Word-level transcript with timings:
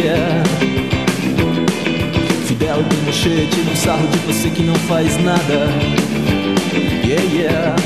yeah. 0.00 0.42
Fidel 2.46 2.82
Pinochet 2.84 3.46
tira 3.50 3.70
um 3.70 3.76
sarro 3.76 4.06
de 4.08 4.18
você 4.18 4.50
que 4.50 4.62
não 4.62 4.74
faz 4.74 5.16
nada. 5.22 5.68
Yeah, 7.04 7.24
yeah. 7.32 7.76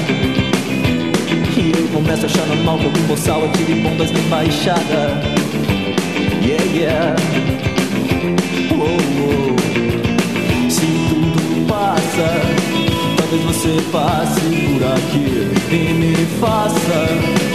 E 1.56 1.72
eu 1.76 1.88
começo 1.88 2.24
a 2.24 2.26
achar 2.26 2.46
normal 2.46 2.78
que 2.78 2.86
algum 2.86 3.02
boçal 3.02 3.44
atire 3.44 3.74
bombas 3.80 4.10
na 4.12 4.20
embaixada. 4.20 5.20
Yeah, 6.42 6.64
yeah. 6.72 7.16
Oh, 8.72 8.98
oh. 9.20 10.70
Se 10.70 10.86
tudo 11.08 11.66
passa, 11.66 12.28
talvez 13.16 13.42
você 13.44 13.82
passe 13.90 14.40
por 14.40 14.84
aqui 14.94 15.50
e 15.72 15.92
me 15.94 16.26
faça 16.38 17.53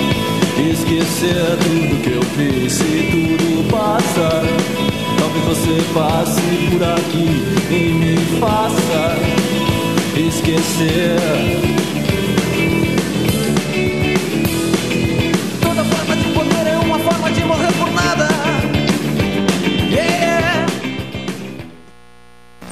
esquecer 0.72 1.58
tudo 1.64 2.02
que 2.02 2.12
eu 2.12 2.22
fiz. 2.22 2.74
Se 2.74 2.84
tudo 3.12 3.70
passa, 3.70 4.44
talvez 5.18 5.46
você 5.46 5.82
passe 5.94 6.42
por 6.72 6.84
aqui 6.84 7.44
e 7.70 7.94
me 7.94 8.18
faça 8.40 9.50
esquecer. 10.16 11.20
Toda 15.62 15.84
forma 15.84 16.16
de 16.16 16.34
poder 16.34 16.68
é 16.68 16.78
uma 16.78 17.00
forma 17.00 17.32
de 17.32 17.44
morrer 17.46 17.72
por 17.74 17.92
nada. 17.92 18.28
Yeah. 19.90 20.66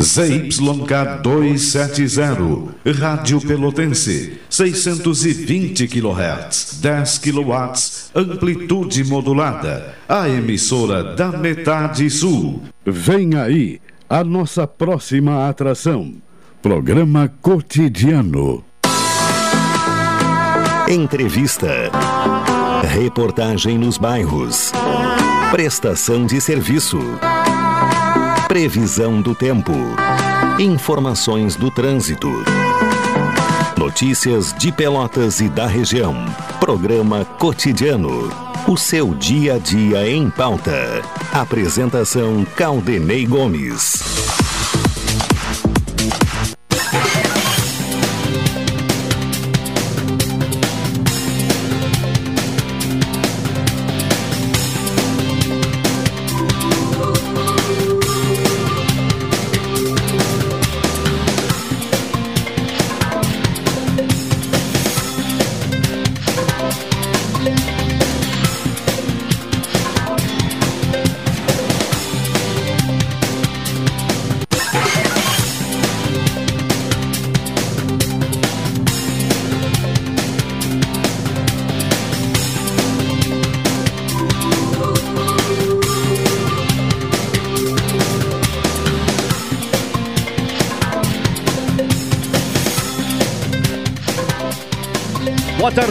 ZYK 0.02 1.22
270, 1.24 3.00
Rádio 3.00 3.42
Pelotense, 3.42 4.40
620 4.58 5.88
kHz, 5.88 6.80
10 6.82 7.20
kW, 7.20 7.54
amplitude 8.16 9.04
modulada, 9.04 9.94
a 10.10 10.28
emissora 10.28 11.16
da 11.16 11.32
metade 11.32 12.10
sul. 12.10 12.64
Vem 12.84 13.36
aí 13.36 13.80
a 14.10 14.24
nossa 14.24 14.66
próxima 14.66 15.48
atração. 15.48 16.12
Programa 16.60 17.32
Cotidiano. 17.40 18.64
Entrevista. 20.90 21.92
Reportagem 22.82 23.78
nos 23.78 24.00
bairros. 24.00 24.72
Prestação 25.52 26.26
de 26.26 26.42
serviço. 26.42 26.98
Previsão 28.48 29.22
do 29.22 29.36
tempo. 29.36 29.74
Informações 30.58 31.56
do 31.56 31.70
trânsito. 31.70 32.32
Notícias 33.88 34.52
de 34.52 34.70
Pelotas 34.70 35.40
e 35.40 35.48
da 35.48 35.66
região. 35.66 36.14
Programa 36.60 37.24
Cotidiano. 37.24 38.30
O 38.68 38.76
seu 38.76 39.16
dia 39.16 39.56
a 39.56 39.60
dia 39.60 40.06
em 40.10 40.30
pauta. 40.30 41.02
Apresentação 41.32 42.46
Caldenei 42.54 43.26
Gomes. 43.26 44.47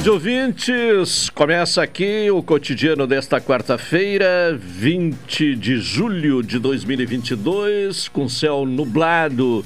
Tarde, 0.07 0.11
ouvintes. 0.11 1.31
Começa 1.31 1.83
aqui 1.83 2.31
o 2.31 2.41
cotidiano 2.41 3.09
desta 3.09 3.41
quarta-feira, 3.41 4.57
20 4.57 5.57
de 5.57 5.79
julho 5.79 6.45
de 6.45 6.61
2022, 6.61 8.07
com 8.07 8.29
céu 8.29 8.65
nublado 8.65 9.65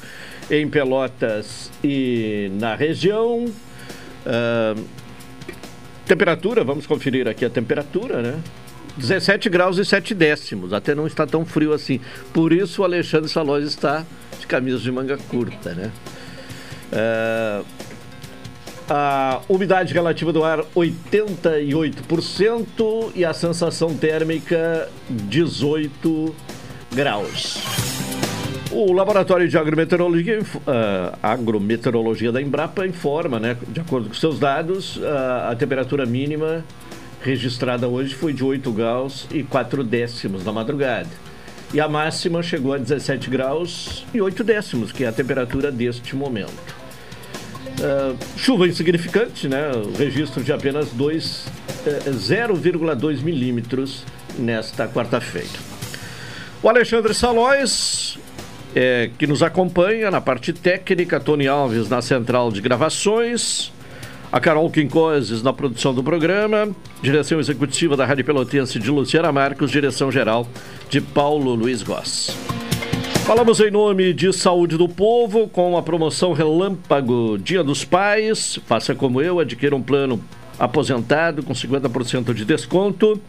em 0.50 0.66
Pelotas 0.66 1.70
e 1.84 2.50
na 2.58 2.74
região. 2.74 3.52
Ah, 4.24 4.74
temperatura, 6.06 6.64
vamos 6.64 6.86
conferir 6.86 7.28
aqui 7.28 7.44
a 7.44 7.50
temperatura, 7.50 8.22
né? 8.22 8.40
17 8.96 9.50
graus 9.50 9.76
e 9.76 9.84
7 9.84 10.14
décimos, 10.14 10.72
até 10.72 10.94
não 10.94 11.06
está 11.06 11.26
tão 11.26 11.44
frio 11.44 11.74
assim. 11.74 12.00
Por 12.32 12.50
isso 12.50 12.80
o 12.80 12.84
Alexandre 12.86 13.28
Salós 13.28 13.64
está 13.66 14.06
de 14.38 14.46
camisa 14.46 14.78
de 14.78 14.90
manga 14.90 15.18
curta, 15.18 15.74
né? 15.74 15.92
Ah, 16.90 17.62
a 18.90 19.40
umidade 19.48 19.94
relativa 19.94 20.32
do 20.32 20.42
ar 20.42 20.64
88% 20.74 23.12
e 23.14 23.24
a 23.24 23.32
sensação 23.32 23.96
térmica 23.96 24.88
18 25.08 26.34
graus. 26.92 27.62
O 28.72 28.92
Laboratório 28.92 29.48
de 29.48 29.56
Agrometeorologia, 29.56 30.40
ah, 30.66 31.16
Agrometeorologia 31.22 32.32
da 32.32 32.42
Embrapa 32.42 32.84
informa, 32.84 33.38
né, 33.38 33.56
de 33.68 33.80
acordo 33.80 34.08
com 34.08 34.14
seus 34.14 34.40
dados, 34.40 35.00
ah, 35.04 35.50
a 35.52 35.56
temperatura 35.56 36.04
mínima 36.04 36.64
registrada 37.22 37.86
hoje 37.86 38.12
foi 38.14 38.32
de 38.32 38.42
8 38.42 38.72
graus 38.72 39.28
e 39.30 39.44
4 39.44 39.84
décimos 39.84 40.44
na 40.44 40.52
madrugada. 40.52 41.08
E 41.72 41.80
a 41.80 41.88
máxima 41.88 42.42
chegou 42.42 42.74
a 42.74 42.78
17 42.78 43.30
graus 43.30 44.04
e 44.12 44.20
8 44.20 44.42
décimos, 44.42 44.90
que 44.90 45.04
é 45.04 45.06
a 45.06 45.12
temperatura 45.12 45.70
deste 45.70 46.16
momento. 46.16 46.79
Uh, 47.80 48.14
chuva 48.36 48.68
insignificante, 48.68 49.48
né? 49.48 49.70
Registro 49.96 50.44
de 50.44 50.52
apenas 50.52 50.90
dois, 50.90 51.46
eh, 51.86 52.10
0,2 52.10 53.22
milímetros 53.22 54.04
nesta 54.38 54.86
quarta-feira. 54.86 55.48
O 56.62 56.68
Alexandre 56.68 57.14
Salóis, 57.14 58.18
eh, 58.76 59.08
que 59.18 59.26
nos 59.26 59.42
acompanha 59.42 60.10
na 60.10 60.20
parte 60.20 60.52
técnica, 60.52 61.18
Tony 61.18 61.48
Alves 61.48 61.88
na 61.88 62.02
central 62.02 62.52
de 62.52 62.60
gravações, 62.60 63.72
a 64.30 64.38
Carol 64.38 64.70
Quincoses 64.70 65.42
na 65.42 65.52
produção 65.54 65.94
do 65.94 66.04
programa, 66.04 66.68
direção 67.00 67.40
executiva 67.40 67.96
da 67.96 68.04
Rádio 68.04 68.26
Pelotense 68.26 68.78
de 68.78 68.90
Luciana 68.90 69.32
Marcos, 69.32 69.70
direção 69.70 70.12
geral 70.12 70.46
de 70.90 71.00
Paulo 71.00 71.54
Luiz 71.54 71.82
Goss. 71.82 72.59
Falamos 73.30 73.60
em 73.60 73.70
nome 73.70 74.12
de 74.12 74.32
Saúde 74.32 74.76
do 74.76 74.88
Povo 74.88 75.46
com 75.46 75.78
a 75.78 75.82
promoção 75.84 76.32
Relâmpago 76.32 77.38
Dia 77.38 77.62
dos 77.62 77.84
Pais. 77.84 78.58
Faça 78.66 78.92
como 78.92 79.22
eu, 79.22 79.38
adquira 79.38 79.76
um 79.76 79.80
plano 79.80 80.20
aposentado 80.58 81.40
com 81.40 81.52
50% 81.52 82.34
de 82.34 82.44
desconto. 82.44 83.20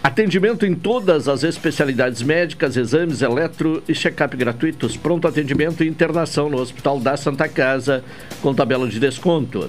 Atendimento 0.00 0.64
em 0.64 0.72
todas 0.72 1.26
as 1.26 1.42
especialidades 1.42 2.22
médicas, 2.22 2.76
exames, 2.76 3.22
eletro 3.22 3.82
e 3.88 3.92
check-up 3.92 4.36
gratuitos. 4.36 4.96
Pronto 4.96 5.26
atendimento 5.26 5.82
e 5.82 5.88
internação 5.88 6.48
no 6.48 6.60
Hospital 6.60 7.00
da 7.00 7.16
Santa 7.16 7.48
Casa 7.48 8.04
com 8.40 8.54
tabela 8.54 8.86
de 8.86 9.00
desconto. 9.00 9.68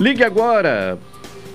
Ligue 0.00 0.24
agora 0.24 0.98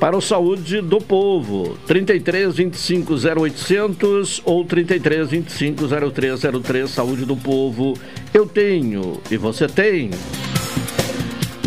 para 0.05 0.15
o 0.15 0.21
Saúde 0.21 0.81
do 0.81 1.01
Povo, 1.01 1.79
33 1.87 2.55
25 2.57 3.13
0800 3.15 4.39
ou 4.45 4.63
33 4.63 5.27
25 5.27 5.87
0303, 6.11 6.87
Saúde 6.91 7.25
do 7.25 7.35
Povo. 7.35 7.97
Eu 8.31 8.45
tenho 8.45 9.19
e 9.31 9.35
você 9.35 9.65
tem. 9.65 10.11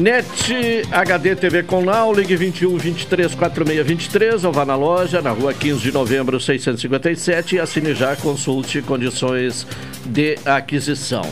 NET 0.00 0.86
HD 0.92 1.34
TV 1.34 1.64
com 1.64 1.82
Now, 1.82 2.14
ligue 2.14 2.36
21 2.36 2.78
23 2.78 3.34
46 3.34 3.84
23 3.84 4.44
ou 4.44 4.52
vá 4.52 4.64
na 4.64 4.76
loja, 4.76 5.20
na 5.20 5.32
rua 5.32 5.52
15 5.52 5.80
de 5.80 5.90
novembro 5.90 6.38
657 6.38 7.56
e 7.56 7.58
assine 7.58 7.92
já, 7.92 8.14
consulte 8.14 8.80
condições 8.82 9.66
de 10.06 10.38
aquisição. 10.44 11.28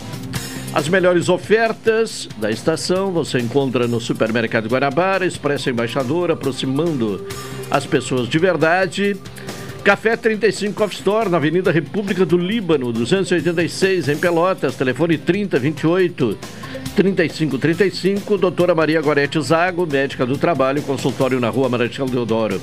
As 0.77 0.91
melhores 0.91 1.31
ofertas 1.31 2.29
da 2.37 2.51
estação 2.51 3.11
você 3.11 3.39
encontra 3.39 3.89
no 3.89 3.99
Supermercado 3.99 4.69
Guanabara, 4.69 5.25
Expresso 5.25 5.71
Embaixador, 5.71 6.31
aproximando 6.31 7.27
as 7.71 7.87
pessoas 7.87 8.29
de 8.29 8.39
verdade. 8.39 9.17
Café 9.83 10.19
35 10.19 10.85
Off 10.85 10.95
Store, 10.95 11.31
na 11.31 11.39
Avenida 11.39 11.73
República 11.73 12.27
do 12.27 12.37
Líbano, 12.37 12.93
286, 12.93 14.11
em 14.11 14.19
Pelotas, 14.19 14.75
telefone 14.75 15.17
3028 15.17 16.39
3535, 16.95 18.37
doutora 18.37 18.75
Maria 18.75 19.01
Gorete 19.01 19.41
Zago, 19.41 19.87
médica 19.87 20.27
do 20.27 20.37
trabalho, 20.37 20.83
consultório 20.83 21.41
na 21.41 21.49
rua 21.49 21.71
Marechal 21.71 22.07
Deodoro. 22.07 22.61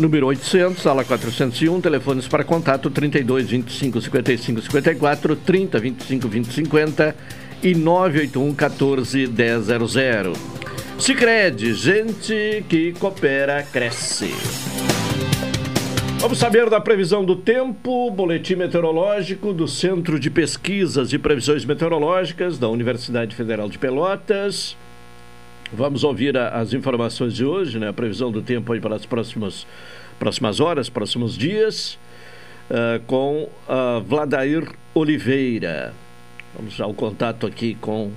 Número 0.00 0.26
800, 0.26 0.82
sala 0.82 1.04
401, 1.04 1.80
telefones 1.80 2.26
para 2.26 2.42
contato 2.42 2.90
32 2.90 3.48
25 3.50 4.00
55 4.00 4.62
54, 4.62 5.36
30 5.36 5.78
25 5.78 6.28
20 6.28 6.52
50 6.52 7.16
e 7.62 7.74
981 7.74 8.54
14 8.54 9.26
100. 9.26 10.60
Sicredi, 10.98 11.74
gente 11.74 12.64
que 12.68 12.92
coopera 12.92 13.62
cresce. 13.62 14.30
Vamos 16.18 16.38
saber 16.38 16.68
da 16.68 16.80
previsão 16.80 17.24
do 17.24 17.36
tempo, 17.36 18.10
boletim 18.10 18.54
meteorológico 18.54 19.54
do 19.54 19.66
Centro 19.66 20.20
de 20.20 20.30
Pesquisas 20.30 21.12
e 21.14 21.18
Previsões 21.18 21.64
Meteorológicas 21.64 22.58
da 22.58 22.68
Universidade 22.68 23.34
Federal 23.34 23.68
de 23.70 23.78
Pelotas. 23.78 24.76
Vamos 25.72 26.02
ouvir 26.02 26.36
a, 26.36 26.48
as 26.48 26.74
informações 26.74 27.34
de 27.34 27.44
hoje, 27.44 27.78
né? 27.78 27.88
A 27.88 27.92
previsão 27.92 28.30
do 28.30 28.42
tempo 28.42 28.72
aí 28.72 28.80
para 28.80 28.96
as 28.96 29.06
próximas, 29.06 29.66
próximas 30.20 30.60
horas, 30.60 30.90
próximos 30.90 31.36
dias, 31.36 31.98
uh, 32.70 33.02
com 33.06 33.48
uh, 33.66 34.00
Vladair 34.06 34.70
Oliveira. 34.94 35.94
Vamos 36.54 36.78
ao 36.78 36.92
contato 36.92 37.46
aqui 37.46 37.74
com 37.80 38.12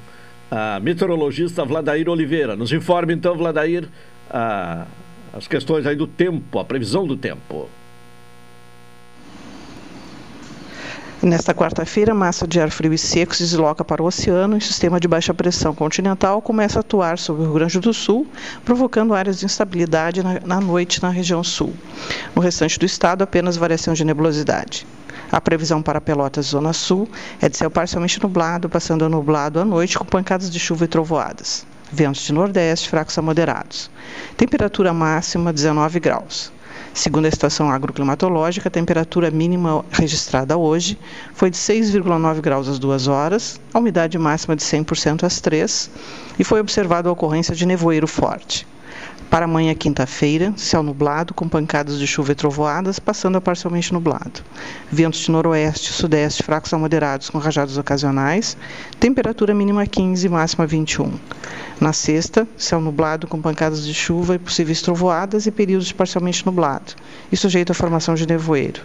a 0.52 0.80
meteorologista 0.82 1.64
Vladair 1.64 2.10
Oliveira. 2.10 2.56
Nos 2.58 2.74
informe 2.74 3.14
então, 3.14 3.36
Vladair, 3.36 3.86
uh, 3.86 4.86
as 5.32 5.48
questões 5.48 5.88
aí 5.88 5.96
do 5.96 6.06
tempo, 6.06 6.60
a 6.60 6.66
previsão 6.66 7.08
do 7.08 7.16
tempo. 7.16 7.70
Nesta 11.24 11.54
quarta-feira, 11.54 12.14
massa 12.14 12.46
de 12.46 12.60
ar 12.60 12.70
frio 12.70 12.92
e 12.92 12.98
seco 12.98 13.34
se 13.34 13.44
desloca 13.44 13.82
para 13.86 14.04
o 14.04 14.06
oceano 14.06 14.56
e 14.56 14.58
o 14.58 14.62
sistema 14.62 15.00
de 15.00 15.08
baixa 15.08 15.34
pressão 15.34 15.74
continental 15.74 16.42
começa 16.42 16.80
a 16.80 16.82
atuar 16.82 17.18
sobre 17.18 17.44
o 17.44 17.46
Rio 17.46 17.54
Grande 17.54 17.80
do 17.80 17.94
Sul, 17.94 18.28
provocando 18.66 19.14
áreas 19.14 19.40
de 19.40 19.46
instabilidade 19.46 20.22
na, 20.22 20.42
na 20.46 20.60
noite 20.60 21.02
na 21.02 21.08
região 21.08 21.42
sul. 21.42 21.74
No 22.36 22.42
restante 22.42 22.78
do 22.78 22.86
estado, 22.86 23.22
apenas 23.22 23.56
variação 23.56 23.94
de 23.94 24.04
nebulosidade. 24.04 24.86
A 25.32 25.40
previsão 25.40 25.82
para 25.82 26.02
Pelotas 26.02 26.48
Zona 26.48 26.74
Sul 26.74 27.08
é 27.42 27.48
de 27.48 27.56
céu 27.56 27.72
parcialmente 27.72 28.22
nublado, 28.22 28.68
passando 28.68 29.06
a 29.06 29.10
nublado 29.10 29.62
à 29.62 29.64
noite 29.64 29.98
com 29.98 30.04
pancadas 30.04 30.52
de 30.52 30.60
chuva 30.60 30.84
e 30.84 30.90
trovoadas. 30.90 31.66
Ventos 31.90 32.24
de 32.24 32.34
nordeste 32.34 32.90
fracos 32.90 33.18
a 33.18 33.22
moderados. 33.22 33.90
Temperatura 34.36 34.92
máxima 34.92 35.54
19 35.54 36.02
graus. 36.02 36.52
Segundo 36.94 37.26
a 37.26 37.30
estação 37.30 37.72
agroclimatológica, 37.72 38.68
a 38.68 38.72
temperatura 38.72 39.32
mínima 39.32 39.84
registrada 39.92 40.56
hoje 40.56 40.96
foi 41.34 41.50
de 41.50 41.58
6,9 41.58 42.40
graus 42.40 42.68
às 42.68 42.78
2 42.78 43.08
horas, 43.08 43.60
a 43.74 43.80
umidade 43.80 44.18
máxima 44.20 44.56
de 44.56 44.62
100% 44.62 45.24
às 45.24 45.42
3 45.42 45.90
e 46.38 46.44
foi 46.44 46.60
observada 46.60 47.10
a 47.10 47.12
ocorrência 47.12 47.56
de 47.56 47.66
nevoeiro 47.66 48.08
forte. 48.08 48.68
Para 49.34 49.46
amanhã, 49.46 49.74
quinta-feira, 49.74 50.54
céu 50.56 50.84
nublado, 50.84 51.34
com 51.34 51.50
pancadas 51.50 51.98
de 51.98 52.06
chuva 52.06 52.34
e 52.34 52.36
trovoadas, 52.36 53.00
passando 53.00 53.36
a 53.36 53.42
parcialmente 53.42 53.92
nublado. 53.92 54.44
Ventos 54.92 55.22
de 55.22 55.32
noroeste 55.32 55.90
e 55.90 55.94
sudeste 55.96 56.44
fracos 56.44 56.72
a 56.72 56.78
moderados, 56.78 57.32
com 57.32 57.40
rajadas 57.40 57.76
ocasionais. 57.76 58.56
Temperatura 59.00 59.56
mínima 59.56 59.88
15, 59.88 60.30
máxima 60.30 60.68
21. 60.68 61.12
Na 61.82 61.92
sexta, 61.92 62.48
céu 62.56 62.80
nublado, 62.80 63.26
com 63.26 63.42
pancadas 63.42 63.84
de 63.84 63.92
chuva 63.92 64.36
e 64.36 64.38
possíveis 64.38 64.84
trovoadas 64.84 65.48
e 65.48 65.52
períodos 65.52 65.88
de 65.88 65.96
parcialmente 65.96 66.46
nublado, 66.46 66.94
e 67.32 67.36
sujeito 67.36 67.72
à 67.72 67.74
formação 67.74 68.14
de 68.14 68.28
nevoeiro. 68.28 68.84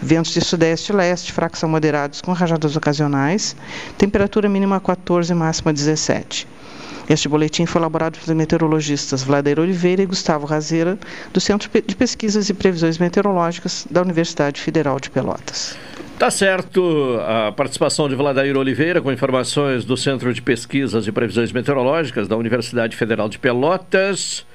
Ventos 0.00 0.32
de 0.32 0.40
sudeste 0.40 0.92
e 0.92 0.94
leste 0.94 1.32
fracos 1.32 1.64
a 1.64 1.66
moderados, 1.66 2.20
com 2.20 2.32
rajadas 2.32 2.76
ocasionais. 2.76 3.56
Temperatura 3.98 4.48
mínima 4.48 4.78
14, 4.78 5.34
máxima 5.34 5.72
17. 5.72 6.46
Este 7.10 7.28
boletim 7.28 7.66
foi 7.66 7.80
elaborado 7.80 8.20
pelos 8.20 8.36
meteorologistas 8.36 9.24
Vladeiro 9.24 9.62
Oliveira 9.62 10.00
e 10.00 10.06
Gustavo 10.06 10.46
Razeira, 10.46 10.96
do 11.32 11.40
Centro 11.40 11.68
de 11.84 11.96
Pesquisas 11.96 12.48
e 12.48 12.54
Previsões 12.54 12.98
Meteorológicas 12.98 13.84
da 13.90 14.00
Universidade 14.00 14.60
Federal 14.60 15.00
de 15.00 15.10
Pelotas. 15.10 15.76
Tá 16.16 16.30
certo. 16.30 17.18
A 17.26 17.50
participação 17.50 18.08
de 18.08 18.14
Vladair 18.14 18.56
Oliveira 18.56 19.02
com 19.02 19.10
informações 19.10 19.84
do 19.84 19.96
Centro 19.96 20.32
de 20.32 20.40
Pesquisas 20.40 21.04
e 21.04 21.10
Previsões 21.10 21.50
Meteorológicas 21.50 22.28
da 22.28 22.36
Universidade 22.36 22.96
Federal 22.96 23.28
de 23.28 23.40
Pelotas. 23.40 24.46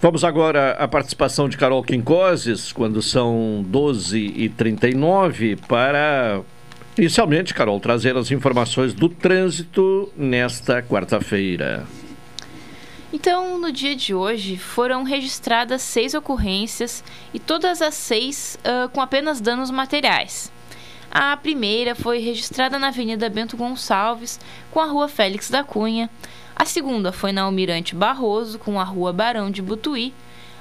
Vamos 0.00 0.24
agora 0.24 0.70
à 0.70 0.88
participação 0.88 1.50
de 1.50 1.58
Carol 1.58 1.82
Quincoses, 1.82 2.72
quando 2.72 3.02
são 3.02 3.62
12h39, 3.70 5.58
para 5.68 6.40
Inicialmente, 6.98 7.54
Carol, 7.54 7.78
trazer 7.78 8.16
as 8.16 8.32
informações 8.32 8.92
do 8.92 9.08
trânsito 9.08 10.12
nesta 10.16 10.82
quarta-feira. 10.82 11.86
Então, 13.12 13.56
no 13.56 13.70
dia 13.70 13.94
de 13.94 14.12
hoje, 14.12 14.56
foram 14.56 15.04
registradas 15.04 15.80
seis 15.80 16.12
ocorrências 16.12 17.04
e 17.32 17.38
todas 17.38 17.80
as 17.80 17.94
seis 17.94 18.58
uh, 18.64 18.88
com 18.88 19.00
apenas 19.00 19.40
danos 19.40 19.70
materiais. 19.70 20.52
A 21.08 21.36
primeira 21.36 21.94
foi 21.94 22.18
registrada 22.18 22.80
na 22.80 22.88
Avenida 22.88 23.30
Bento 23.30 23.56
Gonçalves, 23.56 24.40
com 24.68 24.80
a 24.80 24.86
Rua 24.86 25.06
Félix 25.06 25.48
da 25.48 25.62
Cunha. 25.62 26.10
A 26.54 26.64
segunda 26.64 27.12
foi 27.12 27.30
na 27.30 27.42
Almirante 27.42 27.94
Barroso, 27.94 28.58
com 28.58 28.80
a 28.80 28.84
Rua 28.84 29.12
Barão 29.12 29.52
de 29.52 29.62
Butuí. 29.62 30.12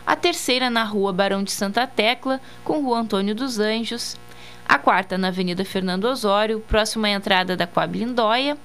A 0.06 0.16
terceira 0.16 0.70
na 0.70 0.84
Rua 0.84 1.12
Barão 1.12 1.44
de 1.44 1.52
Santa 1.52 1.88
Tecla, 1.88 2.40
com 2.64 2.84
Rua 2.84 3.00
Antônio 3.00 3.34
dos 3.34 3.58
Anjos 3.58 4.16
a 4.68 4.78
quarta 4.78 5.18
na 5.18 5.30
Avenida 5.30 5.64
Fernando 5.64 6.06
Osório, 6.06 6.60
próxima 6.60 7.08
à 7.08 7.12
entrada 7.12 7.56
da 7.56 7.66
Coab 7.66 7.98
Lindóia, 7.98 8.58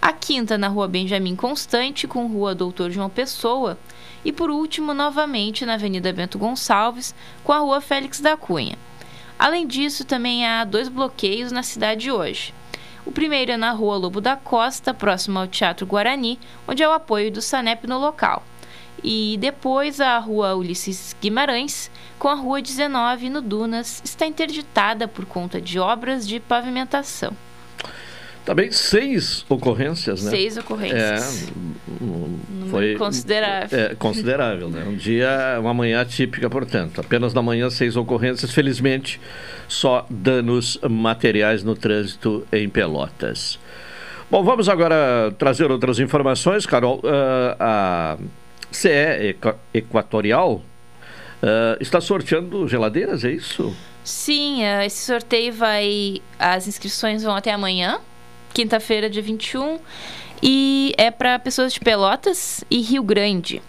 a 0.00 0.12
quinta 0.12 0.56
na 0.56 0.68
Rua 0.68 0.86
Benjamin 0.86 1.34
Constante, 1.34 2.06
com 2.06 2.28
Rua 2.28 2.54
Doutor 2.54 2.90
João 2.92 3.10
Pessoa, 3.10 3.76
e 4.24 4.30
por 4.30 4.50
último, 4.50 4.94
novamente 4.94 5.66
na 5.66 5.74
Avenida 5.74 6.12
Bento 6.12 6.38
Gonçalves, 6.38 7.12
com 7.42 7.52
a 7.52 7.58
Rua 7.58 7.80
Félix 7.80 8.20
da 8.20 8.36
Cunha. 8.36 8.78
Além 9.36 9.66
disso, 9.66 10.04
também 10.04 10.46
há 10.46 10.64
dois 10.64 10.88
bloqueios 10.88 11.50
na 11.50 11.64
cidade 11.64 12.08
hoje. 12.10 12.54
O 13.04 13.10
primeiro 13.10 13.50
é 13.50 13.56
na 13.56 13.72
Rua 13.72 13.96
Lobo 13.96 14.20
da 14.20 14.36
Costa, 14.36 14.94
próximo 14.94 15.40
ao 15.40 15.48
Teatro 15.48 15.84
Guarani, 15.84 16.38
onde 16.68 16.84
é 16.84 16.88
o 16.88 16.92
apoio 16.92 17.32
do 17.32 17.42
SANEP 17.42 17.88
no 17.88 17.98
local. 17.98 18.44
E 19.02 19.36
depois 19.40 20.00
a 20.00 20.18
Rua 20.18 20.54
Ulisses 20.54 21.16
Guimarães, 21.20 21.90
com 22.18 22.28
a 22.28 22.34
Rua 22.34 22.62
19 22.62 23.30
no 23.30 23.40
Dunas, 23.42 24.00
está 24.04 24.26
interditada 24.26 25.08
por 25.08 25.24
conta 25.24 25.60
de 25.60 25.78
obras 25.78 26.26
de 26.26 26.38
pavimentação. 26.38 27.36
Também 28.44 28.72
seis 28.72 29.44
ocorrências, 29.48 30.24
né? 30.24 30.30
Seis 30.30 30.56
ocorrências. 30.56 31.48
É, 31.48 32.70
foi 32.70 32.96
considerável. 32.96 33.78
É, 33.78 33.94
considerável, 33.94 34.68
né? 34.68 34.84
Um 34.84 34.96
dia, 34.96 35.58
uma 35.60 35.72
manhã 35.72 36.04
típica, 36.04 36.50
portanto. 36.50 37.00
Apenas 37.00 37.32
na 37.32 37.40
manhã, 37.40 37.70
seis 37.70 37.96
ocorrências. 37.96 38.50
Felizmente, 38.52 39.20
só 39.68 40.04
danos 40.10 40.76
materiais 40.90 41.62
no 41.62 41.76
trânsito 41.76 42.44
em 42.52 42.68
Pelotas. 42.68 43.60
Bom, 44.28 44.42
vamos 44.42 44.68
agora 44.68 45.32
trazer 45.38 45.70
outras 45.70 46.00
informações, 46.00 46.66
Carol. 46.66 46.98
Uh, 47.04 47.54
a 47.60 48.18
CE 48.72 49.36
Equatorial 49.72 50.62
Uh, 51.42 51.74
está 51.80 52.00
sorteando 52.00 52.68
geladeiras, 52.68 53.24
é 53.24 53.32
isso? 53.32 53.74
Sim, 54.04 54.62
uh, 54.62 54.82
esse 54.82 55.04
sorteio 55.04 55.52
vai. 55.52 56.22
As 56.38 56.68
inscrições 56.68 57.24
vão 57.24 57.34
até 57.34 57.50
amanhã, 57.50 57.98
quinta-feira, 58.54 59.10
dia 59.10 59.22
21. 59.22 59.80
E 60.40 60.94
é 60.96 61.10
para 61.10 61.36
pessoas 61.40 61.72
de 61.72 61.80
Pelotas 61.80 62.64
e 62.70 62.80
Rio 62.80 63.02
Grande. 63.02 63.60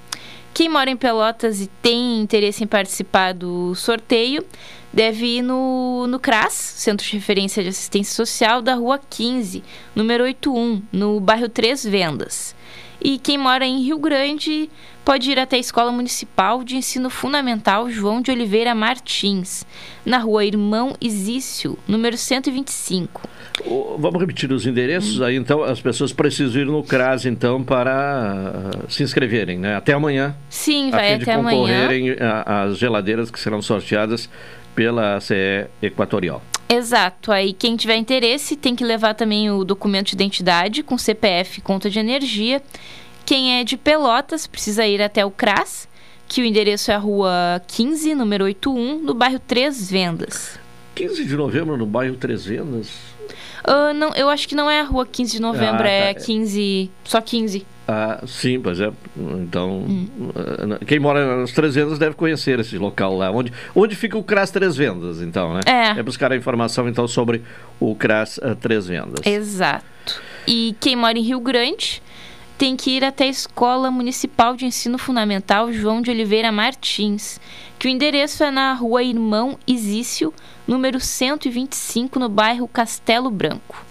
Quem 0.53 0.69
mora 0.69 0.91
em 0.91 0.95
Pelotas 0.95 1.61
e 1.61 1.67
tem 1.81 2.19
interesse 2.19 2.63
em 2.63 2.67
participar 2.67 3.33
do 3.33 3.73
sorteio 3.73 4.45
deve 4.91 5.37
ir 5.37 5.41
no, 5.41 6.05
no 6.05 6.19
CRAS, 6.19 6.53
Centro 6.53 7.03
de 7.03 7.13
Referência 7.13 7.63
de 7.63 7.69
Assistência 7.69 8.13
Social, 8.13 8.61
da 8.61 8.75
Rua 8.75 8.99
15, 9.09 9.63
número 9.95 10.23
81, 10.25 10.83
no 10.91 11.19
bairro 11.19 11.49
Três 11.49 11.83
Vendas. 11.83 12.55
E 13.01 13.17
quem 13.17 13.37
mora 13.37 13.65
em 13.65 13.81
Rio 13.81 13.97
Grande 13.97 14.69
pode 15.03 15.29
ir 15.31 15.39
até 15.39 15.57
a 15.57 15.59
Escola 15.59 15.91
Municipal 15.91 16.63
de 16.63 16.75
Ensino 16.77 17.09
Fundamental 17.09 17.89
João 17.89 18.21
de 18.21 18.31
Oliveira 18.31 18.73
Martins, 18.73 19.65
na 20.05 20.17
rua 20.17 20.45
Irmão 20.45 20.95
Isício, 20.99 21.77
número 21.87 22.17
125. 22.17 23.21
Vamos 23.97 24.19
repetir 24.19 24.51
os 24.51 24.65
endereços 24.65 25.21
aí, 25.21 25.35
então 25.35 25.63
as 25.63 25.79
pessoas 25.79 26.11
precisam 26.11 26.61
ir 26.61 26.65
no 26.65 26.83
CRAS, 26.83 27.25
então, 27.25 27.63
para 27.63 28.71
uh, 28.85 28.91
se 28.91 29.03
inscreverem, 29.03 29.59
né? 29.59 29.75
Até 29.75 29.93
amanhã. 29.93 30.35
Sim, 30.49 30.89
vai 30.89 31.13
até 31.13 31.33
amanhã. 31.33 31.57
concorrerem 31.57 32.15
às 32.45 32.77
geladeiras 32.77 33.29
que 33.29 33.39
serão 33.39 33.61
sorteadas 33.61 34.29
pela 34.73 35.19
CE 35.19 35.67
Equatorial. 35.81 36.41
Exato. 36.67 37.31
Aí 37.31 37.53
quem 37.53 37.75
tiver 37.75 37.95
interesse 37.97 38.55
tem 38.55 38.75
que 38.75 38.83
levar 38.83 39.13
também 39.13 39.51
o 39.51 39.63
documento 39.63 40.07
de 40.07 40.15
identidade 40.15 40.81
com 40.81 40.97
CPF 40.97 41.61
conta 41.61 41.89
de 41.89 41.99
energia. 41.99 42.61
Quem 43.33 43.59
é 43.59 43.63
de 43.63 43.77
Pelotas 43.77 44.45
precisa 44.45 44.85
ir 44.85 45.01
até 45.01 45.25
o 45.25 45.31
CRAS, 45.31 45.89
que 46.27 46.39
o 46.39 46.45
endereço 46.45 46.91
é 46.91 46.93
a 46.93 46.99
rua 46.99 47.59
15, 47.65 48.13
número 48.13 48.43
81, 48.43 48.99
no 48.99 49.15
bairro 49.15 49.39
Três 49.39 49.89
Vendas. 49.89 50.59
15 50.93 51.25
de 51.25 51.35
novembro 51.35 51.75
no 51.75 51.87
bairro 51.87 52.15
Três 52.15 52.45
Vendas? 52.45 52.91
Uh, 53.67 53.91
não, 53.95 54.13
eu 54.13 54.29
acho 54.29 54.47
que 54.47 54.53
não 54.53 54.69
é 54.69 54.81
a 54.81 54.83
rua 54.83 55.03
15 55.03 55.31
de 55.31 55.41
novembro, 55.41 55.81
ah, 55.81 55.83
tá. 55.83 55.89
é 55.89 56.13
15. 56.13 56.91
Só 57.03 57.19
15. 57.21 57.65
Ah, 57.87 58.23
sim, 58.27 58.59
pois 58.59 58.79
é. 58.79 58.91
Então, 59.17 59.79
hum. 59.79 60.07
quem 60.85 60.99
mora 60.99 61.37
nas 61.37 61.53
Três 61.53 61.73
Vendas 61.73 61.97
deve 61.97 62.13
conhecer 62.13 62.59
esse 62.59 62.77
local 62.77 63.17
lá. 63.17 63.31
Onde, 63.31 63.51
onde 63.73 63.95
fica 63.95 64.15
o 64.15 64.23
CRAS 64.23 64.51
Três 64.51 64.77
Vendas, 64.77 65.21
então, 65.21 65.55
né? 65.55 65.61
É. 65.65 65.99
É 65.99 66.03
buscar 66.03 66.31
a 66.31 66.35
informação, 66.35 66.87
então, 66.87 67.07
sobre 67.07 67.41
o 67.79 67.95
CRAS 67.95 68.37
uh, 68.37 68.55
Três 68.55 68.85
Vendas. 68.85 69.25
Exato. 69.25 70.21
E 70.47 70.75
quem 70.79 70.95
mora 70.95 71.17
em 71.17 71.23
Rio 71.23 71.39
Grande 71.39 71.99
tem 72.57 72.75
que 72.75 72.91
ir 72.91 73.03
até 73.03 73.25
a 73.25 73.29
Escola 73.29 73.89
Municipal 73.89 74.55
de 74.55 74.65
Ensino 74.65 74.97
Fundamental 74.97 75.71
João 75.71 76.01
de 76.01 76.11
Oliveira 76.11 76.51
Martins, 76.51 77.39
que 77.79 77.87
o 77.87 77.89
endereço 77.89 78.43
é 78.43 78.51
na 78.51 78.73
rua 78.73 79.03
Irmão 79.03 79.57
Isício, 79.67 80.33
número 80.67 80.99
125, 80.99 82.19
no 82.19 82.29
bairro 82.29 82.67
Castelo 82.67 83.29
Branco. 83.29 83.83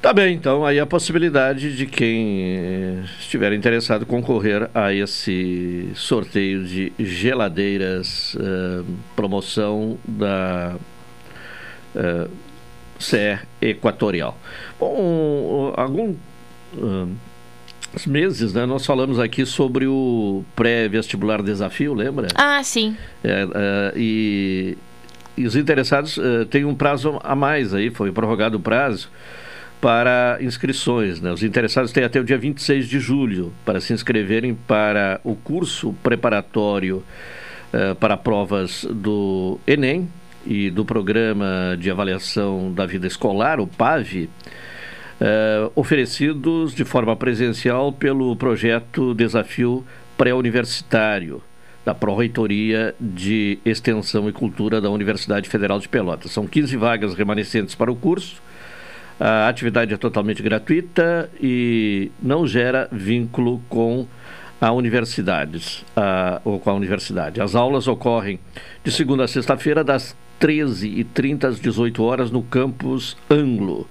Tá 0.00 0.12
bem, 0.12 0.34
então 0.34 0.66
aí 0.66 0.80
a 0.80 0.86
possibilidade 0.86 1.76
de 1.76 1.86
quem 1.86 2.42
eh, 2.42 3.04
estiver 3.20 3.52
interessado 3.52 4.04
concorrer 4.04 4.68
a 4.74 4.92
esse 4.92 5.90
sorteio 5.94 6.64
de 6.64 6.92
geladeiras, 6.98 8.34
uh, 8.34 8.84
promoção 9.14 9.96
da 10.04 10.74
uh, 11.94 12.30
CE 12.98 13.38
Equatorial. 13.60 14.36
Bom, 14.76 15.72
algum 15.76 16.16
uh, 16.74 17.08
meses, 18.06 18.52
né, 18.52 18.64
nós 18.66 18.86
falamos 18.86 19.18
aqui 19.18 19.44
sobre 19.44 19.86
o 19.86 20.44
pré-vestibular 20.56 21.42
desafio, 21.42 21.94
lembra? 21.94 22.28
Ah, 22.34 22.62
sim. 22.62 22.96
É, 23.22 23.92
e, 23.96 24.76
e, 25.36 25.46
os 25.46 25.56
interessados 25.56 26.18
têm 26.50 26.64
um 26.64 26.74
prazo 26.74 27.20
a 27.22 27.36
mais 27.36 27.74
aí, 27.74 27.90
foi 27.90 28.10
prorrogado 28.10 28.56
o 28.56 28.60
prazo 28.60 29.10
para 29.82 30.38
inscrições. 30.40 31.20
Né? 31.20 31.32
Os 31.32 31.42
interessados 31.42 31.90
têm 31.90 32.04
até 32.04 32.20
o 32.20 32.24
dia 32.24 32.38
26 32.38 32.88
de 32.88 33.00
julho 33.00 33.52
para 33.64 33.80
se 33.80 33.92
inscreverem 33.92 34.54
para 34.54 35.20
o 35.24 35.34
curso 35.34 35.92
preparatório 36.04 37.02
uh, 37.74 37.94
para 37.96 38.16
provas 38.16 38.86
do 38.88 39.58
Enem 39.66 40.08
e 40.46 40.70
do 40.70 40.84
Programa 40.84 41.76
de 41.76 41.90
Avaliação 41.90 42.72
da 42.72 42.86
Vida 42.86 43.08
Escolar, 43.08 43.58
o 43.58 43.66
PAV, 43.66 44.28
uh, 44.28 44.28
eh, 45.24 45.70
oferecidos 45.76 46.74
de 46.74 46.84
forma 46.84 47.14
presencial 47.14 47.92
pelo 47.92 48.34
projeto 48.34 49.14
Desafio 49.14 49.84
Pré-Universitário 50.18 51.40
da 51.84 51.94
Pró-Reitoria 51.94 52.94
de 53.00 53.58
Extensão 53.64 54.28
e 54.28 54.32
Cultura 54.32 54.80
da 54.80 54.90
Universidade 54.90 55.48
Federal 55.48 55.78
de 55.78 55.88
Pelotas. 55.88 56.32
São 56.32 56.46
15 56.46 56.76
vagas 56.76 57.14
remanescentes 57.14 57.74
para 57.74 57.90
o 57.90 57.96
curso 57.96 58.42
a 59.24 59.48
atividade 59.48 59.94
é 59.94 59.96
totalmente 59.96 60.42
gratuita 60.42 61.30
e 61.40 62.10
não 62.20 62.44
gera 62.44 62.88
vínculo 62.90 63.62
com 63.68 64.04
a 64.60 64.72
universidades 64.72 65.84
a, 65.94 66.40
ou 66.44 66.58
com 66.58 66.70
a 66.70 66.74
universidade. 66.74 67.40
As 67.40 67.54
aulas 67.54 67.86
ocorrem 67.86 68.40
de 68.82 68.90
segunda 68.90 69.22
a 69.22 69.28
sexta-feira, 69.28 69.84
das 69.84 70.16
13h30 70.40 71.44
às 71.44 71.60
18 71.60 72.02
horas 72.02 72.32
no 72.32 72.42
campus 72.42 73.16
Anglo. 73.30 73.86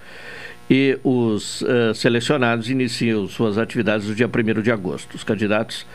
E 0.74 0.98
os 1.04 1.62
uh, 1.64 1.94
selecionados 1.94 2.70
iniciam 2.70 3.28
suas 3.28 3.58
atividades 3.58 4.08
no 4.08 4.16
dia 4.16 4.28
1 4.28 4.62
de 4.62 4.72
agosto. 4.72 5.16
Os 5.16 5.24
candidatos 5.24 5.86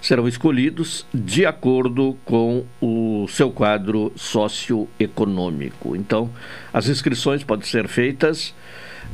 serão 0.00 0.26
escolhidos 0.26 1.04
de 1.12 1.44
acordo 1.44 2.16
com 2.24 2.64
o 2.80 3.26
seu 3.28 3.50
quadro 3.50 4.10
socioeconômico. 4.16 5.94
Então, 5.94 6.30
as 6.72 6.88
inscrições 6.88 7.44
podem 7.44 7.66
ser 7.66 7.86
feitas 7.88 8.54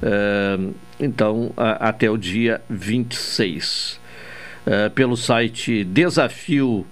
Uh, 0.03 0.75
então, 1.01 1.53
a, 1.57 1.89
até 1.89 2.11
o 2.11 2.17
dia 2.17 2.61
26. 2.69 4.01
Uh, 4.67 4.91
pelo 4.91 5.17
site 5.17 5.85
Desafio 5.85 6.87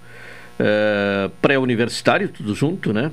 uh, 0.59 1.29
Pré-Universitário, 1.41 2.29
tudo 2.29 2.55
junto, 2.55 2.91
né? 2.91 3.11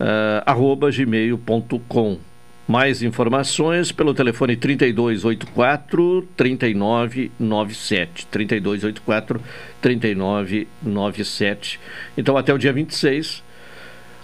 Uh, 0.00 0.42
arroba 0.46 0.90
gmail.com. 0.90 2.18
Mais 2.66 3.02
informações 3.02 3.90
pelo 3.90 4.14
telefone 4.14 4.56
3284 4.56 6.28
3997. 6.36 8.26
3284 8.26 9.40
3997. 9.80 11.80
Então, 12.16 12.36
até 12.36 12.54
o 12.54 12.58
dia 12.58 12.72
26 12.72 13.42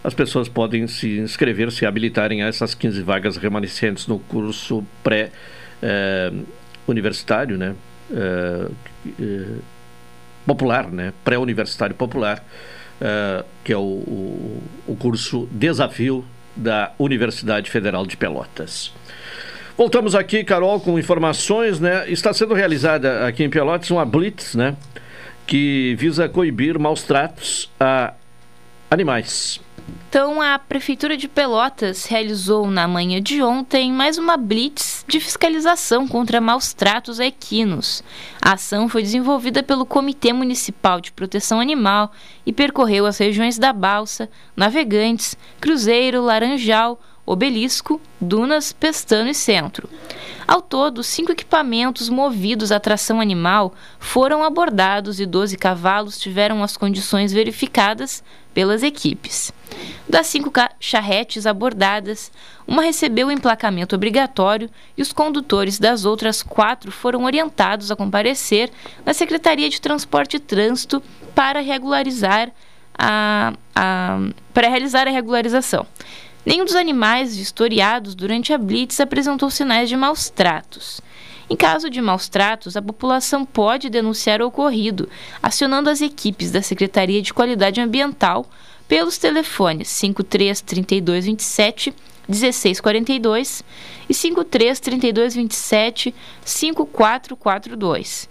as 0.02 0.12
pessoas 0.14 0.48
podem 0.48 0.86
se 0.86 1.18
inscrever, 1.18 1.70
se 1.72 1.84
habilitarem 1.84 2.42
a 2.42 2.46
essas 2.46 2.72
15 2.74 3.02
vagas 3.02 3.36
remanescentes 3.36 4.06
no 4.06 4.18
curso 4.18 4.82
pré-universitário, 5.02 7.56
eh, 7.56 7.58
né? 7.58 7.74
Eh, 8.10 8.70
eh, 9.20 9.56
popular, 10.46 10.90
né? 10.90 11.12
Pré-universitário 11.24 11.94
popular, 11.94 12.42
que 13.62 13.72
é 13.72 13.76
o, 13.76 13.82
o, 13.82 14.62
o 14.86 14.96
curso 14.96 15.46
Desafio 15.52 16.24
da 16.58 16.92
Universidade 16.98 17.70
Federal 17.70 18.04
de 18.04 18.16
Pelotas. 18.16 18.92
Voltamos 19.76 20.14
aqui, 20.14 20.42
Carol, 20.42 20.80
com 20.80 20.98
informações, 20.98 21.78
né? 21.78 22.10
Está 22.10 22.32
sendo 22.32 22.52
realizada 22.52 23.26
aqui 23.26 23.44
em 23.44 23.50
Pelotas 23.50 23.90
uma 23.90 24.04
blitz, 24.04 24.54
né? 24.56 24.76
Que 25.46 25.94
visa 25.96 26.28
coibir 26.28 26.78
maus 26.78 27.04
tratos 27.04 27.70
a 27.78 28.12
animais. 28.90 29.60
Então, 30.08 30.40
a 30.40 30.58
Prefeitura 30.58 31.18
de 31.18 31.28
Pelotas 31.28 32.06
realizou 32.06 32.70
na 32.70 32.88
manhã 32.88 33.20
de 33.20 33.42
ontem 33.42 33.92
mais 33.92 34.16
uma 34.16 34.38
blitz 34.38 35.04
de 35.06 35.20
fiscalização 35.20 36.08
contra 36.08 36.40
maus 36.40 36.72
tratos 36.72 37.20
a 37.20 37.26
equinos. 37.26 38.02
A 38.40 38.54
ação 38.54 38.88
foi 38.88 39.02
desenvolvida 39.02 39.62
pelo 39.62 39.84
Comitê 39.84 40.32
Municipal 40.32 40.98
de 40.98 41.12
Proteção 41.12 41.60
Animal 41.60 42.10
e 42.46 42.54
percorreu 42.54 43.04
as 43.04 43.18
regiões 43.18 43.58
da 43.58 43.70
Balsa, 43.70 44.30
Navegantes, 44.56 45.36
Cruzeiro, 45.60 46.22
Laranjal, 46.22 46.98
Obelisco, 47.26 48.00
Dunas, 48.18 48.72
Pestano 48.72 49.28
e 49.28 49.34
Centro. 49.34 49.90
Ao 50.46 50.62
todo, 50.62 51.02
cinco 51.02 51.32
equipamentos 51.32 52.08
movidos 52.08 52.72
a 52.72 52.80
tração 52.80 53.20
animal 53.20 53.74
foram 54.00 54.42
abordados 54.42 55.20
e 55.20 55.26
12 55.26 55.58
cavalos 55.58 56.18
tiveram 56.18 56.64
as 56.64 56.78
condições 56.78 57.30
verificadas 57.30 58.24
pelas 58.54 58.82
equipes. 58.82 59.52
Das 60.08 60.26
cinco 60.26 60.50
charretes 60.80 61.46
abordadas, 61.46 62.32
uma 62.66 62.82
recebeu 62.82 63.28
o 63.28 63.32
emplacamento 63.32 63.94
obrigatório 63.94 64.70
e 64.96 65.02
os 65.02 65.12
condutores 65.12 65.78
das 65.78 66.04
outras 66.04 66.42
quatro 66.42 66.90
foram 66.90 67.24
orientados 67.24 67.90
a 67.90 67.96
comparecer 67.96 68.70
na 69.04 69.12
Secretaria 69.12 69.68
de 69.68 69.80
Transporte 69.80 70.36
e 70.36 70.40
Trânsito 70.40 71.02
para 71.34 71.60
regularizar 71.60 72.50
a, 72.98 73.52
a, 73.74 74.18
para 74.54 74.68
realizar 74.68 75.06
a 75.06 75.10
regularização. 75.10 75.86
Nenhum 76.44 76.64
dos 76.64 76.74
animais 76.74 77.36
vistoriados 77.36 78.14
durante 78.14 78.52
a 78.54 78.58
blitz 78.58 79.00
apresentou 79.00 79.50
sinais 79.50 79.88
de 79.88 79.96
maus 79.96 80.30
tratos. 80.30 81.02
Em 81.50 81.56
caso 81.56 81.88
de 81.88 82.00
maus 82.00 82.28
tratos, 82.28 82.76
a 82.76 82.82
população 82.82 83.44
pode 83.44 83.88
denunciar 83.88 84.40
o 84.42 84.46
ocorrido, 84.46 85.08
acionando 85.42 85.88
as 85.88 86.00
equipes 86.00 86.50
da 86.50 86.60
Secretaria 86.60 87.22
de 87.22 87.32
Qualidade 87.32 87.80
Ambiental 87.80 88.46
pelos 88.88 89.18
telefones 89.18 89.88
53 89.88 90.62
32 90.62 91.26
27 91.26 91.94
1642 92.26 93.62
e 94.08 94.14
53 94.14 94.80
32 94.80 95.34
27 95.34 96.14
5442. 96.44 98.28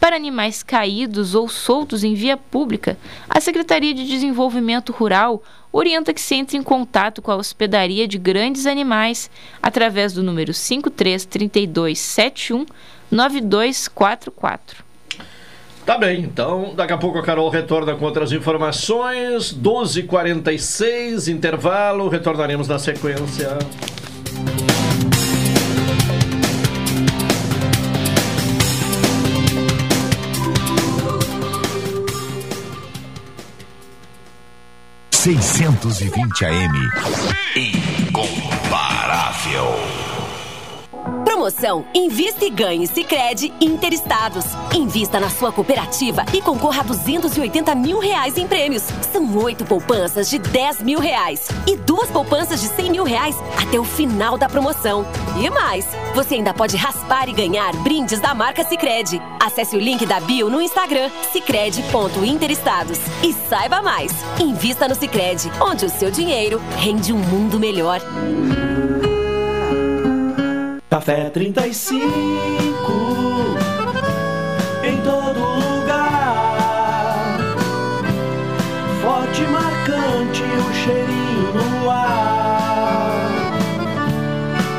Para 0.00 0.16
animais 0.16 0.62
caídos 0.62 1.34
ou 1.34 1.48
soltos 1.48 2.04
em 2.04 2.14
via 2.14 2.36
pública, 2.36 2.96
a 3.28 3.40
Secretaria 3.40 3.92
de 3.92 4.06
Desenvolvimento 4.06 4.92
Rural 4.92 5.42
orienta 5.72 6.14
que 6.14 6.20
se 6.20 6.36
entre 6.36 6.56
em 6.56 6.62
contato 6.62 7.20
com 7.20 7.32
a 7.32 7.36
hospedaria 7.36 8.06
de 8.06 8.16
grandes 8.16 8.64
animais 8.66 9.28
através 9.62 10.12
do 10.12 10.22
número 10.22 10.54
533271 10.54 12.64
9244. 13.10 14.87
Tá 15.88 15.96
bem, 15.96 16.20
então 16.20 16.74
daqui 16.74 16.92
a 16.92 16.98
pouco 16.98 17.18
a 17.18 17.22
Carol 17.22 17.48
retorna 17.48 17.96
com 17.96 18.04
outras 18.04 18.30
informações. 18.30 19.54
12h46, 19.54 21.32
intervalo, 21.32 22.10
retornaremos 22.10 22.68
na 22.68 22.78
sequência. 22.78 23.56
Seiscentos 35.10 36.02
e 36.02 36.10
vinte 36.10 36.44
AM. 36.44 36.90
Incomparável. 37.56 40.07
Promoção 41.38 41.84
Invista 41.94 42.44
e 42.44 42.50
Ganhe 42.50 42.84
Sicredi 42.88 43.52
Interestados. 43.60 44.44
Invista 44.74 45.20
na 45.20 45.30
sua 45.30 45.52
cooperativa 45.52 46.24
e 46.34 46.42
concorra 46.42 46.80
a 46.80 46.84
280 46.84 47.76
mil 47.76 48.00
reais 48.00 48.36
em 48.36 48.44
prêmios. 48.44 48.82
São 49.12 49.38
oito 49.38 49.64
poupanças 49.64 50.28
de 50.28 50.36
10 50.36 50.82
mil 50.82 50.98
reais 50.98 51.46
e 51.64 51.76
duas 51.76 52.10
poupanças 52.10 52.60
de 52.60 52.66
100 52.66 52.90
mil 52.90 53.04
reais 53.04 53.36
até 53.56 53.78
o 53.78 53.84
final 53.84 54.36
da 54.36 54.48
promoção. 54.48 55.06
E 55.40 55.48
mais, 55.48 55.86
você 56.12 56.34
ainda 56.34 56.52
pode 56.52 56.76
raspar 56.76 57.28
e 57.28 57.32
ganhar 57.32 57.72
brindes 57.84 58.18
da 58.18 58.34
marca 58.34 58.64
Sicredi. 58.64 59.22
Acesse 59.38 59.76
o 59.76 59.80
link 59.80 60.04
da 60.06 60.18
bio 60.18 60.50
no 60.50 60.60
Instagram 60.60 61.08
sicredi.interestados 61.30 62.98
e 63.22 63.32
saiba 63.48 63.80
mais. 63.80 64.10
Invista 64.40 64.88
no 64.88 64.96
Sicredi, 64.96 65.52
onde 65.60 65.86
o 65.86 65.88
seu 65.88 66.10
dinheiro 66.10 66.60
rende 66.78 67.12
um 67.12 67.18
mundo 67.18 67.60
melhor. 67.60 68.00
Café 70.98 71.30
35 71.30 72.02
em 74.82 74.96
todo 75.02 75.38
lugar. 75.38 77.38
Forte, 79.00 79.42
marcante, 79.42 80.42
o 80.42 80.74
cheirinho 80.74 81.52
no 81.54 81.88
ar. 81.88 83.22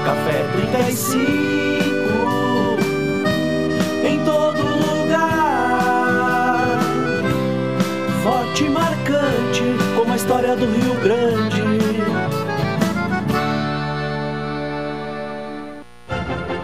Café 0.03 0.43
35 0.73 1.48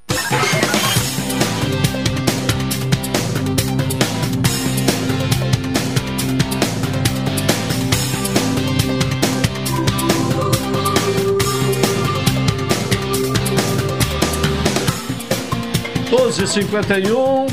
Doze 16.11 16.47
cinquenta 16.47 16.99
e 16.99 17.11
um 17.11 17.47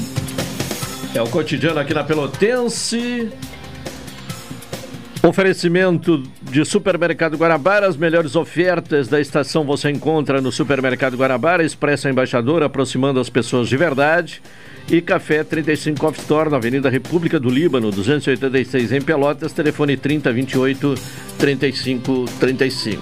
é 1.15 1.21
o 1.21 1.27
cotidiano 1.29 1.79
aqui 1.79 1.93
na 1.93 2.03
Pelotense. 2.03 3.31
Oferecimento 5.21 6.23
de 6.41 6.63
Supermercado 6.63 7.35
Guarabara, 7.35 7.85
as 7.85 7.97
melhores 7.97 8.37
ofertas 8.37 9.09
da 9.09 9.19
estação 9.19 9.65
você 9.65 9.89
encontra 9.89 10.39
no 10.39 10.49
Supermercado 10.49 11.17
Guarabara, 11.17 11.61
Expressa 11.61 12.09
Embaixador, 12.09 12.63
aproximando 12.63 13.19
as 13.19 13.29
pessoas 13.29 13.67
de 13.67 13.75
verdade. 13.75 14.41
E 14.89 15.01
Café 15.01 15.43
35 15.43 16.07
Off 16.07 16.19
Store, 16.19 16.49
na 16.49 16.55
Avenida 16.55 16.89
República 16.89 17.37
do 17.37 17.49
Líbano, 17.49 17.91
286 17.91 18.93
em 18.93 19.01
Pelotas, 19.01 19.51
telefone 19.51 19.97
3028 19.97 20.95
3535. 21.37 23.01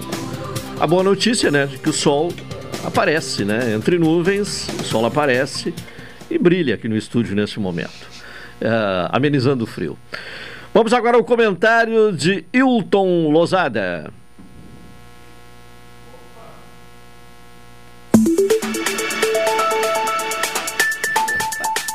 A 0.80 0.86
boa 0.88 1.04
notícia, 1.04 1.52
né, 1.52 1.66
de 1.66 1.78
que 1.78 1.88
o 1.88 1.92
sol 1.92 2.32
aparece, 2.84 3.44
né? 3.44 3.74
Entre 3.74 3.96
nuvens, 3.96 4.68
o 4.80 4.84
sol 4.84 5.06
aparece 5.06 5.72
e 6.28 6.36
brilha 6.36 6.74
aqui 6.74 6.88
no 6.88 6.96
estúdio 6.96 7.36
nesse 7.36 7.60
momento, 7.60 8.06
uh, 8.60 9.08
amenizando 9.12 9.62
o 9.62 9.66
frio. 9.66 9.96
Vamos 10.78 10.92
agora 10.92 11.16
ao 11.16 11.24
comentário 11.24 12.12
de 12.12 12.46
Hilton 12.54 13.32
Lozada. 13.32 14.12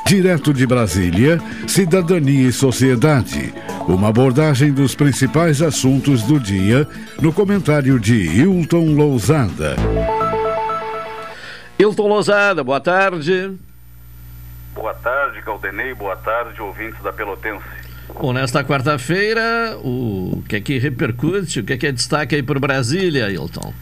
Direto 0.06 0.52
de 0.52 0.66
Brasília, 0.66 1.38
Cidadania 1.66 2.48
e 2.48 2.52
Sociedade. 2.52 3.54
Uma 3.88 4.10
abordagem 4.10 4.70
dos 4.70 4.94
principais 4.94 5.62
assuntos 5.62 6.22
do 6.22 6.38
dia 6.38 6.86
no 7.22 7.32
comentário 7.32 7.98
de 7.98 8.38
Hilton 8.38 8.94
Lousada. 8.94 9.76
Hilton 11.78 12.06
Lousada, 12.06 12.62
boa 12.62 12.82
tarde. 12.82 13.50
Boa 14.74 14.92
tarde, 14.92 15.40
Caldenei. 15.40 15.94
Boa 15.94 16.16
tarde, 16.16 16.60
ouvintes 16.60 17.02
da 17.02 17.14
Pelotense. 17.14 17.83
Bom, 18.08 18.32
nesta 18.32 18.62
quarta-feira, 18.62 19.76
o 19.82 20.42
que 20.48 20.56
é 20.56 20.60
que 20.60 20.78
repercute, 20.78 21.60
o 21.60 21.64
que 21.64 21.72
é 21.72 21.76
que 21.76 21.86
é 21.86 21.92
destaque 21.92 22.34
aí 22.34 22.42
por 22.42 22.58
Brasília, 22.58 23.30
Hilton? 23.30 23.72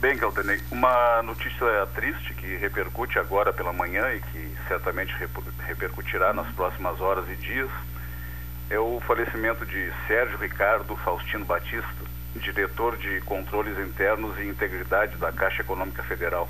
Bem, 0.00 0.16
Caldenei, 0.16 0.60
uma 0.70 1.22
notícia 1.22 1.86
triste 1.94 2.32
que 2.34 2.56
repercute 2.56 3.18
agora 3.18 3.52
pela 3.52 3.72
manhã 3.72 4.04
e 4.14 4.20
que 4.20 4.56
certamente 4.68 5.12
repercutirá 5.66 6.32
nas 6.32 6.46
próximas 6.52 7.00
horas 7.00 7.24
e 7.28 7.34
dias 7.36 7.68
é 8.70 8.78
o 8.78 9.00
falecimento 9.06 9.64
de 9.64 9.90
Sérgio 10.06 10.38
Ricardo 10.38 10.94
Faustino 10.96 11.44
Batista, 11.44 11.88
diretor 12.36 12.96
de 12.96 13.20
Controles 13.22 13.78
Internos 13.78 14.38
e 14.38 14.46
Integridade 14.46 15.16
da 15.16 15.32
Caixa 15.32 15.62
Econômica 15.62 16.02
Federal. 16.02 16.48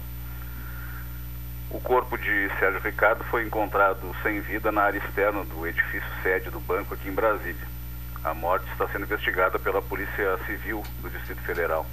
O 1.70 1.78
corpo 1.80 2.16
de 2.16 2.48
Sérgio 2.58 2.80
Ricardo 2.80 3.22
foi 3.24 3.44
encontrado 3.44 4.14
sem 4.22 4.40
vida 4.40 4.72
na 4.72 4.84
área 4.84 4.98
externa 4.98 5.44
do 5.44 5.66
edifício 5.66 6.08
sede 6.22 6.48
do 6.48 6.60
banco 6.60 6.94
aqui 6.94 7.08
em 7.08 7.14
Brasília. 7.14 7.66
A 8.24 8.32
morte 8.32 8.66
está 8.72 8.88
sendo 8.88 9.04
investigada 9.04 9.58
pela 9.58 9.82
Polícia 9.82 10.38
Civil 10.46 10.82
do 11.02 11.10
Distrito 11.10 11.42
Federal. 11.42 11.86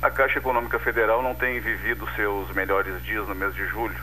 A 0.00 0.10
Caixa 0.10 0.38
Econômica 0.38 0.78
Federal 0.78 1.22
não 1.22 1.34
tem 1.34 1.60
vivido 1.60 2.08
seus 2.16 2.50
melhores 2.52 3.02
dias 3.02 3.28
no 3.28 3.34
mês 3.34 3.54
de 3.54 3.66
julho, 3.66 4.02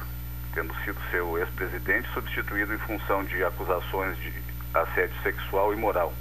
tendo 0.53 0.75
sido 0.83 0.99
seu 1.09 1.35
ex-presidente 1.39 2.07
substituído 2.13 2.75
em 2.75 2.77
função 2.77 3.23
de 3.23 3.43
acusações 3.43 4.15
de 4.17 4.31
assédio 4.75 5.19
sexual 5.23 5.73
e 5.73 5.75
moral. 5.75 6.13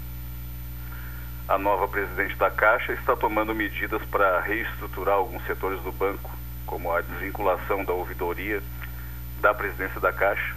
A 1.46 1.58
nova 1.58 1.86
presidente 1.86 2.36
da 2.36 2.50
Caixa 2.50 2.94
está 2.94 3.14
tomando 3.14 3.54
medidas 3.54 4.02
para 4.06 4.40
reestruturar 4.40 5.16
alguns 5.16 5.44
setores 5.44 5.80
do 5.82 5.92
banco, 5.92 6.35
como 6.66 6.92
a 6.92 7.00
desvinculação 7.00 7.84
da 7.84 7.92
ouvidoria 7.92 8.62
da 9.40 9.54
presidência 9.54 10.00
da 10.00 10.12
Caixa 10.12 10.54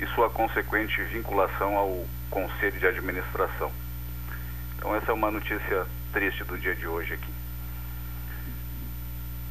e 0.00 0.06
sua 0.08 0.28
consequente 0.28 1.00
vinculação 1.04 1.76
ao 1.76 2.04
Conselho 2.30 2.78
de 2.78 2.86
Administração. 2.86 3.70
Então, 4.76 4.94
essa 4.94 5.10
é 5.10 5.14
uma 5.14 5.30
notícia 5.30 5.86
triste 6.12 6.44
do 6.44 6.58
dia 6.58 6.74
de 6.74 6.86
hoje 6.86 7.14
aqui. 7.14 7.32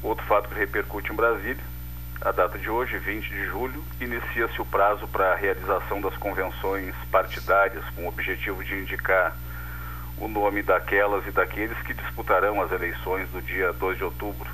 Outro 0.04 0.24
fato 0.26 0.50
que 0.50 0.56
repercute 0.56 1.12
em 1.12 1.16
Brasília, 1.16 1.64
a 2.22 2.32
data 2.32 2.58
de 2.58 2.70
hoje, 2.70 2.98
20 2.98 3.28
de 3.28 3.46
julho, 3.46 3.84
inicia-se 4.00 4.62
o 4.62 4.66
prazo 4.66 5.08
para 5.08 5.34
a 5.34 5.36
realização 5.36 6.00
das 6.00 6.16
convenções 6.18 6.94
partidárias 7.12 7.84
com 7.96 8.04
o 8.04 8.08
objetivo 8.08 8.64
de 8.64 8.76
indicar 8.76 9.36
o 10.18 10.28
nome 10.28 10.62
daquelas 10.62 11.26
e 11.28 11.32
daqueles 11.32 11.78
que 11.80 11.94
disputarão 11.94 12.62
as 12.62 12.72
eleições 12.72 13.28
do 13.30 13.42
dia 13.42 13.74
2 13.74 13.98
de 13.98 14.04
outubro. 14.04 14.50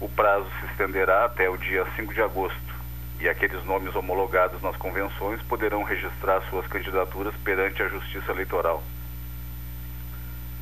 O 0.00 0.08
prazo 0.08 0.46
se 0.60 0.66
estenderá 0.66 1.24
até 1.24 1.48
o 1.48 1.56
dia 1.56 1.86
5 1.96 2.12
de 2.12 2.22
agosto 2.22 2.74
e 3.18 3.28
aqueles 3.28 3.64
nomes 3.64 3.94
homologados 3.94 4.60
nas 4.62 4.76
convenções 4.76 5.40
poderão 5.42 5.82
registrar 5.82 6.42
suas 6.50 6.66
candidaturas 6.66 7.34
perante 7.42 7.82
a 7.82 7.88
Justiça 7.88 8.32
Eleitoral. 8.32 8.82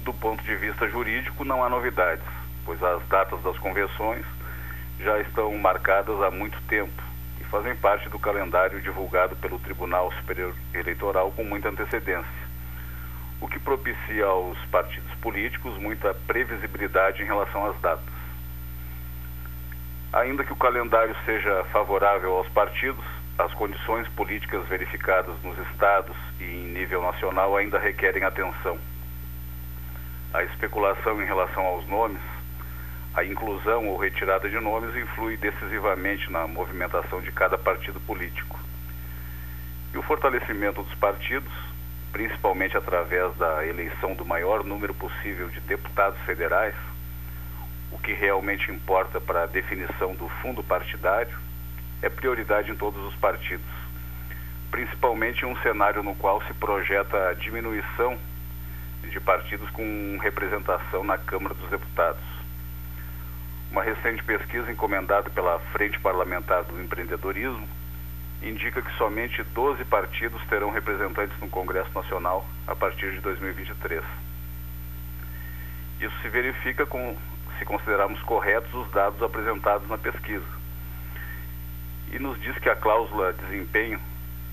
Do 0.05 0.13
ponto 0.13 0.43
de 0.45 0.55
vista 0.57 0.89
jurídico, 0.89 1.45
não 1.45 1.65
há 1.65 1.69
novidades 1.69 2.45
pois 2.65 2.83
as 2.83 3.03
datas 3.09 3.43
das 3.43 3.57
convenções 3.59 4.25
já 4.99 5.19
estão 5.21 5.57
marcadas 5.59 6.21
há 6.23 6.31
muito 6.31 6.61
tempo 6.63 7.03
e 7.41 7.45
fazem 7.45 7.77
parte 7.77 8.09
do 8.09 8.19
calendário 8.19 8.81
divulgado 8.81 9.37
pelo 9.37 9.59
Tribunal 9.59 10.13
Superior 10.13 10.55
Eleitoral 10.73 11.31
com 11.33 11.45
muita 11.45 11.69
antecedência, 11.69 12.45
o 13.41 13.49
que 13.49 13.59
propicia 13.59 14.25
aos 14.27 14.59
partidos 14.67 15.13
políticos 15.17 15.77
muita 15.79 16.15
previsibilidade 16.27 17.23
em 17.23 17.27
relação 17.27 17.67
às 17.67 17.79
datas. 17.81 18.14
Ainda 20.15 20.45
que 20.45 20.53
o 20.53 20.57
calendário 20.57 21.15
seja 21.25 21.65
favorável 21.73 22.37
aos 22.37 22.49
partidos, 22.51 23.05
as 23.37 23.53
condições 23.55 24.07
políticas 24.11 24.65
verificadas 24.69 25.35
nos 25.43 25.59
estados 25.71 26.17
e 26.39 26.45
em 26.45 26.73
nível 26.73 27.03
nacional 27.03 27.57
ainda 27.57 27.81
requerem 27.81 28.23
atenção. 28.23 28.79
A 30.33 30.45
especulação 30.45 31.21
em 31.21 31.27
relação 31.27 31.65
aos 31.65 31.87
nomes 31.89 32.21
a 33.15 33.25
inclusão 33.25 33.87
ou 33.89 33.97
retirada 33.97 34.49
de 34.49 34.59
nomes 34.59 34.95
influi 34.97 35.37
decisivamente 35.37 36.31
na 36.33 36.49
movimentação 36.49 37.21
de 37.21 37.31
cada 37.31 37.57
partido 37.57 38.01
político. 38.01 38.59
E 39.93 39.99
o 39.99 40.03
fortalecimento 40.03 40.83
dos 40.83 40.95
partidos, 40.97 41.53
principalmente 42.11 42.77
através 42.77 43.33
da 43.37 43.65
eleição 43.65 44.15
do 44.15 44.25
maior 44.25 44.65
número 44.65 44.93
possível 44.95 45.49
de 45.49 45.61
deputados 45.61 46.19
federais, 46.23 46.75
o 47.95 47.99
que 47.99 48.13
realmente 48.13 48.71
importa 48.71 49.21
para 49.21 49.45
a 49.45 49.47
definição 49.47 50.15
do 50.15 50.29
fundo 50.43 50.63
partidário, 50.63 51.39
é 52.03 52.09
prioridade 52.09 52.71
em 52.71 52.77
todos 52.77 53.03
os 53.07 53.15
partidos, 53.15 53.65
principalmente 54.71 55.43
em 55.43 55.47
um 55.47 55.57
cenário 55.63 56.03
no 56.03 56.15
qual 56.17 56.43
se 56.43 56.53
projeta 56.55 57.31
a 57.31 57.35
diminuição 57.35 58.19
de 59.09 59.21
partidos 59.21 59.71
com 59.71 60.19
representação 60.21 61.05
na 61.05 61.17
Câmara 61.17 61.55
dos 61.55 61.71
Deputados. 61.71 62.23
Uma 63.71 63.83
recente 63.83 64.23
pesquisa 64.25 64.71
encomendada 64.71 65.31
pela 65.31 65.59
Frente 65.73 65.99
Parlamentar 66.01 66.65
do 66.65 66.81
Empreendedorismo 66.83 67.69
indica 68.43 68.83
que 68.83 68.93
somente 68.97 69.43
12 69.43 69.85
partidos 69.85 70.43
terão 70.49 70.71
representantes 70.71 71.39
no 71.41 71.49
Congresso 71.49 71.91
Nacional 71.95 72.45
a 72.67 72.75
partir 72.75 73.13
de 73.13 73.21
2023. 73.21 74.03
Isso 76.01 76.15
se 76.21 76.29
verifica 76.29 76.85
com, 76.85 77.17
se 77.59 77.65
considerarmos 77.65 78.21
corretos 78.23 78.73
os 78.75 78.91
dados 78.91 79.23
apresentados 79.23 79.89
na 79.89 79.99
pesquisa. 79.99 80.47
E 82.13 82.19
nos 82.19 82.41
diz 82.41 82.57
que 82.59 82.69
a 82.69 82.77
cláusula 82.77 83.33
desempenho, 83.33 84.01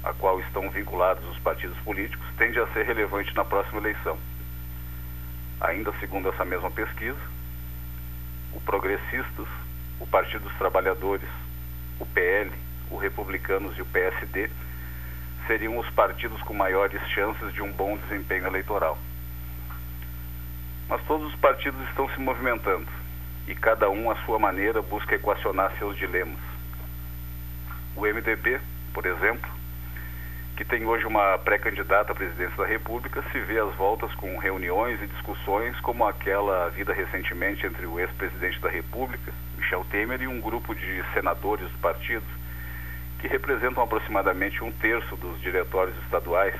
a 0.03 0.13
qual 0.13 0.39
estão 0.39 0.69
vinculados 0.69 1.23
os 1.29 1.37
partidos 1.39 1.77
políticos, 1.79 2.25
tende 2.37 2.59
a 2.59 2.67
ser 2.67 2.85
relevante 2.85 3.35
na 3.35 3.45
próxima 3.45 3.79
eleição. 3.79 4.17
Ainda 5.59 5.93
segundo 5.99 6.29
essa 6.29 6.43
mesma 6.43 6.71
pesquisa, 6.71 7.19
o 8.53 8.61
Progressistas, 8.61 9.47
o 9.99 10.07
Partido 10.07 10.43
dos 10.43 10.57
Trabalhadores, 10.57 11.29
o 11.99 12.05
PL, 12.05 12.51
o 12.89 12.97
Republicanos 12.97 13.77
e 13.77 13.81
o 13.81 13.85
PSD 13.85 14.49
seriam 15.47 15.77
os 15.77 15.89
partidos 15.91 16.41
com 16.43 16.53
maiores 16.53 17.01
chances 17.09 17.53
de 17.53 17.61
um 17.61 17.71
bom 17.71 17.97
desempenho 17.97 18.47
eleitoral. 18.47 18.97
Mas 20.87 21.01
todos 21.03 21.27
os 21.33 21.39
partidos 21.39 21.81
estão 21.89 22.09
se 22.09 22.19
movimentando 22.19 22.87
e 23.47 23.55
cada 23.55 23.89
um, 23.89 24.09
à 24.09 24.15
sua 24.23 24.39
maneira, 24.39 24.81
busca 24.81 25.15
equacionar 25.15 25.71
seus 25.77 25.97
dilemas. 25.97 26.39
O 27.95 28.01
MDB, 28.01 28.59
por 28.93 29.05
exemplo, 29.05 29.49
que 30.55 30.63
tem 30.63 30.85
hoje 30.85 31.05
uma 31.05 31.37
pré-candidata 31.39 32.11
à 32.11 32.15
presidência 32.15 32.55
da 32.55 32.65
República, 32.65 33.23
se 33.31 33.39
vê 33.39 33.59
às 33.59 33.73
voltas 33.75 34.13
com 34.15 34.37
reuniões 34.37 35.01
e 35.01 35.07
discussões 35.07 35.79
como 35.79 36.05
aquela 36.05 36.69
vida 36.69 36.93
recentemente 36.93 37.65
entre 37.65 37.85
o 37.85 37.99
ex-presidente 37.99 38.59
da 38.59 38.69
República, 38.69 39.33
Michel 39.57 39.85
Temer, 39.89 40.21
e 40.21 40.27
um 40.27 40.39
grupo 40.39 40.75
de 40.75 41.03
senadores 41.13 41.69
do 41.69 41.77
partido, 41.79 42.25
que 43.19 43.27
representam 43.27 43.83
aproximadamente 43.83 44.63
um 44.63 44.71
terço 44.71 45.15
dos 45.15 45.41
diretórios 45.41 45.97
estaduais 46.03 46.55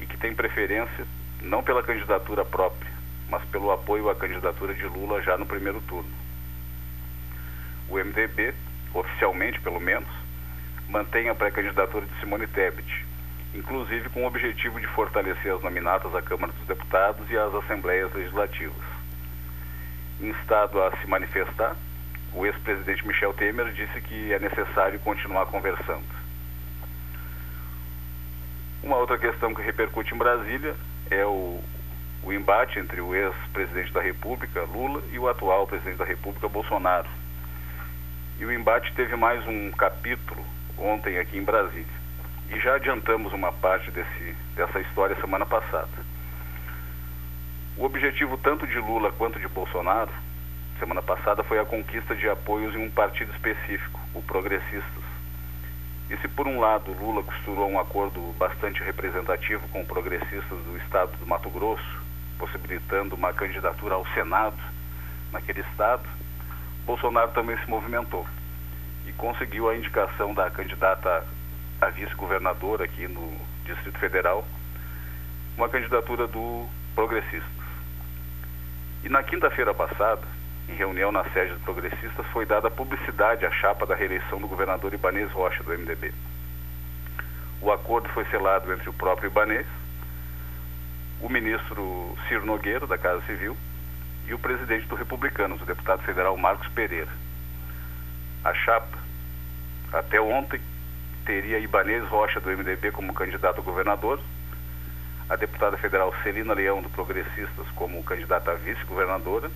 e 0.00 0.06
que 0.06 0.16
tem 0.16 0.34
preferência 0.34 1.06
não 1.40 1.62
pela 1.62 1.82
candidatura 1.82 2.44
própria, 2.44 2.95
mas 3.28 3.44
pelo 3.46 3.70
apoio 3.70 4.08
à 4.08 4.14
candidatura 4.14 4.74
de 4.74 4.84
Lula 4.84 5.22
já 5.22 5.36
no 5.36 5.46
primeiro 5.46 5.80
turno. 5.82 6.10
O 7.88 7.96
MDB, 7.96 8.54
oficialmente 8.94 9.60
pelo 9.60 9.80
menos, 9.80 10.08
mantém 10.88 11.28
a 11.28 11.34
pré-candidatura 11.34 12.06
de 12.06 12.20
Simone 12.20 12.46
Tebet, 12.46 13.04
inclusive 13.54 14.08
com 14.10 14.24
o 14.24 14.26
objetivo 14.26 14.80
de 14.80 14.86
fortalecer 14.88 15.52
as 15.52 15.62
nominatas 15.62 16.14
à 16.14 16.22
Câmara 16.22 16.52
dos 16.52 16.66
Deputados 16.66 17.28
e 17.30 17.36
às 17.36 17.54
Assembleias 17.54 18.12
Legislativas. 18.12 18.96
Instado 20.20 20.82
a 20.82 20.96
se 20.96 21.06
manifestar, 21.06 21.76
o 22.32 22.46
ex-presidente 22.46 23.06
Michel 23.06 23.32
Temer 23.34 23.72
disse 23.72 24.00
que 24.00 24.32
é 24.32 24.38
necessário 24.38 24.98
continuar 25.00 25.46
conversando. 25.46 26.04
Uma 28.82 28.96
outra 28.96 29.18
questão 29.18 29.54
que 29.54 29.62
repercute 29.62 30.14
em 30.14 30.18
Brasília 30.18 30.76
é 31.10 31.24
o, 31.24 31.60
o 32.26 32.32
embate 32.32 32.80
entre 32.80 33.00
o 33.00 33.14
ex-presidente 33.14 33.92
da 33.92 34.02
República, 34.02 34.62
Lula, 34.62 35.00
e 35.12 35.18
o 35.18 35.28
atual 35.28 35.64
presidente 35.64 35.98
da 35.98 36.04
República, 36.04 36.48
Bolsonaro. 36.48 37.08
E 38.40 38.44
o 38.44 38.52
embate 38.52 38.92
teve 38.94 39.14
mais 39.14 39.46
um 39.46 39.70
capítulo 39.70 40.44
ontem 40.76 41.18
aqui 41.18 41.38
em 41.38 41.44
Brasília. 41.44 41.86
E 42.50 42.58
já 42.58 42.74
adiantamos 42.74 43.32
uma 43.32 43.52
parte 43.52 43.92
desse, 43.92 44.34
dessa 44.56 44.80
história 44.80 45.14
semana 45.20 45.46
passada. 45.46 46.04
O 47.76 47.84
objetivo 47.84 48.36
tanto 48.38 48.66
de 48.66 48.78
Lula 48.78 49.12
quanto 49.12 49.38
de 49.38 49.46
Bolsonaro, 49.46 50.10
semana 50.80 51.02
passada, 51.02 51.44
foi 51.44 51.60
a 51.60 51.64
conquista 51.64 52.16
de 52.16 52.28
apoios 52.28 52.74
em 52.74 52.84
um 52.84 52.90
partido 52.90 53.30
específico, 53.34 54.00
o 54.12 54.20
Progressistas. 54.20 55.04
E 56.10 56.16
se 56.16 56.26
por 56.26 56.48
um 56.48 56.58
lado 56.58 56.90
Lula 56.90 57.22
costurou 57.22 57.70
um 57.70 57.78
acordo 57.78 58.20
bastante 58.36 58.82
representativo 58.82 59.66
com 59.68 59.84
progressistas 59.84 60.58
do 60.64 60.76
estado 60.78 61.16
do 61.18 61.26
Mato 61.26 61.50
Grosso, 61.50 62.05
possibilitando 62.38 63.14
uma 63.14 63.32
candidatura 63.32 63.94
ao 63.94 64.06
Senado 64.08 64.56
naquele 65.32 65.60
estado, 65.60 66.08
Bolsonaro 66.84 67.32
também 67.32 67.58
se 67.58 67.68
movimentou 67.68 68.26
e 69.06 69.12
conseguiu 69.12 69.68
a 69.68 69.76
indicação 69.76 70.34
da 70.34 70.50
candidata 70.50 71.26
a 71.80 71.90
vice-governadora 71.90 72.84
aqui 72.84 73.06
no 73.06 73.36
Distrito 73.64 73.98
Federal, 73.98 74.46
uma 75.56 75.68
candidatura 75.68 76.26
do 76.26 76.66
Progressistas. 76.94 77.66
E 79.04 79.08
na 79.08 79.22
quinta-feira 79.22 79.74
passada, 79.74 80.22
em 80.68 80.74
reunião 80.74 81.12
na 81.12 81.24
sede 81.30 81.52
do 81.52 81.60
Progressistas, 81.60 82.26
foi 82.32 82.46
dada 82.46 82.70
publicidade 82.70 83.44
à 83.44 83.50
chapa 83.50 83.86
da 83.86 83.94
reeleição 83.94 84.40
do 84.40 84.48
governador 84.48 84.92
Ibanês 84.94 85.30
Rocha, 85.32 85.62
do 85.62 85.70
MDB. 85.70 86.12
O 87.60 87.70
acordo 87.70 88.08
foi 88.10 88.24
selado 88.26 88.72
entre 88.72 88.88
o 88.88 88.92
próprio 88.92 89.28
Ibanês, 89.28 89.66
o 91.20 91.28
ministro 91.28 92.16
Ciro 92.28 92.44
Nogueira, 92.44 92.86
da 92.86 92.98
Casa 92.98 93.24
Civil, 93.26 93.56
e 94.26 94.34
o 94.34 94.38
presidente 94.38 94.86
do 94.86 94.94
Republicanos, 94.94 95.60
o 95.62 95.66
deputado 95.66 96.02
federal 96.02 96.36
Marcos 96.36 96.68
Pereira. 96.68 97.10
A 98.44 98.52
chapa, 98.54 98.98
até 99.92 100.20
ontem, 100.20 100.60
teria 101.24 101.58
Ibanês 101.58 102.06
Rocha, 102.08 102.40
do 102.40 102.50
MDB, 102.50 102.90
como 102.90 103.14
candidato 103.14 103.60
a 103.60 103.64
governador, 103.64 104.20
a 105.28 105.36
deputada 105.36 105.76
federal 105.76 106.14
Celina 106.22 106.54
Leão, 106.54 106.82
do 106.82 106.88
Progressistas, 106.90 107.66
como 107.74 108.02
candidata 108.04 108.52
a 108.52 108.54
vice-governadora, 108.54 109.50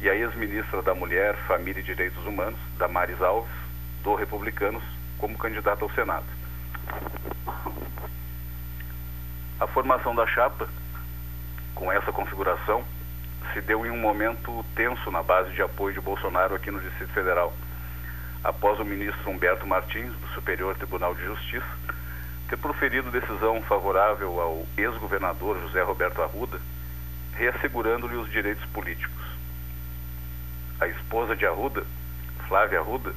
e 0.00 0.08
a 0.08 0.14
ex-ministra 0.14 0.82
da 0.82 0.94
Mulher, 0.94 1.36
Família 1.46 1.80
e 1.80 1.84
Direitos 1.84 2.24
Humanos, 2.24 2.58
Damares 2.78 3.20
Alves, 3.20 3.52
do 4.02 4.14
Republicanos, 4.14 4.82
como 5.18 5.36
candidata 5.36 5.84
ao 5.84 5.90
Senado. 5.90 6.26
A 9.60 9.66
formação 9.66 10.14
da 10.14 10.26
chapa, 10.26 10.66
com 11.74 11.92
essa 11.92 12.10
configuração, 12.10 12.82
se 13.52 13.60
deu 13.60 13.84
em 13.84 13.90
um 13.90 13.98
momento 13.98 14.64
tenso 14.74 15.10
na 15.10 15.22
base 15.22 15.50
de 15.52 15.60
apoio 15.60 15.92
de 15.92 16.00
Bolsonaro 16.00 16.54
aqui 16.54 16.70
no 16.70 16.80
Distrito 16.80 17.12
Federal, 17.12 17.52
após 18.42 18.80
o 18.80 18.84
ministro 18.86 19.30
Humberto 19.30 19.66
Martins, 19.66 20.14
do 20.14 20.28
Superior 20.28 20.74
Tribunal 20.76 21.14
de 21.14 21.22
Justiça, 21.26 21.66
ter 22.48 22.56
proferido 22.56 23.10
decisão 23.10 23.60
favorável 23.62 24.40
ao 24.40 24.66
ex-governador 24.78 25.60
José 25.60 25.82
Roberto 25.82 26.22
Arruda, 26.22 26.58
reassegurando-lhe 27.34 28.16
os 28.16 28.30
direitos 28.30 28.64
políticos. 28.70 29.24
A 30.80 30.88
esposa 30.88 31.36
de 31.36 31.44
Arruda, 31.44 31.84
Flávia 32.48 32.78
Arruda, 32.80 33.12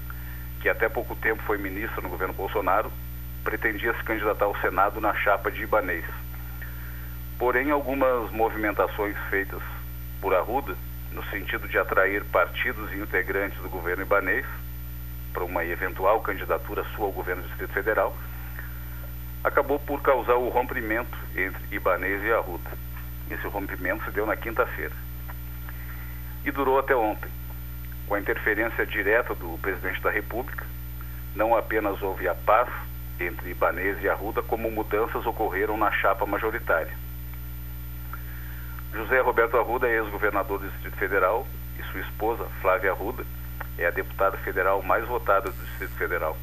que 0.60 0.68
até 0.68 0.90
pouco 0.90 1.16
tempo 1.16 1.42
foi 1.44 1.58
ministra 1.58 2.02
no 2.02 2.10
governo 2.10 2.34
Bolsonaro, 2.34 2.92
pretendia 3.46 3.94
se 3.94 4.04
candidatar 4.04 4.44
ao 4.44 4.60
Senado 4.60 5.00
na 5.00 5.14
chapa 5.14 5.50
de 5.50 5.64
Ibanês. 5.64 6.04
Porém, 7.38 7.72
algumas 7.72 8.32
movimentações 8.32 9.18
feitas 9.30 9.62
por 10.22 10.34
Arruda, 10.34 10.76
no 11.12 11.24
sentido 11.26 11.68
de 11.68 11.78
atrair 11.78 12.24
partidos 12.26 12.92
e 12.94 12.98
integrantes 12.98 13.60
do 13.60 13.70
governo 13.70 14.04
ibanês 14.04 14.46
para 15.34 15.44
uma 15.44 15.66
eventual 15.66 16.22
candidatura 16.22 16.84
sua 16.96 17.06
ao 17.06 17.12
governo 17.12 17.42
do 17.42 17.48
Distrito 17.50 17.74
Federal, 17.74 18.16
acabou 19.44 19.80
por 19.80 20.02
causar 20.02 20.36
o 20.36 20.50
rompimento 20.50 21.18
entre 21.36 21.62
Ibanês 21.76 22.24
e 22.24 22.32
Arruda. 22.32 22.70
Esse 23.30 23.46
rompimento 23.48 24.06
se 24.06 24.12
deu 24.12 24.26
na 24.26 24.36
quinta-feira. 24.36 24.96
E 26.46 26.52
durou 26.52 26.80
até 26.80 26.96
ontem, 26.96 27.30
com 28.08 28.16
a 28.16 28.20
interferência 28.20 28.86
direta 28.86 29.34
do 29.36 29.58
presidente 29.60 30.02
da 30.02 30.12
República. 30.12 30.66
Não 31.36 31.56
apenas 31.56 32.02
houve 32.02 32.28
a 32.28 32.36
paz 32.36 32.70
entre 33.20 33.52
Ibanês 33.52 34.02
e 34.02 34.10
Arruda, 34.10 34.42
como 34.42 34.70
mudanças 34.70 35.26
ocorreram 35.26 35.78
na 35.78 35.92
chapa 35.92 36.26
majoritária. 36.26 37.03
José 38.94 39.20
Roberto 39.22 39.58
Arruda 39.58 39.88
é 39.88 39.96
ex-governador 39.96 40.60
do 40.60 40.70
Distrito 40.70 40.96
Federal 40.98 41.48
e 41.80 41.84
sua 41.92 42.02
esposa, 42.02 42.46
Flávia 42.62 42.92
Arruda, 42.92 43.26
é 43.76 43.88
a 43.88 43.90
deputada 43.90 44.38
federal 44.38 44.84
mais 44.84 45.04
votada 45.08 45.50
do 45.50 45.66
Distrito 45.66 45.96
Federal 45.96 46.38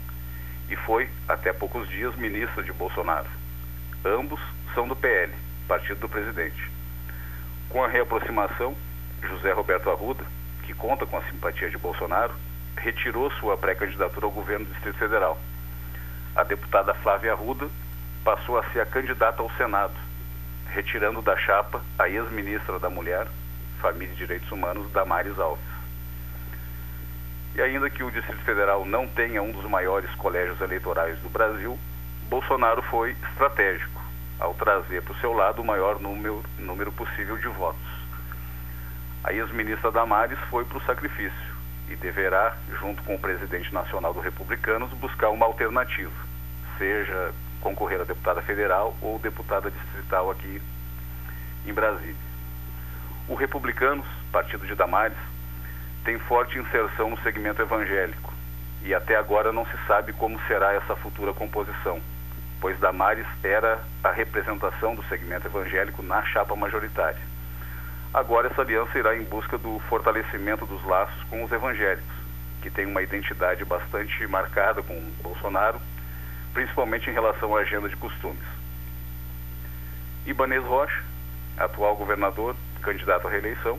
e 0.68 0.74
foi, 0.74 1.08
até 1.28 1.52
poucos 1.52 1.88
dias, 1.88 2.14
ministra 2.16 2.62
de 2.64 2.72
Bolsonaro. 2.72 3.28
Ambos 4.04 4.40
são 4.74 4.88
do 4.88 4.96
PL, 4.96 5.32
partido 5.68 6.00
do 6.00 6.08
presidente. 6.08 6.70
Com 7.68 7.84
a 7.84 7.88
reaproximação, 7.88 8.76
José 9.22 9.52
Roberto 9.52 9.88
Arruda, 9.88 10.24
que 10.64 10.74
conta 10.74 11.06
com 11.06 11.18
a 11.18 11.22
simpatia 11.22 11.70
de 11.70 11.78
Bolsonaro, 11.78 12.34
retirou 12.76 13.30
sua 13.32 13.56
pré-candidatura 13.56 14.26
ao 14.26 14.32
governo 14.32 14.64
do 14.64 14.72
Distrito 14.72 14.98
Federal. 14.98 15.40
A 16.34 16.42
deputada 16.42 16.94
Flávia 16.94 17.32
Arruda 17.32 17.68
passou 18.24 18.58
a 18.58 18.64
ser 18.70 18.80
a 18.80 18.86
candidata 18.86 19.40
ao 19.40 19.50
Senado 19.52 20.09
retirando 20.72 21.20
da 21.20 21.36
chapa 21.36 21.82
a 21.98 22.08
ex-ministra 22.08 22.78
da 22.78 22.88
Mulher, 22.88 23.26
Família 23.80 24.12
e 24.12 24.16
Direitos 24.16 24.50
Humanos, 24.50 24.90
Damares 24.92 25.38
Alves. 25.38 25.64
E 27.54 27.60
ainda 27.60 27.90
que 27.90 28.02
o 28.02 28.10
Distrito 28.10 28.42
Federal 28.42 28.84
não 28.84 29.06
tenha 29.08 29.42
um 29.42 29.50
dos 29.50 29.68
maiores 29.68 30.10
colégios 30.14 30.60
eleitorais 30.60 31.18
do 31.18 31.28
Brasil, 31.28 31.78
Bolsonaro 32.28 32.82
foi 32.82 33.16
estratégico 33.30 34.00
ao 34.38 34.54
trazer 34.54 35.02
para 35.02 35.12
o 35.12 35.20
seu 35.20 35.32
lado 35.32 35.60
o 35.60 35.64
maior 35.64 36.00
número, 36.00 36.42
número 36.58 36.92
possível 36.92 37.36
de 37.36 37.48
votos. 37.48 37.90
A 39.24 39.32
ex-ministra 39.32 39.90
Damares 39.90 40.38
foi 40.48 40.64
para 40.64 40.78
o 40.78 40.84
sacrifício 40.84 41.50
e 41.88 41.96
deverá, 41.96 42.56
junto 42.80 43.02
com 43.02 43.16
o 43.16 43.18
presidente 43.18 43.74
nacional 43.74 44.14
do 44.14 44.20
Republicanos, 44.20 44.90
buscar 44.92 45.30
uma 45.30 45.44
alternativa, 45.44 46.12
seja 46.78 47.32
concorrer 47.60 48.00
a 48.00 48.04
deputada 48.04 48.42
federal 48.42 48.96
ou 49.00 49.18
deputada 49.18 49.70
distrital 49.70 50.30
aqui 50.30 50.60
em 51.66 51.72
Brasília. 51.72 52.30
O 53.28 53.34
Republicanos, 53.34 54.06
partido 54.32 54.66
de 54.66 54.74
Damares, 54.74 55.16
tem 56.04 56.18
forte 56.18 56.58
inserção 56.58 57.10
no 57.10 57.20
segmento 57.22 57.62
evangélico 57.62 58.32
e 58.82 58.94
até 58.94 59.16
agora 59.16 59.52
não 59.52 59.66
se 59.66 59.76
sabe 59.86 60.12
como 60.12 60.40
será 60.46 60.72
essa 60.72 60.96
futura 60.96 61.34
composição, 61.34 62.00
pois 62.60 62.78
Damares 62.78 63.26
era 63.44 63.78
a 64.02 64.10
representação 64.10 64.94
do 64.94 65.04
segmento 65.04 65.46
evangélico 65.46 66.02
na 66.02 66.22
chapa 66.24 66.56
majoritária. 66.56 67.20
Agora 68.12 68.48
essa 68.48 68.62
aliança 68.62 68.98
irá 68.98 69.16
em 69.16 69.22
busca 69.22 69.56
do 69.56 69.78
fortalecimento 69.88 70.66
dos 70.66 70.84
laços 70.84 71.22
com 71.24 71.44
os 71.44 71.52
evangélicos, 71.52 72.20
que 72.62 72.70
têm 72.70 72.86
uma 72.86 73.02
identidade 73.02 73.64
bastante 73.64 74.26
marcada 74.26 74.82
com 74.82 74.94
Bolsonaro 75.22 75.80
principalmente 76.52 77.08
em 77.08 77.12
relação 77.12 77.56
à 77.56 77.60
agenda 77.60 77.88
de 77.88 77.96
costumes. 77.96 78.46
Ibanez 80.26 80.62
Rocha, 80.64 81.02
atual 81.56 81.96
governador, 81.96 82.56
candidato 82.82 83.26
à 83.26 83.30
reeleição, 83.30 83.78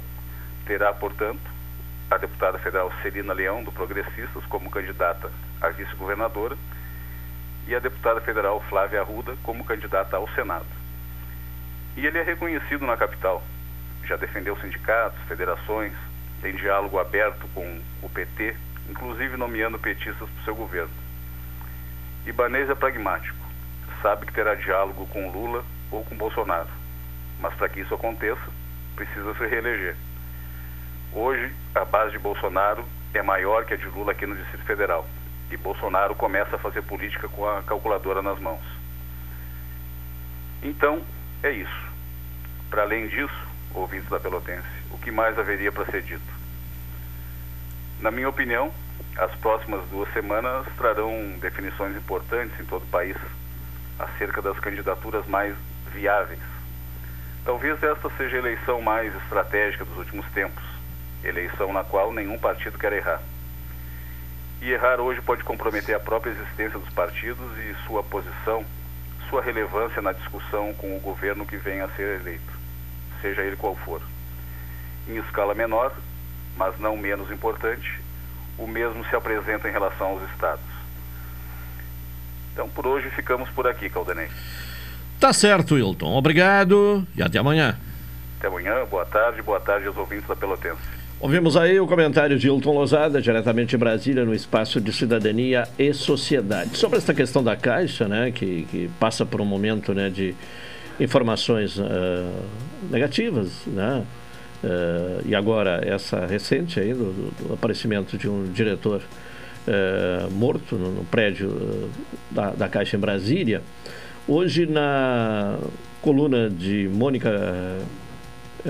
terá, 0.65 0.93
portanto, 0.93 1.41
a 2.09 2.17
deputada 2.17 2.59
federal 2.59 2.91
Celina 3.01 3.33
Leão, 3.33 3.63
do 3.63 3.71
Progressistas, 3.71 4.45
como 4.47 4.69
candidata 4.69 5.31
a 5.61 5.69
vice-governadora, 5.69 6.57
e 7.67 7.75
a 7.75 7.79
deputada 7.79 8.19
federal 8.21 8.61
Flávia 8.69 9.01
Arruda 9.01 9.35
como 9.43 9.63
candidata 9.63 10.17
ao 10.17 10.27
Senado. 10.29 10.65
E 11.95 12.05
ele 12.05 12.17
é 12.17 12.23
reconhecido 12.23 12.85
na 12.85 12.97
capital. 12.97 13.43
Já 14.05 14.15
defendeu 14.15 14.57
sindicatos, 14.57 15.19
federações, 15.27 15.93
tem 16.41 16.55
diálogo 16.55 16.99
aberto 16.99 17.47
com 17.53 17.81
o 18.01 18.09
PT, 18.09 18.55
inclusive 18.89 19.37
nomeando 19.37 19.77
petistas 19.77 20.27
para 20.27 20.41
o 20.41 20.43
seu 20.43 20.55
governo. 20.55 21.00
Ibanez 22.25 22.69
é 22.69 22.75
pragmático, 22.75 23.37
sabe 24.01 24.25
que 24.25 24.33
terá 24.33 24.55
diálogo 24.55 25.07
com 25.07 25.31
Lula 25.31 25.63
ou 25.89 26.03
com 26.03 26.15
Bolsonaro, 26.15 26.69
mas 27.39 27.53
para 27.55 27.67
que 27.67 27.79
isso 27.79 27.93
aconteça, 27.93 28.41
precisa 28.95 29.33
se 29.33 29.47
reeleger. 29.47 29.95
Hoje, 31.13 31.51
a 31.73 31.83
base 31.83 32.11
de 32.11 32.19
Bolsonaro 32.19 32.85
é 33.13 33.21
maior 33.21 33.65
que 33.65 33.73
a 33.73 33.77
de 33.77 33.87
Lula 33.87 34.11
aqui 34.11 34.25
no 34.25 34.35
Distrito 34.35 34.63
Federal 34.65 35.07
e 35.49 35.57
Bolsonaro 35.57 36.15
começa 36.15 36.55
a 36.55 36.59
fazer 36.59 36.81
política 36.83 37.27
com 37.27 37.47
a 37.47 37.61
calculadora 37.63 38.21
nas 38.21 38.39
mãos. 38.39 38.63
Então, 40.63 41.01
é 41.43 41.51
isso. 41.51 41.91
Para 42.69 42.83
além 42.83 43.07
disso, 43.07 43.47
ouvintes 43.73 44.09
da 44.09 44.19
Pelotense, 44.19 44.67
o 44.91 44.97
que 44.97 45.11
mais 45.11 45.37
haveria 45.37 45.71
para 45.71 45.85
ser 45.85 46.03
dito? 46.03 46.21
Na 47.99 48.11
minha 48.11 48.29
opinião, 48.29 48.71
as 49.17 49.33
próximas 49.35 49.85
duas 49.89 50.11
semanas 50.13 50.65
trarão 50.77 51.37
definições 51.39 51.95
importantes 51.95 52.59
em 52.59 52.65
todo 52.65 52.83
o 52.83 52.87
país 52.87 53.15
acerca 53.99 54.41
das 54.41 54.59
candidaturas 54.59 55.25
mais 55.27 55.55
viáveis. 55.91 56.39
Talvez 57.43 57.81
esta 57.81 58.09
seja 58.17 58.37
a 58.37 58.39
eleição 58.39 58.81
mais 58.81 59.15
estratégica 59.15 59.85
dos 59.85 59.97
últimos 59.97 60.25
tempos, 60.31 60.63
eleição 61.23 61.73
na 61.73 61.83
qual 61.83 62.13
nenhum 62.13 62.37
partido 62.37 62.77
quer 62.77 62.93
errar. 62.93 63.21
E 64.61 64.71
errar 64.71 64.99
hoje 64.99 65.21
pode 65.21 65.43
comprometer 65.43 65.95
a 65.95 65.99
própria 65.99 66.31
existência 66.31 66.77
dos 66.77 66.89
partidos 66.93 67.57
e 67.57 67.75
sua 67.85 68.03
posição, 68.03 68.63
sua 69.29 69.41
relevância 69.41 70.01
na 70.01 70.13
discussão 70.13 70.73
com 70.73 70.95
o 70.95 70.99
governo 70.99 71.45
que 71.45 71.57
venha 71.57 71.85
a 71.85 71.89
ser 71.89 72.19
eleito, 72.21 72.53
seja 73.21 73.41
ele 73.41 73.55
qual 73.55 73.75
for. 73.75 74.01
Em 75.07 75.17
escala 75.17 75.55
menor, 75.55 75.91
mas 76.55 76.77
não 76.79 76.95
menos 76.95 77.31
importante, 77.31 78.00
o 78.61 78.67
mesmo 78.67 79.03
se 79.05 79.15
apresenta 79.15 79.67
em 79.67 79.71
relação 79.71 80.07
aos 80.07 80.23
estados. 80.31 80.63
Então, 82.53 82.69
por 82.69 82.85
hoje, 82.85 83.09
ficamos 83.09 83.49
por 83.49 83.65
aqui, 83.65 83.89
Caldenei. 83.89 84.27
Tá 85.19 85.33
certo, 85.33 85.75
Wilton. 85.75 86.15
Obrigado 86.15 87.05
e 87.15 87.23
até 87.23 87.39
amanhã. 87.39 87.77
Até 88.37 88.47
amanhã, 88.47 88.85
boa 88.85 89.05
tarde, 89.05 89.41
boa 89.41 89.59
tarde 89.59 89.87
aos 89.87 89.97
ouvintes 89.97 90.27
da 90.27 90.35
Pelotense. 90.35 90.81
Ouvimos 91.19 91.55
aí 91.55 91.79
o 91.79 91.85
comentário 91.85 92.37
de 92.39 92.47
Hilton 92.47 92.73
Lozada, 92.73 93.21
diretamente 93.21 93.69
de 93.69 93.77
Brasília, 93.77 94.25
no 94.25 94.33
espaço 94.33 94.81
de 94.81 94.91
cidadania 94.91 95.67
e 95.77 95.93
sociedade. 95.93 96.75
Sobre 96.75 96.97
essa 96.97 97.13
questão 97.13 97.43
da 97.43 97.55
Caixa, 97.55 98.07
né, 98.07 98.31
que, 98.31 98.63
que 98.71 98.89
passa 98.99 99.23
por 99.23 99.39
um 99.39 99.45
momento 99.45 99.93
né, 99.93 100.09
de 100.09 100.35
informações 100.99 101.77
uh, 101.77 101.83
negativas, 102.89 103.63
né, 103.67 104.03
uh, 104.63 105.21
e 105.25 105.35
agora 105.35 105.81
essa 105.83 106.25
recente 106.25 106.79
aí 106.79 106.93
do, 106.93 107.31
do 107.31 107.53
aparecimento 107.53 108.17
de 108.17 108.29
um 108.29 108.51
diretor 108.51 109.01
uh, 109.67 110.31
morto 110.31 110.75
no, 110.75 110.91
no 110.91 111.03
prédio 111.05 111.89
da, 112.29 112.51
da 112.51 112.69
Caixa 112.69 112.97
em 112.97 112.99
Brasília. 112.99 113.61
Hoje, 114.27 114.65
na 114.65 115.57
coluna 116.01 116.49
de 116.49 116.89
Mônica 116.93 117.79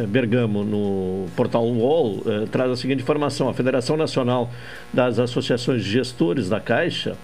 Bergamo, 0.07 0.63
no 0.63 1.27
portal 1.35 1.67
UOL, 1.67 2.23
traz 2.49 2.71
a 2.71 2.75
seguinte 2.77 3.01
informação: 3.01 3.49
a 3.49 3.53
Federação 3.53 3.97
Nacional 3.97 4.49
das 4.93 5.19
Associações 5.19 5.83
de 5.83 5.91
Gestores 5.91 6.47
da 6.47 6.61
Caixa 6.61 7.17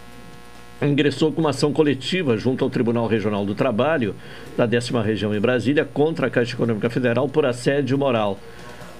ingressou 0.82 1.32
com 1.32 1.42
uma 1.42 1.50
ação 1.50 1.74
coletiva 1.74 2.38
junto 2.38 2.63
ao 2.63 2.70
Tribunal 2.70 3.08
Regional 3.08 3.46
do 3.46 3.56
Trabalho 3.56 4.16
da 4.56 4.66
décima 4.66 5.02
região 5.02 5.34
em 5.34 5.40
Brasília 5.40 5.86
contra 5.86 6.28
a 6.28 6.30
Caixa 6.30 6.54
Econômica 6.54 6.90
Federal 6.90 7.28
por 7.28 7.46
assédio 7.46 7.98
moral. 7.98 8.40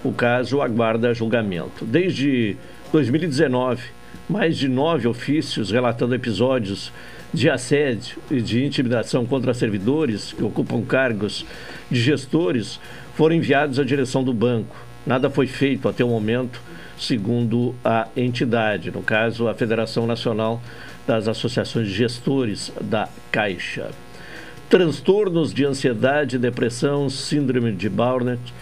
O 0.04 0.12
caso 0.12 0.62
aguarda 0.62 1.14
julgamento. 1.14 1.86
Desde 1.86 2.56
2019, 2.92 3.84
mais 4.30 4.58
de 4.58 4.68
nove 4.68 5.08
ofícios 5.08 5.72
relatando 5.72 6.16
episódios 6.16 6.92
de 7.34 7.50
assédio 7.50 8.18
e 8.32 8.42
de 8.42 8.64
intimidação 8.64 9.26
contra 9.26 9.54
servidores 9.54 10.34
que 10.34 10.44
ocupam 10.44 10.82
cargos 10.82 11.46
de 11.92 12.00
gestores 12.00 12.80
foram 13.16 13.36
enviados 13.36 13.80
à 13.80 13.84
direção 13.84 14.24
do 14.24 14.34
banco. 14.34 14.76
Nada 15.06 15.30
foi 15.30 15.48
feito 15.48 15.88
até 15.88 16.04
o 16.04 16.10
momento, 16.10 16.62
segundo 16.98 17.76
a 17.84 18.08
entidade, 18.16 18.92
no 18.92 19.02
caso, 19.02 19.48
a 19.48 19.54
Federação 19.54 20.06
Nacional 20.06 20.62
das 21.08 21.28
Associações 21.28 21.88
de 21.88 21.94
Gestores 21.94 22.72
da 22.82 23.08
Caixa. 23.32 23.90
Transtornos 24.70 25.54
de 25.54 25.66
ansiedade, 25.66 26.38
depressão, 26.38 27.10
síndrome 27.10 27.72
de 27.72 27.88
Barnett 27.88 28.54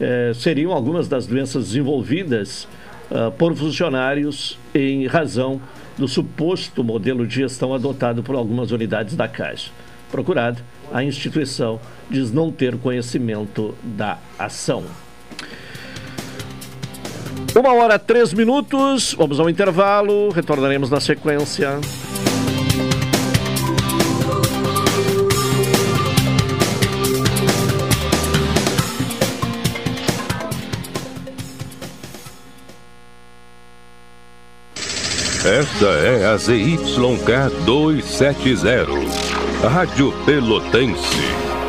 eh, 0.00 0.32
seriam 0.34 0.72
algumas 0.72 1.08
das 1.08 1.26
doenças 1.26 1.68
desenvolvidas 1.68 2.68
uh, 3.10 3.30
por 3.32 3.54
funcionários 3.54 4.58
em 4.74 5.06
razão 5.06 5.60
do 5.96 6.08
suposto 6.08 6.82
modelo 6.82 7.24
de 7.26 7.36
gestão 7.36 7.72
adotado 7.72 8.22
por 8.22 8.34
algumas 8.34 8.72
unidades 8.72 9.14
da 9.14 9.28
Caixa. 9.28 9.70
Procurado, 10.10 10.60
a 10.92 11.04
instituição 11.04 11.80
diz 12.10 12.32
não 12.32 12.50
ter 12.50 12.76
conhecimento 12.76 13.74
da 13.82 14.18
ação. 14.38 14.84
Uma 17.56 17.72
hora, 17.72 18.00
três 18.00 18.34
minutos, 18.34 19.14
vamos 19.16 19.38
ao 19.38 19.48
intervalo, 19.48 20.28
retornaremos 20.30 20.90
na 20.90 20.98
sequência. 20.98 21.78
Esta 35.44 35.86
é 35.86 36.26
a 36.26 36.36
ZYK 36.36 37.50
270, 37.64 39.68
Rádio 39.68 40.12
Pelotense, 40.24 41.20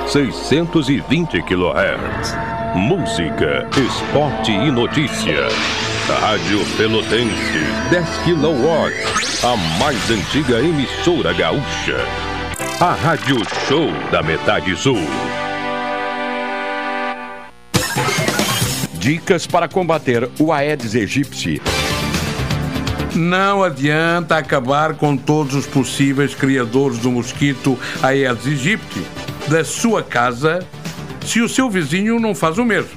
620 0.07 1.43
kHz. 1.43 2.54
Música, 2.75 3.65
esporte 3.77 4.51
e 4.51 4.69
notícia. 4.69 5.47
Rádio 6.19 6.59
Pelotense, 6.75 7.63
10 7.89 8.05
kW, 8.17 9.47
a 9.47 9.79
mais 9.79 10.11
antiga 10.11 10.59
emissora 10.59 11.31
gaúcha. 11.31 11.95
A 12.81 12.91
Rádio 12.91 13.37
Show 13.69 13.89
da 14.11 14.21
Metade 14.21 14.75
Sul. 14.75 14.99
Dicas 18.95 19.47
para 19.47 19.69
combater 19.69 20.29
o 20.37 20.51
Aedes 20.51 20.95
aegypti. 20.95 21.61
Não 23.15 23.63
adianta 23.63 24.35
acabar 24.35 24.95
com 24.95 25.15
todos 25.15 25.55
os 25.55 25.65
possíveis 25.65 26.35
criadores 26.35 26.99
do 26.99 27.09
mosquito 27.09 27.79
Aedes 28.03 28.45
aegypti 28.45 29.01
da 29.47 29.63
sua 29.63 30.03
casa 30.03 30.59
se 31.25 31.41
o 31.41 31.49
seu 31.49 31.69
vizinho 31.69 32.19
não 32.19 32.35
faz 32.35 32.57
o 32.57 32.63
mesmo. 32.63 32.91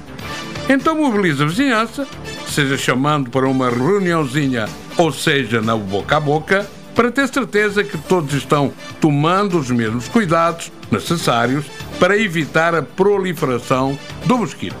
Então 0.69 0.95
mobilize 0.95 1.41
a 1.41 1.45
vizinhança, 1.45 2.07
seja 2.47 2.77
chamando 2.77 3.29
para 3.29 3.47
uma 3.47 3.69
reuniãozinha 3.69 4.67
ou 4.97 5.11
seja 5.11 5.61
na 5.61 5.75
boca 5.75 6.17
a 6.17 6.19
boca, 6.19 6.69
para 6.93 7.11
ter 7.11 7.27
certeza 7.27 7.83
que 7.83 7.97
todos 7.97 8.33
estão 8.33 8.73
tomando 8.99 9.57
os 9.57 9.71
mesmos 9.71 10.07
cuidados 10.07 10.71
necessários 10.91 11.65
para 11.99 12.17
evitar 12.17 12.75
a 12.75 12.81
proliferação 12.81 13.97
do 14.25 14.37
mosquito. 14.37 14.75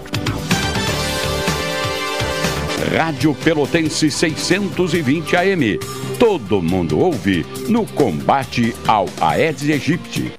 Rádio 2.95 3.35
Pelotense 3.35 4.09
620 4.09 5.35
AM. 5.35 5.79
Todo 6.17 6.61
mundo 6.61 6.99
ouve 6.99 7.45
no 7.67 7.85
combate 7.85 8.75
ao 8.87 9.05
Aedes 9.21 9.69
aegypti. 9.69 10.38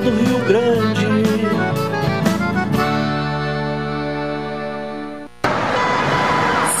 do 0.00 0.10
Rio 0.10 0.38
Grande. 0.46 1.06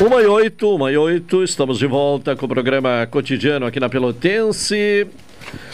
Uma 0.09 0.23
e 0.23 0.25
oito, 0.25 0.75
uma 0.75 0.91
e 0.91 0.97
oito, 0.97 1.43
estamos 1.43 1.77
de 1.77 1.85
volta 1.85 2.35
com 2.35 2.47
o 2.47 2.49
programa 2.49 3.07
cotidiano 3.11 3.67
aqui 3.67 3.79
na 3.79 3.87
Pelotense. 3.87 5.05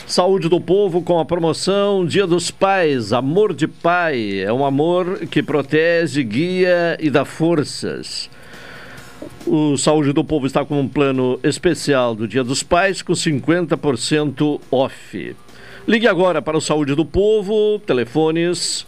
Saúde 0.06 0.50
do 0.50 0.60
Povo 0.60 1.02
com 1.02 1.18
a 1.22 1.24
promoção 1.24 2.06
Dia 2.06 2.28
dos 2.28 2.52
Pais, 2.52 3.14
Amor 3.14 3.54
de 3.54 3.66
Pai. 3.66 4.40
É 4.40 4.52
um 4.52 4.66
amor 4.66 5.20
que 5.32 5.42
protege, 5.42 6.22
guia 6.22 6.98
e 7.00 7.10
dá 7.10 7.24
forças. 7.24 8.30
O 9.48 9.78
Saúde 9.78 10.12
do 10.12 10.22
Povo 10.22 10.46
está 10.46 10.66
com 10.66 10.82
um 10.82 10.88
plano 10.90 11.40
especial 11.42 12.14
do 12.14 12.28
Dia 12.28 12.44
dos 12.44 12.62
Pais 12.62 13.02
com 13.02 13.14
50% 13.14 14.60
off. 14.70 15.36
Ligue 15.88 16.10
agora 16.10 16.42
para 16.42 16.58
o 16.58 16.62
Saúde 16.62 16.94
do 16.94 17.06
Povo, 17.06 17.80
telefones 17.88 18.86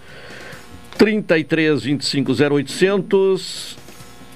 33 0.97 1.83
25 1.83 2.33
0800 2.33 3.86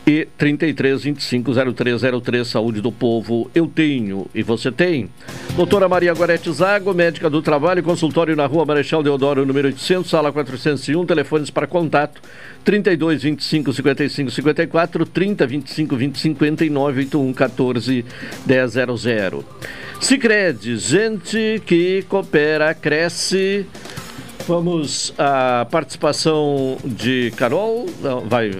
e 0.05 0.27
33 0.37 1.03
25 1.03 1.51
0303 1.73 2.47
Saúde 2.47 2.81
do 2.81 2.91
Povo. 2.91 3.49
Eu 3.53 3.67
tenho 3.67 4.27
e 4.33 4.41
você 4.41 4.71
tem. 4.71 5.09
Doutora 5.55 5.87
Maria 5.87 6.13
Gorete 6.13 6.51
Zago, 6.51 6.93
médica 6.93 7.29
do 7.29 7.41
trabalho, 7.41 7.83
consultório 7.83 8.35
na 8.35 8.45
Rua 8.45 8.65
Marechal 8.65 9.03
Deodoro, 9.03 9.45
número 9.45 9.67
800, 9.67 10.09
sala 10.09 10.31
401, 10.31 11.05
telefones 11.05 11.49
para 11.49 11.67
contato 11.67 12.21
32 12.63 13.23
25 13.23 13.73
55 13.73 14.31
54 14.31 15.05
30 15.05 15.47
25 15.47 15.95
20 15.95 16.19
59 16.19 16.99
81 17.01 17.33
14 17.33 18.05
100. 18.45 19.45
Sicredi, 19.99 20.77
gente 20.77 21.61
que 21.65 22.03
coopera, 22.09 22.73
cresce. 22.73 23.67
Vamos 24.47 25.13
à 25.17 25.65
participação 25.69 26.77
de 26.83 27.31
Carol. 27.37 27.85
Vai, 28.25 28.51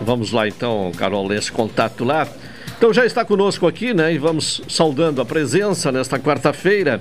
vamos 0.00 0.32
lá 0.32 0.48
então, 0.48 0.92
Carol, 0.96 1.28
nesse 1.28 1.50
contato 1.50 2.04
lá. 2.04 2.26
Então 2.76 2.92
já 2.92 3.04
está 3.04 3.24
conosco 3.24 3.66
aqui, 3.66 3.92
né? 3.94 4.12
E 4.12 4.18
vamos 4.18 4.62
saudando 4.68 5.20
a 5.20 5.24
presença 5.24 5.92
nesta 5.92 6.18
quarta-feira 6.18 7.00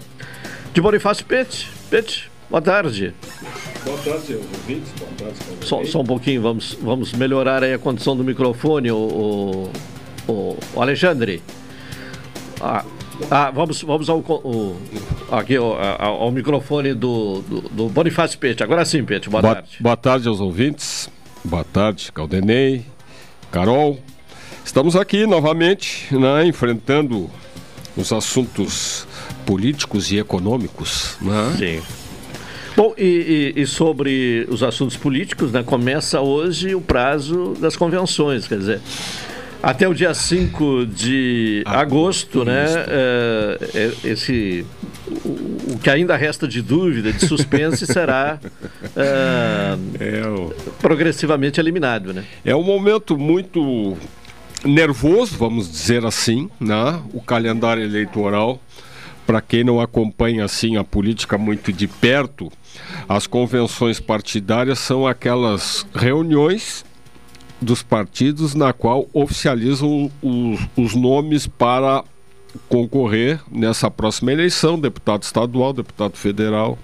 de 0.73 0.81
Bonifácio 0.81 1.25
Pete. 1.25 1.69
Pete, 1.89 2.29
boa 2.49 2.61
tarde. 2.61 3.13
Boa 3.83 3.97
tarde, 3.97 4.35
ouvintes. 4.35 4.91
Boa 4.99 5.11
tarde. 5.17 5.35
Só, 5.61 5.83
só, 5.85 6.01
um 6.01 6.05
pouquinho, 6.05 6.41
vamos, 6.41 6.77
vamos 6.81 7.13
melhorar 7.13 7.63
aí 7.63 7.73
a 7.73 7.79
condição 7.79 8.15
do 8.15 8.23
microfone, 8.23 8.91
o, 8.91 9.71
o, 10.27 10.57
o 10.75 10.81
Alexandre. 10.81 11.41
Ah, 12.61 12.83
ah, 13.29 13.51
vamos, 13.51 13.81
vamos 13.81 14.09
ao, 14.09 14.19
o, 14.19 14.75
aqui, 15.31 15.55
ao, 15.55 15.79
ao, 15.99 16.31
microfone 16.31 16.93
do, 16.93 17.41
do, 17.41 17.61
do 17.69 17.89
Bonifácio 17.89 18.39
Pete. 18.39 18.63
Agora 18.63 18.85
sim, 18.85 19.03
Pete, 19.03 19.29
boa, 19.29 19.41
boa, 19.41 19.55
tarde. 19.55 19.69
Boa 19.79 19.97
tarde 19.97 20.27
aos 20.27 20.39
ouvintes. 20.39 21.09
Boa 21.43 21.63
tarde, 21.63 22.11
Caldenei, 22.11 22.85
Carol. 23.51 23.99
Estamos 24.63 24.95
aqui 24.95 25.25
novamente, 25.25 26.13
né, 26.15 26.45
enfrentando 26.45 27.29
os 27.95 28.11
assuntos 28.13 29.07
políticos 29.45 30.11
e 30.11 30.17
econômicos. 30.17 31.17
Né? 31.21 31.55
Sim. 31.57 31.81
Bom, 32.75 32.93
e, 32.97 33.53
e, 33.55 33.61
e, 33.61 33.67
sobre 33.67 34.47
os 34.49 34.63
assuntos 34.63 34.95
políticos, 34.95 35.51
né, 35.51 35.63
começa 35.63 36.21
hoje 36.21 36.75
o 36.75 36.81
prazo 36.81 37.53
das 37.59 37.75
convenções, 37.75 38.47
quer 38.47 38.57
dizer, 38.57 38.81
até 39.61 39.87
o 39.87 39.93
dia 39.93 40.13
5 40.13 40.85
de 40.85 41.63
agosto, 41.65 42.45
né? 42.45 42.65
É, 42.87 43.57
é, 43.73 44.09
esse, 44.09 44.65
o, 45.25 45.73
o, 45.73 45.79
que 45.81 45.89
ainda 45.89 46.15
resta 46.15 46.47
de 46.47 46.61
dúvida, 46.61 47.11
de 47.11 47.25
suspense, 47.25 47.85
será 47.85 48.39
é, 48.95 49.77
é 49.99 50.27
o... 50.27 50.53
progressivamente 50.79 51.59
eliminado, 51.59 52.13
né? 52.13 52.23
É 52.43 52.55
um 52.55 52.63
momento 52.63 53.17
muito 53.17 53.97
nervoso, 54.63 55.37
vamos 55.37 55.69
dizer 55.69 56.05
assim, 56.05 56.49
né? 56.59 57.01
O 57.13 57.21
calendário 57.21 57.83
eleitoral. 57.83 58.61
Para 59.27 59.41
quem 59.41 59.63
não 59.63 59.79
acompanha 59.79 60.43
assim 60.43 60.75
a 60.75 60.83
política 60.83 61.37
muito 61.37 61.71
de 61.71 61.87
perto, 61.87 62.51
as 63.07 63.27
convenções 63.27 63.99
partidárias 63.99 64.79
são 64.79 65.05
aquelas 65.05 65.85
reuniões 65.93 66.83
dos 67.61 67.83
partidos 67.83 68.55
na 68.55 68.71
qual 68.71 69.07
oficializam 69.13 70.09
os, 70.21 70.59
os 70.77 70.95
nomes 70.95 71.47
para 71.47 72.03
concorrer 72.67 73.39
nessa 73.51 73.91
próxima 73.91 74.31
eleição, 74.31 74.79
deputado 74.79 75.23
estadual, 75.23 75.73
deputado 75.73 76.15
federal, 76.15 76.77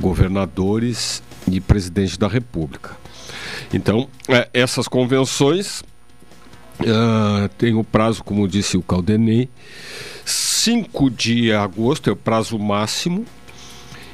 governadores 0.00 1.22
e 1.50 1.60
presidente 1.60 2.18
da 2.18 2.28
República. 2.28 2.96
Então, 3.72 4.08
é, 4.28 4.48
essas 4.52 4.88
convenções 4.88 5.82
uh, 6.80 7.48
têm 7.58 7.74
o 7.74 7.84
prazo, 7.84 8.24
como 8.24 8.48
disse 8.48 8.76
o 8.76 8.82
Caldenei, 8.82 9.48
5 10.24 11.10
de 11.10 11.52
agosto 11.52 12.10
é 12.10 12.12
o 12.12 12.16
prazo 12.16 12.58
máximo 12.58 13.24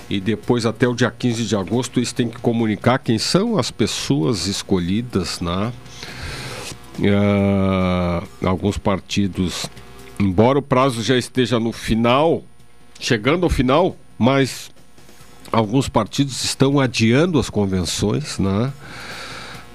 e 0.09 0.21
depois 0.21 0.67
até 0.67 0.87
o 0.87 0.95
dia 0.95 1.11
15 1.11 1.45
de 1.45 1.57
agosto 1.57 1.99
eles 1.99 2.13
têm 2.13 2.29
que 2.29 2.39
comunicar 2.39 2.99
quem 2.99 3.19
são 3.19 3.59
as 3.59 3.71
pessoas 3.71 4.47
escolhidas, 4.47 5.41
né? 5.41 5.73
Uh, 6.99 8.47
alguns 8.47 8.79
partidos 8.79 9.69
embora 10.19 10.59
o 10.59 10.63
prazo 10.63 11.03
já 11.03 11.17
esteja 11.17 11.59
no 11.59 11.73
final, 11.73 12.43
chegando 12.99 13.45
ao 13.45 13.51
final, 13.51 13.97
mas 14.19 14.71
alguns 15.51 15.89
partidos 15.89 16.45
estão 16.45 16.81
adiando 16.81 17.39
as 17.39 17.51
convenções, 17.51 18.39
né? 18.39 18.73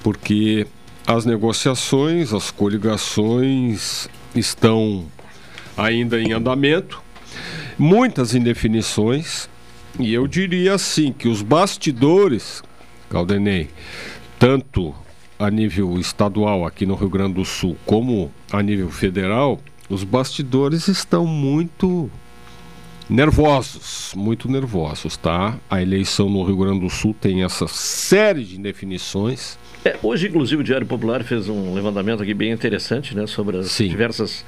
Porque 0.03 0.65
as 1.05 1.25
negociações, 1.25 2.33
as 2.33 2.51
coligações 2.51 4.07
estão 4.35 5.05
ainda 5.75 6.19
em 6.19 6.31
andamento, 6.31 7.01
muitas 7.77 8.33
indefinições, 8.33 9.49
e 9.99 10.13
eu 10.13 10.25
diria 10.27 10.73
assim 10.73 11.11
que 11.11 11.27
os 11.27 11.41
bastidores, 11.41 12.63
Caldenei, 13.09 13.69
tanto 14.39 14.95
a 15.37 15.51
nível 15.51 15.99
estadual 15.99 16.65
aqui 16.65 16.85
no 16.85 16.95
Rio 16.95 17.09
Grande 17.09 17.33
do 17.35 17.45
Sul 17.45 17.77
como 17.85 18.31
a 18.51 18.63
nível 18.63 18.89
federal, 18.89 19.59
os 19.89 20.03
bastidores 20.03 20.87
estão 20.87 21.25
muito 21.25 22.09
nervosos, 23.09 24.13
muito 24.15 24.49
nervosos, 24.49 25.17
tá? 25.17 25.57
A 25.69 25.81
eleição 25.81 26.29
no 26.29 26.43
Rio 26.43 26.57
Grande 26.57 26.81
do 26.81 26.89
Sul 26.89 27.15
tem 27.19 27.43
essa 27.43 27.67
série 27.67 28.43
de 28.43 28.57
indefinições. 28.57 29.57
É, 29.83 29.97
hoje, 30.03 30.27
inclusive, 30.27 30.61
o 30.61 30.63
Diário 30.63 30.85
Popular 30.85 31.23
fez 31.23 31.49
um 31.49 31.73
levantamento 31.73 32.21
aqui 32.21 32.33
bem 32.33 32.51
interessante, 32.51 33.15
né, 33.15 33.25
sobre 33.25 33.57
as 33.57 33.71
Sim. 33.71 33.87
diversas 33.87 34.45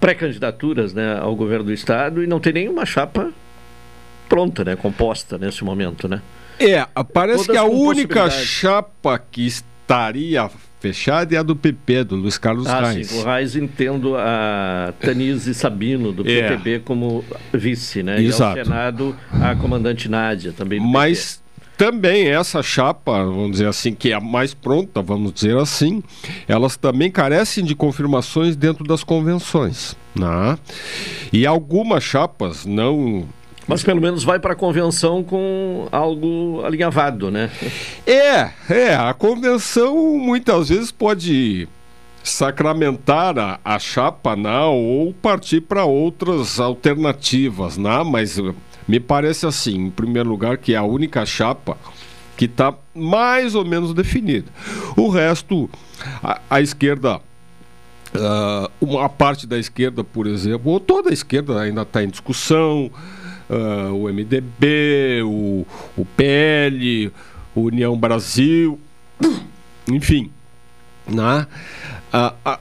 pré-candidaturas, 0.00 0.92
né, 0.92 1.18
ao 1.18 1.34
governo 1.34 1.64
do 1.64 1.72
estado 1.72 2.22
e 2.22 2.26
não 2.26 2.38
tem 2.38 2.52
nenhuma 2.52 2.84
chapa 2.84 3.32
pronta, 4.28 4.64
né, 4.64 4.76
composta 4.76 5.38
nesse 5.38 5.64
momento, 5.64 6.08
né? 6.08 6.20
É, 6.58 6.86
parece 7.12 7.46
Todas 7.46 7.52
que 7.52 7.56
a 7.58 7.64
única 7.64 8.30
chapa 8.30 9.18
que 9.30 9.46
estaria 9.46 10.50
fechada 10.80 11.34
é 11.34 11.38
a 11.38 11.42
do 11.42 11.54
PP, 11.56 12.04
do 12.04 12.16
Luiz 12.16 12.38
Carlos 12.38 12.66
Ah, 12.66 12.90
Reis. 12.92 13.08
sim, 13.08 13.20
o 13.20 13.24
Reis 13.24 13.56
entendo 13.56 14.16
a 14.16 14.92
Tanise 15.00 15.52
Sabino, 15.54 16.12
do 16.12 16.22
É. 16.28 16.48
PTB, 16.50 16.80
como 16.80 17.24
vice, 17.52 18.02
né? 18.02 18.22
Exato. 18.22 18.56
E 18.56 18.60
ao 18.60 18.64
Senado, 18.66 19.16
a 19.32 19.54
comandante 19.56 20.08
Nádia, 20.08 20.52
também 20.52 20.80
do 20.80 20.86
Mas 20.86 21.42
também 21.76 22.28
essa 22.28 22.62
chapa, 22.62 23.22
vamos 23.24 23.52
dizer 23.52 23.66
assim, 23.68 23.94
que 23.94 24.10
é 24.10 24.14
a 24.14 24.20
mais 24.20 24.54
pronta, 24.54 25.02
vamos 25.02 25.32
dizer 25.32 25.56
assim, 25.58 26.02
elas 26.48 26.76
também 26.76 27.10
carecem 27.10 27.62
de 27.64 27.74
confirmações 27.74 28.56
dentro 28.56 28.82
das 28.84 29.04
convenções. 29.04 29.94
Né? 30.14 30.58
E 31.32 31.46
algumas 31.46 32.02
chapas 32.02 32.64
não. 32.64 33.28
Mas 33.66 33.82
pelo 33.82 34.00
menos 34.00 34.22
vai 34.22 34.38
para 34.38 34.52
a 34.52 34.56
convenção 34.56 35.24
com 35.24 35.88
algo 35.90 36.62
alinhavado, 36.64 37.30
né? 37.30 37.50
É, 38.06 38.50
é, 38.70 38.94
a 38.94 39.12
convenção 39.12 40.16
muitas 40.16 40.68
vezes 40.68 40.92
pode 40.92 41.68
sacramentar 42.22 43.38
a, 43.38 43.60
a 43.64 43.78
chapa 43.78 44.34
né, 44.34 44.60
ou 44.64 45.12
partir 45.14 45.60
para 45.60 45.84
outras 45.84 46.58
alternativas, 46.58 47.76
né? 47.76 48.02
mas 48.04 48.36
eh, 48.36 48.52
me 48.86 48.98
parece 48.98 49.46
assim, 49.46 49.86
em 49.86 49.90
primeiro 49.90 50.28
lugar, 50.28 50.58
que 50.58 50.74
é 50.74 50.76
a 50.76 50.82
única 50.82 51.24
chapa 51.24 51.76
que 52.36 52.46
está 52.46 52.74
mais 52.94 53.54
ou 53.54 53.64
menos 53.64 53.94
definida. 53.94 54.46
O 54.96 55.08
resto, 55.08 55.70
a, 56.22 56.40
a 56.50 56.60
esquerda, 56.60 57.20
ah, 58.14 58.70
uma 58.80 59.08
parte 59.08 59.46
da 59.46 59.58
esquerda, 59.58 60.04
por 60.04 60.26
exemplo, 60.26 60.72
ou 60.72 60.80
toda 60.80 61.10
a 61.10 61.12
esquerda 61.12 61.60
ainda 61.60 61.82
está 61.82 62.02
em 62.02 62.08
discussão, 62.08 62.90
ah, 63.48 63.90
o 63.92 64.08
MDB, 64.12 65.22
o, 65.24 65.66
o 65.96 66.04
PL, 66.16 67.12
o 67.54 67.62
União 67.62 67.96
Brasil, 67.96 68.78
enfim, 69.88 70.30
né? 71.06 71.46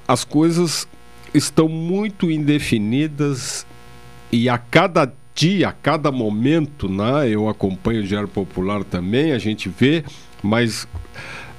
As 0.08 0.24
coisas 0.24 0.88
estão 1.34 1.68
muito 1.68 2.30
indefinidas 2.30 3.66
e 4.32 4.50
a 4.50 4.58
cada 4.58 5.12
dia, 5.34 5.70
a 5.70 5.72
cada 5.72 6.12
momento, 6.12 6.88
né? 6.88 7.30
eu 7.30 7.50
acompanho 7.50 8.02
o 8.02 8.04
Diário 8.04 8.28
Popular 8.28 8.84
também, 8.84 9.34
a 9.34 9.38
gente 9.38 9.70
vê, 9.70 10.04
mas 10.42 10.88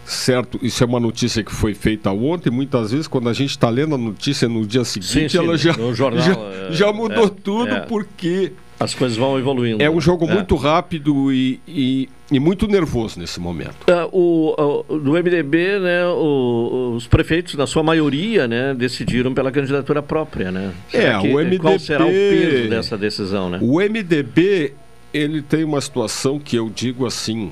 certo, 0.05 0.59
isso 0.63 0.83
é 0.83 0.87
uma 0.87 1.01
notícia 1.01 1.43
que 1.43 1.53
foi 1.53 1.75
feita 1.75 2.11
ontem, 2.11 2.51
muitas 2.51 2.93
vezes 2.93 3.07
quando 3.07 3.29
a 3.29 3.33
gente 3.33 3.51
está 3.51 3.69
lendo 3.69 3.95
a 3.95 3.99
notícia 3.99 4.49
no 4.49 4.67
dia 4.67 4.85
seguinte, 4.85 5.33
sim, 5.33 5.39
ela 5.39 5.59
já, 5.59 5.73
jornal, 5.93 6.23
já, 6.23 6.33
é, 6.33 6.73
já 6.73 6.93
mudou 6.93 7.27
é, 7.27 7.31
tudo 7.31 7.75
é. 7.75 7.81
porque 7.81 8.53
As 8.79 8.95
coisas 8.95 9.17
vão 9.17 9.39
evoluindo. 9.39 9.83
é 9.83 9.89
um 9.89 10.01
jogo 10.01 10.27
É. 10.29 10.35
muito 10.35 10.55
rápido 10.55 11.33
e, 11.33 11.59
e, 11.67 12.09
e 12.31 12.39
muito 12.39 12.69
nervoso 12.69 13.19
nesse 13.19 13.41
momento. 13.41 13.91
Ah, 13.91 14.07
o, 14.13 14.83
o- 14.89 14.99
do 14.99 15.13
MDB, 15.17 15.79
né, 15.81 16.07
o- 16.09 16.93
os 16.95 17.07
prefeitos, 17.07 17.55
na 17.55 17.67
sua 17.67 17.83
maioria, 17.83 18.47
né, 18.47 18.75
decidiram 18.75 19.33
pela 19.33 19.51
candidatura 19.51 20.03
própria, 20.03 20.53
né? 20.53 20.73
É, 20.93 21.19
que- 21.19 21.29
o 21.29 21.39
MDB 21.41 21.59
Qual 21.59 21.79
será 21.79 22.05
o 22.05 22.11
peso 22.11 22.69
dessa 22.69 22.99
decisão, 22.99 23.49
né? 23.49 23.59
O 23.63 23.81
MDB, 23.81 24.75
ele 25.15 25.41
tem 25.41 25.65
uma 25.65 25.81
situação 25.81 26.39
que 26.39 26.55
eu 26.57 26.69
digo 26.69 27.07
assim, 27.07 27.51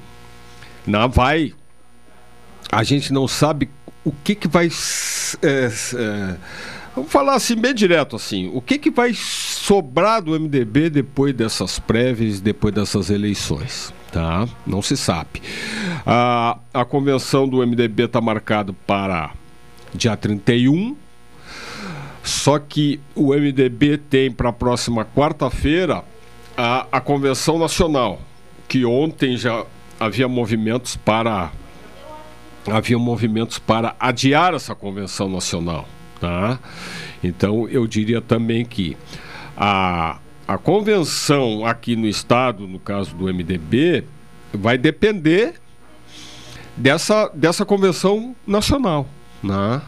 na 0.86 1.06
vai, 1.06 1.54
a 2.70 2.82
gente 2.82 3.12
não 3.14 3.26
sabe 3.26 3.70
o 4.04 4.12
que 4.12 4.34
que 4.34 4.46
vai, 4.46 4.68
é, 5.42 5.48
é, 5.96 6.34
vamos 6.94 7.10
falar 7.10 7.34
assim 7.34 7.56
bem 7.56 7.72
direto 7.74 8.14
assim, 8.14 8.50
o 8.52 8.60
que 8.60 8.76
que 8.78 8.90
vai 8.90 9.12
sobrar 9.66 10.20
do 10.20 10.38
MDB 10.38 10.90
depois 10.90 11.32
dessas 11.32 11.78
prévias, 11.78 12.38
depois 12.38 12.74
dessas 12.74 13.08
eleições, 13.08 13.94
tá? 14.12 14.46
Não 14.66 14.82
se 14.82 14.94
sabe. 14.94 15.40
A, 16.04 16.58
a 16.74 16.84
convenção 16.84 17.48
do 17.48 17.66
MDB 17.66 18.04
está 18.04 18.20
marcada 18.20 18.74
para 18.86 19.32
dia 19.94 20.14
31, 20.18 20.94
só 22.22 22.58
que 22.58 23.00
o 23.14 23.32
MDB 23.32 23.96
tem 23.96 24.30
para 24.30 24.50
a 24.50 24.52
próxima 24.52 25.02
quarta-feira 25.02 26.04
a, 26.54 26.86
a 26.92 27.00
convenção 27.00 27.58
nacional, 27.58 28.20
que 28.68 28.84
ontem 28.84 29.34
já 29.34 29.64
havia 29.98 30.28
movimentos 30.28 30.94
para 30.94 31.50
havia 32.70 32.98
movimentos 32.98 33.58
para 33.58 33.96
adiar 33.98 34.52
essa 34.52 34.74
convenção 34.74 35.26
nacional, 35.26 35.88
tá? 36.20 36.58
Então 37.22 37.66
eu 37.66 37.86
diria 37.86 38.20
também 38.20 38.62
que 38.66 38.94
a, 39.56 40.18
a 40.46 40.58
convenção 40.58 41.64
aqui 41.64 41.96
no 41.96 42.06
estado, 42.06 42.66
no 42.66 42.78
caso 42.78 43.14
do 43.14 43.32
MDB, 43.32 44.04
vai 44.52 44.76
depender 44.78 45.54
dessa, 46.76 47.28
dessa 47.34 47.64
convenção 47.64 48.34
nacional, 48.46 49.06
né? 49.42 49.80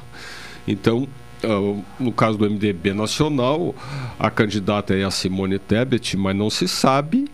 Então, 0.67 1.09
ah, 1.45 1.83
no 1.99 2.13
caso 2.13 2.39
do 2.39 2.49
MDB 2.49 2.93
nacional, 2.93 3.75
a 4.19 4.31
candidata 4.31 4.95
é 4.95 5.05
a 5.05 5.11
Simone 5.11 5.59
Tebet, 5.59 6.17
mas 6.17 6.35
não 6.35 6.51
se 6.51 6.67
sabe, 6.67 7.29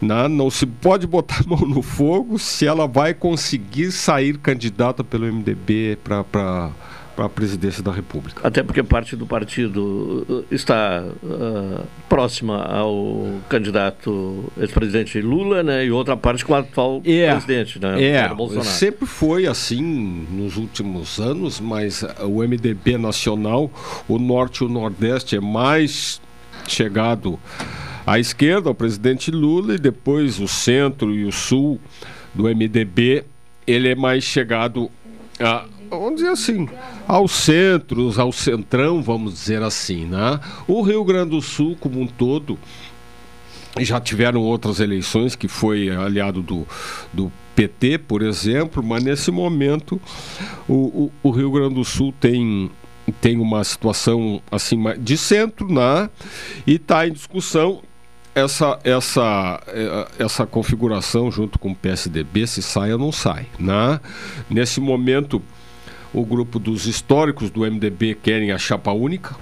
né? 0.00 0.28
não 0.28 0.50
se 0.50 0.66
pode 0.66 1.06
botar 1.06 1.40
a 1.44 1.48
mão 1.48 1.60
no 1.60 1.82
fogo 1.82 2.38
se 2.38 2.66
ela 2.66 2.86
vai 2.86 3.12
conseguir 3.14 3.92
sair 3.92 4.38
candidata 4.38 5.02
pelo 5.02 5.26
MDB 5.26 5.98
para 6.02 6.70
a 7.26 7.28
presidência 7.28 7.82
da 7.82 7.92
República. 7.92 8.46
Até 8.46 8.62
porque 8.62 8.82
parte 8.82 9.16
do 9.16 9.26
partido 9.26 10.26
uh, 10.28 10.44
está 10.50 11.04
uh, 11.22 11.84
próxima 12.08 12.62
ao 12.64 13.40
candidato 13.48 14.44
ex-presidente 14.58 15.20
Lula, 15.20 15.62
né? 15.62 15.86
E 15.86 15.90
outra 15.90 16.16
parte 16.16 16.44
com 16.44 16.52
o 16.52 16.56
atual 16.56 17.00
presidente, 17.00 17.80
né? 17.80 18.02
É, 18.02 18.28
Bolsonaro. 18.28 18.66
sempre 18.66 19.06
foi 19.06 19.46
assim 19.46 19.82
nos 20.30 20.56
últimos 20.56 21.18
anos, 21.18 21.60
mas 21.60 22.04
o 22.20 22.42
MDB 22.42 22.98
nacional, 22.98 23.70
o 24.08 24.18
Norte 24.18 24.62
e 24.62 24.66
o 24.66 24.68
Nordeste 24.68 25.36
é 25.36 25.40
mais 25.40 26.20
chegado 26.66 27.38
à 28.06 28.18
esquerda, 28.18 28.68
ao 28.68 28.74
presidente 28.74 29.30
Lula, 29.30 29.74
e 29.74 29.78
depois 29.78 30.38
o 30.38 30.48
Centro 30.48 31.14
e 31.14 31.24
o 31.24 31.32
Sul 31.32 31.80
do 32.34 32.44
MDB, 32.44 33.24
ele 33.66 33.88
é 33.88 33.94
mais 33.94 34.24
chegado 34.24 34.90
a, 35.40 35.66
vamos 35.90 36.16
dizer 36.16 36.30
assim, 36.30 36.68
aos 37.08 37.32
centros, 37.32 38.18
ao 38.18 38.30
centrão, 38.30 39.02
vamos 39.02 39.32
dizer 39.32 39.62
assim, 39.62 40.04
né? 40.04 40.38
O 40.66 40.82
Rio 40.82 41.02
Grande 41.02 41.30
do 41.30 41.40
Sul, 41.40 41.74
como 41.80 41.98
um 41.98 42.06
todo, 42.06 42.58
já 43.80 43.98
tiveram 43.98 44.42
outras 44.42 44.78
eleições 44.78 45.34
que 45.34 45.48
foi 45.48 45.88
aliado 45.88 46.42
do, 46.42 46.66
do 47.10 47.32
PT, 47.56 47.98
por 47.98 48.20
exemplo, 48.20 48.82
mas 48.82 49.02
nesse 49.02 49.30
momento 49.30 49.98
o, 50.68 50.74
o, 50.74 51.12
o 51.22 51.30
Rio 51.30 51.50
Grande 51.50 51.76
do 51.76 51.84
Sul 51.84 52.12
tem, 52.20 52.70
tem 53.22 53.38
uma 53.38 53.64
situação 53.64 54.42
assim 54.50 54.78
de 54.98 55.16
centro, 55.16 55.66
né? 55.66 56.10
E 56.66 56.74
está 56.74 57.08
em 57.08 57.12
discussão 57.12 57.80
essa, 58.34 58.78
essa, 58.84 59.62
eh, 59.68 60.08
essa 60.18 60.46
configuração 60.46 61.30
junto 61.30 61.58
com 61.58 61.70
o 61.72 61.74
PSDB, 61.74 62.46
se 62.46 62.62
sai 62.62 62.92
ou 62.92 62.98
não 62.98 63.10
sai. 63.10 63.46
Né? 63.58 64.00
Nesse 64.48 64.80
momento, 64.80 65.42
o 66.12 66.24
grupo 66.24 66.58
dos 66.58 66.86
históricos 66.86 67.50
do 67.50 67.60
MDB 67.60 68.14
querem 68.14 68.52
a 68.52 68.58
chapa 68.58 68.92
única. 68.92 69.36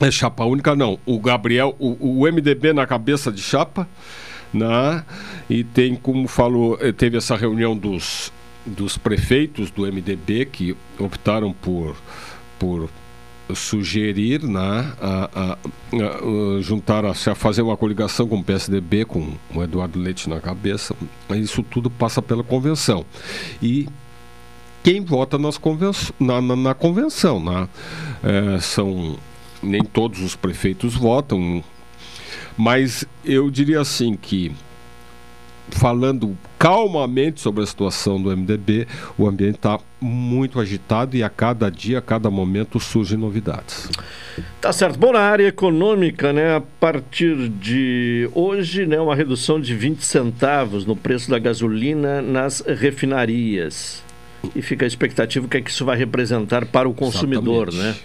É 0.00 0.10
chapa 0.10 0.44
única, 0.44 0.74
não. 0.74 0.98
O 1.06 1.18
Gabriel, 1.20 1.74
o, 1.78 2.22
o 2.22 2.32
MDB 2.32 2.72
na 2.72 2.86
cabeça 2.86 3.30
de 3.30 3.40
chapa, 3.40 3.88
né? 4.52 5.04
E 5.48 5.62
tem, 5.62 5.94
como 5.94 6.26
falou, 6.26 6.78
eh, 6.80 6.92
teve 6.92 7.16
essa 7.16 7.36
reunião 7.36 7.76
dos, 7.76 8.32
dos 8.64 8.98
prefeitos 8.98 9.70
do 9.70 9.82
MDB 9.82 10.46
que 10.46 10.76
optaram 10.98 11.52
por, 11.52 11.96
por 12.58 12.88
sugerir 13.54 14.42
né, 14.42 14.92
a, 15.00 15.30
a, 15.34 15.52
a, 15.52 16.60
juntar 16.62 17.04
a, 17.04 17.12
fazer 17.12 17.62
uma 17.62 17.76
coligação 17.76 18.26
com 18.26 18.38
o 18.38 18.44
PSDB, 18.44 19.04
com 19.04 19.34
o 19.54 19.62
Eduardo 19.62 19.98
Leite 19.98 20.30
na 20.30 20.40
cabeça. 20.40 20.94
Isso 21.30 21.62
tudo 21.62 21.90
passa 21.90 22.22
pela 22.22 22.42
convenção. 22.42 23.04
E 23.62 23.86
quem 24.84 25.00
vota 25.00 25.38
nas 25.38 25.56
conven 25.56 25.90
na, 26.20 26.42
na, 26.42 26.54
na, 26.54 26.74
convenção. 26.74 27.42
Né? 27.42 27.68
É, 28.22 28.60
são 28.60 29.16
nem 29.62 29.82
todos 29.82 30.20
os 30.20 30.36
prefeitos 30.36 30.94
votam, 30.94 31.64
mas 32.56 33.04
eu 33.24 33.50
diria 33.50 33.80
assim 33.80 34.14
que 34.14 34.52
falando 35.70 36.36
calmamente 36.58 37.40
sobre 37.40 37.62
a 37.62 37.66
situação 37.66 38.22
do 38.22 38.34
MDB, 38.36 38.86
o 39.16 39.26
ambiente 39.26 39.56
está 39.56 39.80
muito 39.98 40.60
agitado 40.60 41.16
e 41.16 41.22
a 41.22 41.30
cada 41.30 41.70
dia, 41.70 41.98
a 41.98 42.02
cada 42.02 42.30
momento 42.30 42.78
surgem 42.78 43.16
novidades. 43.16 43.88
Tá 44.60 44.70
certo. 44.70 44.98
Bom, 44.98 45.12
na 45.12 45.20
área 45.20 45.46
econômica, 45.46 46.34
né, 46.34 46.56
a 46.56 46.60
partir 46.60 47.48
de 47.48 48.28
hoje, 48.34 48.84
né, 48.84 49.00
uma 49.00 49.16
redução 49.16 49.58
de 49.58 49.74
20 49.74 50.04
centavos 50.04 50.84
no 50.84 50.94
preço 50.94 51.30
da 51.30 51.38
gasolina 51.38 52.20
nas 52.20 52.60
refinarias. 52.60 54.03
E 54.54 54.62
fica 54.62 54.84
a 54.84 54.88
expectativa 54.88 55.46
o 55.46 55.48
que 55.48 55.56
é 55.56 55.60
que 55.60 55.70
isso 55.70 55.84
vai 55.84 55.96
representar 55.96 56.66
para 56.66 56.88
o 56.88 56.94
consumidor, 56.94 57.68
Exatamente. 57.68 57.98
né? 57.98 58.04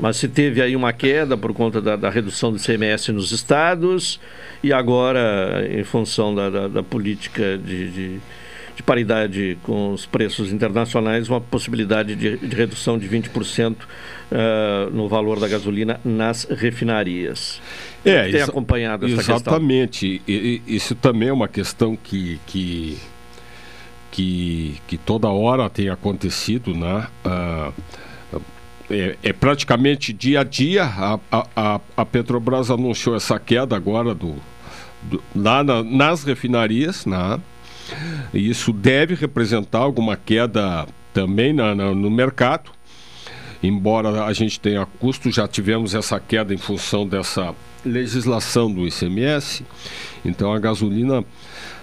Mas 0.00 0.16
se 0.16 0.28
teve 0.28 0.62
aí 0.62 0.74
uma 0.74 0.92
queda 0.92 1.36
por 1.36 1.52
conta 1.52 1.80
da, 1.80 1.96
da, 1.96 2.08
redução 2.08 2.50
do 2.50 2.58
CMS 2.58 3.08
nos 3.08 3.30
estados 3.30 4.18
e 4.62 4.72
agora, 4.72 5.66
em 5.70 5.84
função 5.84 6.34
da, 6.34 6.48
da, 6.48 6.68
da 6.68 6.82
política 6.82 7.58
de, 7.58 7.90
de, 7.90 8.20
de, 8.74 8.82
paridade 8.82 9.58
com 9.62 9.92
os 9.92 10.06
preços 10.06 10.50
internacionais, 10.50 11.28
uma 11.28 11.40
possibilidade 11.40 12.16
de, 12.16 12.38
de 12.38 12.56
redução 12.56 12.98
de 12.98 13.06
20% 13.06 13.72
uh, 13.72 13.76
eh, 14.30 14.88
no 14.92 15.08
valor 15.08 15.38
da 15.38 15.46
gasolina 15.46 16.00
nas 16.04 16.44
refinarias. 16.44 17.60
É, 18.04 18.30
tem 18.30 18.42
acompanhado 18.42 19.06
essa 19.06 19.20
exatamente. 19.20 20.18
questão? 20.18 20.34
Exatamente. 20.34 20.62
Isso 20.66 20.94
também 20.94 21.28
é 21.28 21.32
uma 21.32 21.48
questão 21.48 21.94
que, 21.94 22.40
que, 22.46 22.98
que, 24.12 24.76
que 24.86 24.96
toda 24.96 25.28
hora 25.28 25.68
tem 25.68 25.88
acontecido, 25.88 26.74
né? 26.74 27.08
Uh, 27.24 28.40
é, 28.90 29.16
é, 29.22 29.32
praticamente 29.32 30.12
dia 30.12 30.40
a 30.40 30.44
dia. 30.44 30.84
A, 30.84 31.18
a, 31.56 31.80
a, 31.96 32.04
Petrobras 32.04 32.70
anunciou 32.70 33.16
essa 33.16 33.38
queda 33.40 33.74
agora 33.74 34.14
do, 34.14 34.36
do 35.02 35.22
lá 35.34 35.64
na, 35.64 35.82
nas 35.82 36.22
refinarias, 36.22 37.06
né? 37.06 37.40
E 38.34 38.48
isso 38.50 38.72
deve 38.72 39.14
representar 39.14 39.78
alguma 39.78 40.14
queda 40.14 40.86
também 41.14 41.54
na, 41.54 41.74
na, 41.74 41.94
no 41.94 42.10
mercado. 42.10 42.70
Embora 43.62 44.24
a 44.24 44.32
gente 44.32 44.60
tenha 44.60 44.84
custo, 44.84 45.30
já 45.30 45.48
tivemos 45.48 45.94
essa 45.94 46.20
queda 46.20 46.52
em 46.52 46.58
função 46.58 47.06
dessa 47.06 47.54
legislação 47.84 48.70
do 48.70 48.86
ICMS. 48.86 49.64
Então 50.24 50.52
a 50.52 50.58
gasolina 50.58 51.24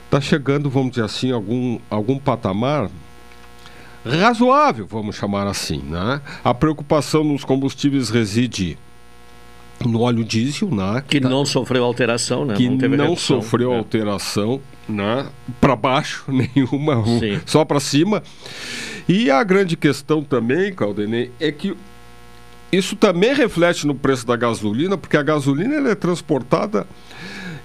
está 0.09 0.19
chegando, 0.19 0.69
vamos 0.69 0.91
dizer 0.91 1.03
assim, 1.03 1.31
algum, 1.31 1.79
algum 1.89 2.17
patamar 2.17 2.89
razoável, 4.03 4.87
vamos 4.87 5.15
chamar 5.15 5.47
assim. 5.47 5.77
Né? 5.77 6.19
A 6.43 6.53
preocupação 6.53 7.23
nos 7.23 7.43
combustíveis 7.43 8.09
reside 8.09 8.77
no 9.85 10.01
óleo 10.01 10.25
diesel, 10.25 10.69
né? 10.69 11.03
Que 11.07 11.19
não 11.19 11.45
sofreu 11.45 11.83
alteração, 11.83 12.43
né? 12.43 12.55
Que 12.55 12.67
não, 12.67 12.97
não 12.97 13.15
sofreu 13.15 13.71
é. 13.71 13.77
alteração, 13.77 14.59
né? 14.87 15.27
Para 15.61 15.75
baixo, 15.75 16.25
nenhuma, 16.27 17.03
Sim. 17.05 17.39
só 17.45 17.63
para 17.63 17.79
cima. 17.79 18.21
E 19.07 19.31
a 19.31 19.41
grande 19.43 19.77
questão 19.77 20.21
também, 20.21 20.73
Caldenei, 20.73 21.31
é 21.39 21.51
que 21.51 21.77
isso 22.71 22.95
também 22.95 23.33
reflete 23.33 23.87
no 23.87 23.95
preço 23.95 24.27
da 24.27 24.35
gasolina, 24.35 24.97
porque 24.97 25.17
a 25.17 25.23
gasolina 25.23 25.75
ela 25.75 25.89
é 25.89 25.95
transportada 25.95 26.85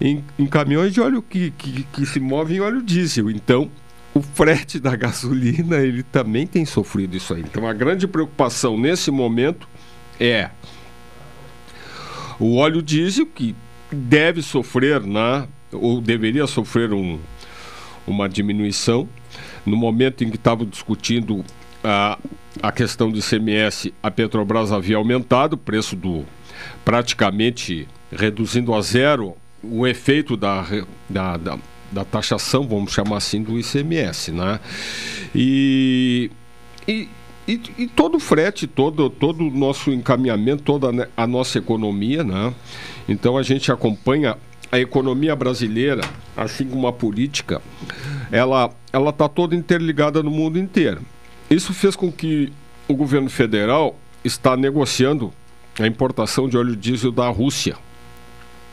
em, 0.00 0.24
em 0.38 0.46
caminhões 0.46 0.92
de 0.92 1.00
óleo 1.00 1.22
que, 1.22 1.50
que, 1.52 1.82
que 1.84 2.06
se 2.06 2.20
movem 2.20 2.58
em 2.58 2.60
óleo 2.60 2.82
diesel. 2.82 3.30
Então, 3.30 3.70
o 4.14 4.22
frete 4.22 4.78
da 4.78 4.94
gasolina 4.94 5.78
ele 5.78 6.02
também 6.02 6.46
tem 6.46 6.64
sofrido 6.64 7.16
isso 7.16 7.34
aí. 7.34 7.40
Então 7.40 7.66
a 7.66 7.72
grande 7.72 8.06
preocupação 8.06 8.78
nesse 8.78 9.10
momento 9.10 9.68
é 10.20 10.50
o 12.38 12.56
óleo 12.56 12.80
diesel 12.80 13.26
que 13.26 13.54
deve 13.90 14.40
sofrer, 14.40 15.00
né, 15.00 15.48
ou 15.72 16.00
deveria 16.00 16.46
sofrer 16.46 16.92
um, 16.92 17.18
uma 18.06 18.28
diminuição. 18.28 19.08
No 19.66 19.76
momento 19.76 20.22
em 20.22 20.30
que 20.30 20.36
estavam 20.36 20.66
discutindo 20.66 21.44
a, 21.82 22.18
a 22.62 22.70
questão 22.70 23.10
do 23.10 23.18
ICMS, 23.18 23.92
a 24.02 24.10
Petrobras 24.10 24.70
havia 24.70 24.96
aumentado 24.96 25.54
o 25.54 25.58
preço 25.58 25.96
do 25.96 26.24
praticamente 26.84 27.88
reduzindo 28.12 28.72
a 28.74 28.80
zero 28.80 29.36
o 29.70 29.86
efeito 29.86 30.36
da, 30.36 30.64
da, 31.08 31.36
da 31.36 31.58
da 31.94 32.04
taxação, 32.04 32.66
vamos 32.66 32.92
chamar 32.92 33.18
assim, 33.18 33.42
do 33.42 33.58
ICMS, 33.58 34.32
né? 34.32 34.58
E, 35.34 36.30
e, 36.86 37.08
e, 37.46 37.60
e 37.78 37.86
todo 37.86 38.16
o 38.16 38.20
frete, 38.20 38.66
todo, 38.66 39.08
todo 39.08 39.46
o 39.46 39.50
nosso 39.50 39.92
encaminhamento, 39.92 40.64
toda 40.64 41.08
a 41.16 41.26
nossa 41.26 41.58
economia, 41.58 42.24
né? 42.24 42.52
Então 43.08 43.38
a 43.38 43.42
gente 43.42 43.70
acompanha 43.70 44.36
a 44.72 44.78
economia 44.78 45.36
brasileira, 45.36 46.02
assim 46.36 46.66
como 46.66 46.86
a 46.88 46.92
política, 46.92 47.62
ela 48.32 48.70
ela 48.92 49.10
está 49.10 49.28
toda 49.28 49.54
interligada 49.54 50.22
no 50.22 50.30
mundo 50.30 50.58
inteiro. 50.58 51.00
Isso 51.48 51.72
fez 51.72 51.94
com 51.94 52.10
que 52.10 52.52
o 52.88 52.94
governo 52.94 53.30
federal 53.30 53.96
está 54.24 54.56
negociando 54.56 55.32
a 55.78 55.86
importação 55.86 56.48
de 56.48 56.56
óleo 56.56 56.74
diesel 56.74 57.12
da 57.12 57.28
Rússia 57.28 57.76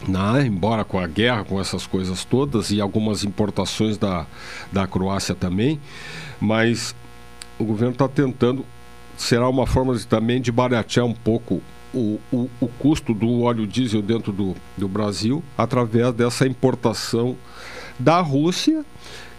né? 0.08 0.46
embora 0.46 0.84
com 0.84 1.00
a 1.00 1.08
guerra, 1.08 1.44
com 1.44 1.60
essas 1.60 1.86
coisas 1.86 2.26
todas 2.26 2.72
e 2.72 2.82
algumas 2.82 3.24
importações 3.24 3.98
da, 3.98 4.26
da 4.72 4.88
Croácia 4.88 5.36
também, 5.36 5.80
mas 6.40 6.96
o 7.60 7.64
governo 7.64 7.94
está 7.94 8.08
tentando, 8.08 8.66
será 9.18 9.48
uma 9.48 9.68
forma 9.68 9.96
de, 9.96 10.06
também 10.08 10.42
de 10.42 10.52
baratear 10.52 11.06
um 11.06 11.14
pouco 11.14 11.62
o, 11.94 12.20
o, 12.32 12.50
o, 12.60 12.68
custo 12.68 13.14
do 13.14 13.42
óleo 13.42 13.68
diesel 13.68 14.02
dentro 14.02 14.32
do, 14.32 14.56
do 14.78 14.88
Brasil 14.88 15.44
através 15.58 16.14
dessa 16.14 16.48
importação 16.48 17.36
da 18.00 18.22
Rússia, 18.22 18.86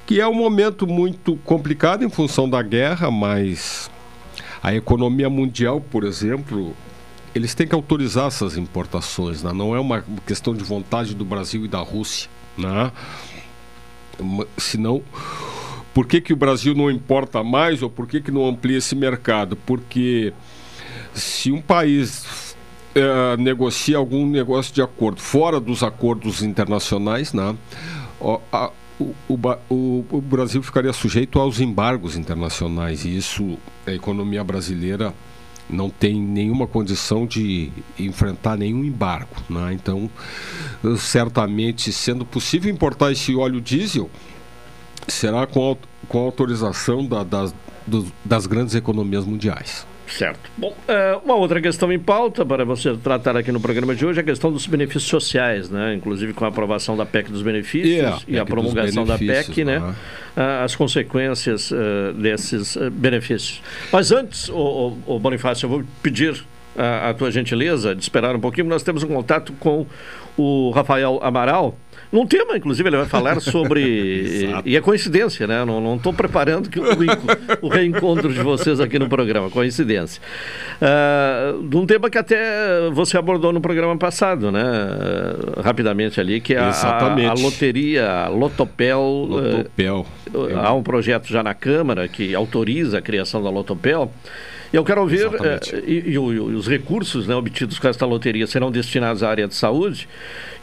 que 0.07 0.21
é 0.21 0.29
um 0.29 0.35
momento 0.35 0.87
muito 0.87 1.37
complicado 1.37 2.05
em 2.05 2.11
função 2.11 2.49
da 2.49 2.63
guerra, 2.63 3.11
mas 3.11 3.91
a 4.63 4.75
economia 4.75 5.31
mundial, 5.31 5.81
por 5.81 6.05
exemplo, 6.05 6.77
eles 7.35 7.55
têm 7.55 7.67
que 7.67 7.75
autorizar 7.75 8.27
essas 8.27 8.57
importações, 8.57 9.43
né? 9.43 9.53
não 9.53 9.75
é 9.75 9.81
uma 9.81 10.05
questão 10.27 10.55
de 10.55 10.63
vontade 10.63 11.15
do 11.15 11.25
Brasil 11.25 11.65
e 11.65 11.69
da 11.69 11.79
Rússia. 11.79 12.29
Né? 12.57 12.93
Senão, 14.57 15.03
por 15.95 16.07
que, 16.07 16.21
que 16.21 16.33
o 16.33 16.37
Brasil 16.37 16.75
não 16.75 16.91
importa 16.91 17.43
mais 17.43 17.83
ou 17.83 17.91
por 17.91 18.07
que, 18.07 18.21
que 18.21 18.31
não 18.31 18.47
amplia 18.47 18.79
esse 18.79 18.95
mercado? 18.95 19.57
Porque 19.57 20.33
se 21.15 21.51
um 21.51 21.61
país 21.61 22.55
é, 22.95 23.37
negocia 23.37 23.97
algum 23.97 24.27
negócio 24.27 24.75
de 24.75 24.83
acordo 24.83 25.21
fora 25.21 25.59
dos 25.59 25.83
acordos 25.83 26.43
internacionais, 26.43 27.33
né? 27.33 27.57
O, 28.21 28.41
a, 28.53 28.71
o, 28.99 29.15
o, 29.29 30.05
o, 30.11 30.21
Brasil 30.21 30.63
ficaria 30.63 30.93
sujeito 30.93 31.39
aos 31.41 31.59
embargos 31.59 32.17
internacionais 32.17 33.05
e 33.05 33.17
isso 33.17 33.59
a 33.87 33.93
economia 33.93 34.45
brasileira 34.45 35.13
não 35.69 35.89
tem 35.89 36.21
nenhuma 36.21 36.67
condição 36.67 37.27
de 37.27 37.71
enfrentar 37.99 38.57
nenhum 38.57 38.85
embargo. 38.85 39.37
Né? 39.49 39.73
Então, 39.75 40.11
certamente, 40.99 41.93
sendo 41.93 42.25
possível 42.25 42.73
importar 42.73 43.13
esse 43.13 43.35
óleo 43.35 43.61
diesel, 43.61 44.11
será 45.09 45.47
com, 45.47 45.77
com 46.09 46.19
autorização 46.19 47.07
da, 47.07 47.25
das, 47.25 47.55
do, 47.87 48.07
das 48.25 48.47
grandes 48.47 48.75
economias 48.75 49.25
mundiais. 49.25 49.87
Certo. 50.17 50.51
Bom, 50.57 50.77
é, 50.87 51.19
uma 51.25 51.35
outra 51.35 51.61
questão 51.61 51.91
em 51.91 51.99
pauta 51.99 52.45
para 52.45 52.65
você 52.65 52.95
tratar 52.97 53.37
aqui 53.37 53.51
no 53.51 53.61
programa 53.61 53.95
de 53.95 54.05
hoje 54.05 54.19
é 54.19 54.23
a 54.23 54.25
questão 54.25 54.53
dos 54.53 54.67
benefícios 54.67 55.05
sociais, 55.05 55.71
né? 55.71 55.95
Inclusive 55.95 56.35
com 56.35 56.45
a 56.45 56.49
aprovação 56.49 56.97
da 56.97 57.07
PEC 57.07 57.31
dos 57.31 57.43
benefícios 57.43 57.95
yeah, 57.95 58.23
e 58.29 58.39
a 58.39 58.45
promulgação 58.45 59.07
da 59.07 59.17
PEC, 59.17 59.65
né? 59.65 59.79
né? 59.79 59.95
As 60.63 60.77
consequências 60.77 61.71
uh, 61.71 62.13
desses 62.15 62.77
uh, 62.77 62.91
benefícios. 62.91 63.63
Mas 63.91 64.13
antes, 64.13 64.49
o, 64.51 64.99
o, 65.07 65.17
o 65.17 65.19
Bonifácio, 65.19 65.67
eu 65.67 65.71
vou 65.71 65.85
pedir 66.03 66.45
a, 66.77 67.11
a 67.11 67.15
tua 67.15 67.31
gentileza 67.31 67.95
de 67.95 68.03
esperar 68.03 68.37
um 68.37 68.41
pouquinho. 68.41 68.67
Nós 68.67 68.83
temos 68.83 69.03
um 69.03 69.09
contato 69.09 69.53
com 69.55 69.87
o 70.37 70.71
Rafael 70.71 71.21
Amaral 71.23 71.77
num 72.13 72.27
tema, 72.27 72.59
inclusive, 72.59 72.87
ele 72.89 72.99
vai 72.99 73.07
falar 73.07 73.41
sobre. 73.41 74.51
e 74.67 74.77
é 74.77 74.81
coincidência, 74.83 75.47
né? 75.47 75.65
Não 75.65 75.97
estou 75.97 76.13
preparando 76.13 76.69
que 76.69 76.79
o, 76.79 76.85
o, 77.63 77.69
reencontro 77.69 78.31
de 78.31 78.41
vocês 78.41 78.81
aqui 78.81 78.99
no 78.99 79.09
programa, 79.09 79.49
coincidência. 79.49 80.21
Uh, 80.77 81.67
de 81.67 81.75
um 81.75 81.87
tema 81.87 82.11
que 82.11 82.19
até 82.19 82.91
você 82.91 83.17
abordou 83.17 83.51
no 83.51 83.63
programa 83.63 83.97
passado, 83.97 84.53
né? 84.53 84.63
Uh, 84.63 85.63
rapidamente 85.63 86.21
ali, 86.21 86.39
que 86.39 86.53
é 86.53 86.59
a, 86.59 86.69
a, 86.69 87.31
a, 87.31 87.33
loteria 87.33 88.11
a 88.11 88.29
Lotopel. 88.29 89.01
Lotopel. 89.01 90.07
Uh, 90.35 90.59
há 90.59 90.75
um 90.75 90.83
projeto 90.83 91.29
já 91.29 91.43
na 91.43 91.55
Câmara 91.55 92.07
que 92.09 92.35
autoriza 92.35 92.99
a 92.99 93.01
criação 93.01 93.43
da 93.43 93.49
Lotopel 93.49 94.13
Eu 94.73 94.83
quero 94.85 95.03
ouvir, 95.03 95.27
eh, 95.27 95.61
e, 95.87 95.93
e, 95.93 96.13
e, 96.15 96.19
os 96.19 96.67
recursos 96.67 97.27
né, 97.27 97.35
obtidos 97.35 97.79
com 97.79 97.89
esta 97.89 98.07
loteria 98.07 98.47
serão 98.47 98.71
destinados 98.71 99.23
à 99.23 99.29
área 99.29 99.47
de 99.47 99.55
saúde. 99.55 100.09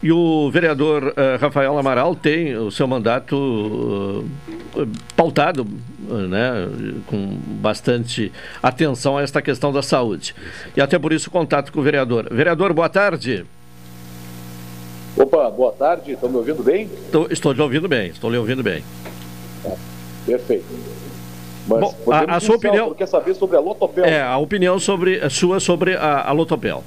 E 0.02 0.10
o 0.10 0.50
vereador 0.50 1.08
uh, 1.08 1.40
Rafael 1.40 1.78
Amaral 1.78 2.16
tem 2.16 2.56
o 2.56 2.72
seu 2.72 2.88
mandato 2.88 3.36
uh, 3.36 4.88
pautado 5.14 5.64
né, 6.08 6.68
com 7.06 7.38
bastante 7.60 8.32
atenção 8.60 9.16
a 9.16 9.22
esta 9.22 9.40
questão 9.40 9.72
da 9.72 9.80
saúde. 9.80 10.34
E 10.76 10.80
até 10.80 10.98
por 10.98 11.12
isso 11.12 11.30
contato 11.30 11.72
com 11.72 11.78
o 11.78 11.82
vereador. 11.82 12.26
Vereador, 12.32 12.72
boa 12.72 12.88
tarde. 12.88 13.46
Opa, 15.16 15.50
boa 15.50 15.72
tarde, 15.72 16.12
estão 16.12 16.28
me 16.28 16.36
ouvindo 16.36 16.64
bem? 16.64 16.88
Estou, 17.04 17.28
estou 17.30 17.52
lhe 17.52 17.62
ouvindo 17.62 17.86
bem, 17.88 18.08
estou 18.08 18.28
lhe 18.28 18.38
ouvindo 18.38 18.62
bem. 18.62 18.82
Perfeito. 20.26 20.99
Mas 21.70 21.94
Bom, 22.04 22.12
a, 22.12 22.36
a 22.36 22.40
sua 22.40 22.56
opinião. 22.56 22.92
Quer 22.94 23.06
saber 23.06 23.34
sobre 23.34 23.56
a 23.56 23.60
Lotopel? 23.60 24.04
É, 24.04 24.20
a 24.20 24.36
opinião 24.38 24.80
sobre, 24.80 25.20
a 25.20 25.30
sua 25.30 25.60
sobre 25.60 25.94
a, 25.94 26.28
a 26.28 26.32
Lotopel. 26.32 26.82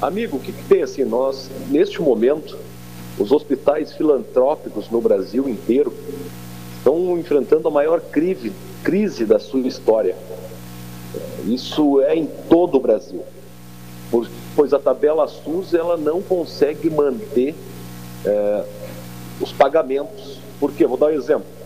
Amigo, 0.00 0.38
o 0.38 0.40
que, 0.40 0.52
que 0.52 0.64
tem 0.64 0.82
assim? 0.82 1.04
Nós, 1.04 1.50
neste 1.68 2.00
momento, 2.00 2.56
os 3.18 3.30
hospitais 3.30 3.92
filantrópicos 3.92 4.88
no 4.88 5.02
Brasil 5.02 5.46
inteiro 5.46 5.92
estão 6.78 7.18
enfrentando 7.18 7.68
a 7.68 7.70
maior 7.70 8.00
crise, 8.00 8.50
crise 8.82 9.26
da 9.26 9.38
sua 9.38 9.60
história. 9.60 10.16
Isso 11.44 12.00
é 12.00 12.14
em 12.16 12.26
todo 12.48 12.76
o 12.76 12.80
Brasil, 12.80 13.22
pois 14.56 14.72
a 14.72 14.78
tabela 14.78 15.28
SUS 15.28 15.74
ela 15.74 15.98
não 15.98 16.22
consegue 16.22 16.88
manter 16.88 17.54
é, 18.24 18.64
os 19.40 19.52
pagamentos. 19.52 20.38
Por 20.58 20.72
quê? 20.72 20.86
Vou 20.86 20.96
dar 20.96 21.06
um 21.06 21.10
exemplo. 21.10 21.59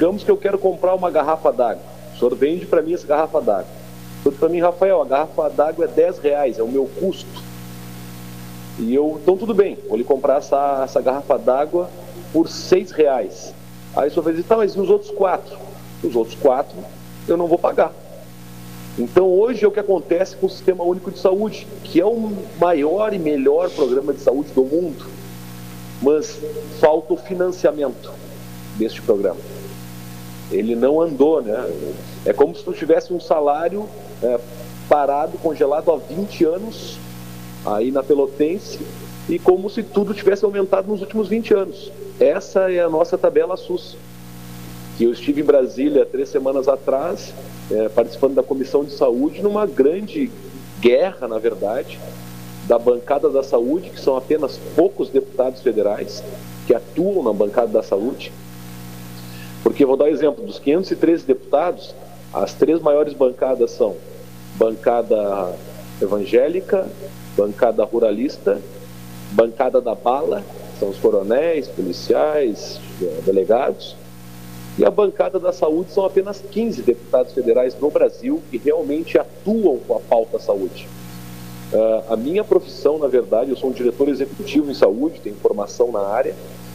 Digamos 0.00 0.24
que 0.24 0.30
eu 0.30 0.36
quero 0.38 0.56
comprar 0.56 0.94
uma 0.94 1.10
garrafa 1.10 1.52
d'água. 1.52 1.82
O 2.14 2.18
senhor 2.18 2.34
vende 2.34 2.64
para 2.64 2.80
mim 2.80 2.94
essa 2.94 3.06
garrafa 3.06 3.38
d'água. 3.38 3.66
Para 4.38 4.48
mim, 4.48 4.58
Rafael, 4.58 5.02
a 5.02 5.04
garrafa 5.04 5.50
d'água 5.50 5.84
é 5.84 5.88
10 5.88 6.18
reais, 6.20 6.58
é 6.58 6.62
o 6.62 6.68
meu 6.68 6.88
custo. 6.98 7.42
E 8.78 8.94
eu, 8.94 9.20
então 9.22 9.36
tudo 9.36 9.52
bem, 9.52 9.76
vou 9.86 9.98
lhe 9.98 10.04
comprar 10.04 10.38
essa, 10.38 10.80
essa 10.82 11.02
garrafa 11.02 11.36
d'água 11.36 11.90
por 12.32 12.48
6 12.48 12.92
reais. 12.92 13.52
Aí 13.94 14.08
o 14.08 14.10
senhor 14.10 14.30
dizer, 14.30 14.44
tá, 14.44 14.56
mas 14.56 14.72
e 14.72 14.80
os 14.80 14.88
outros 14.88 15.10
quatro? 15.10 15.58
Os 16.02 16.16
outros 16.16 16.34
quatro 16.40 16.78
eu 17.28 17.36
não 17.36 17.46
vou 17.46 17.58
pagar. 17.58 17.92
Então 18.98 19.26
hoje 19.26 19.66
é 19.66 19.68
o 19.68 19.70
que 19.70 19.80
acontece 19.80 20.34
com 20.34 20.46
o 20.46 20.50
Sistema 20.50 20.82
Único 20.82 21.10
de 21.10 21.18
Saúde, 21.18 21.66
que 21.84 22.00
é 22.00 22.06
o 22.06 22.32
maior 22.58 23.12
e 23.12 23.18
melhor 23.18 23.68
programa 23.68 24.14
de 24.14 24.20
saúde 24.20 24.50
do 24.54 24.64
mundo, 24.64 25.04
mas 26.00 26.40
falta 26.80 27.12
o 27.12 27.18
financiamento 27.18 28.10
deste 28.78 29.02
programa. 29.02 29.49
Ele 30.50 30.74
não 30.74 31.00
andou, 31.00 31.42
né? 31.42 31.70
É 32.24 32.32
como 32.32 32.54
se 32.54 32.64
tu 32.64 32.72
tivesse 32.72 33.12
um 33.12 33.20
salário 33.20 33.88
é, 34.22 34.38
parado, 34.88 35.38
congelado 35.38 35.90
há 35.90 35.96
20 35.96 36.44
anos 36.44 36.98
aí 37.64 37.90
na 37.90 38.02
Pelotense 38.02 38.80
e 39.28 39.38
como 39.38 39.70
se 39.70 39.82
tudo 39.82 40.12
tivesse 40.12 40.44
aumentado 40.44 40.88
nos 40.88 41.00
últimos 41.00 41.28
20 41.28 41.54
anos. 41.54 41.92
Essa 42.18 42.70
é 42.70 42.80
a 42.80 42.88
nossa 42.88 43.16
tabela 43.16 43.56
SUS. 43.56 43.96
Que 44.98 45.04
eu 45.04 45.12
estive 45.12 45.40
em 45.40 45.44
Brasília 45.44 46.04
três 46.04 46.28
semanas 46.28 46.68
atrás, 46.68 47.32
é, 47.70 47.88
participando 47.88 48.34
da 48.34 48.42
Comissão 48.42 48.84
de 48.84 48.92
Saúde, 48.92 49.42
numa 49.42 49.66
grande 49.66 50.30
guerra, 50.80 51.28
na 51.28 51.38
verdade, 51.38 51.98
da 52.66 52.78
bancada 52.78 53.30
da 53.30 53.42
saúde, 53.42 53.90
que 53.90 54.00
são 54.00 54.16
apenas 54.16 54.58
poucos 54.76 55.08
deputados 55.08 55.62
federais 55.62 56.22
que 56.66 56.74
atuam 56.74 57.22
na 57.22 57.32
bancada 57.32 57.68
da 57.68 57.82
saúde. 57.82 58.32
Porque, 59.62 59.84
vou 59.84 59.96
dar 59.96 60.04
um 60.04 60.08
exemplo, 60.08 60.44
dos 60.44 60.58
513 60.58 61.24
deputados, 61.24 61.94
as 62.32 62.54
três 62.54 62.80
maiores 62.80 63.12
bancadas 63.12 63.70
são 63.72 63.96
bancada 64.56 65.54
evangélica, 66.00 66.86
bancada 67.36 67.84
ruralista, 67.84 68.60
bancada 69.32 69.80
da 69.80 69.94
bala 69.94 70.44
são 70.80 70.88
os 70.88 70.96
coronéis, 70.96 71.68
policiais, 71.68 72.80
eh, 73.02 73.20
delegados. 73.24 73.94
E 74.78 74.84
a 74.84 74.90
bancada 74.90 75.38
da 75.38 75.52
saúde 75.52 75.92
são 75.92 76.06
apenas 76.06 76.40
15 76.40 76.80
deputados 76.80 77.34
federais 77.34 77.78
no 77.78 77.90
Brasil 77.90 78.42
que 78.50 78.56
realmente 78.56 79.18
atuam 79.18 79.78
com 79.86 79.96
a 79.96 80.00
pauta 80.00 80.38
saúde. 80.38 80.88
Uh, 81.72 82.12
a 82.12 82.16
minha 82.16 82.42
profissão, 82.42 82.98
na 82.98 83.06
verdade, 83.06 83.50
eu 83.50 83.56
sou 83.56 83.68
um 83.70 83.72
diretor 83.72 84.08
executivo 84.08 84.70
em 84.70 84.74
saúde, 84.74 85.20
tenho 85.20 85.36
formação 85.36 85.92
na 85.92 86.00
área. 86.00 86.34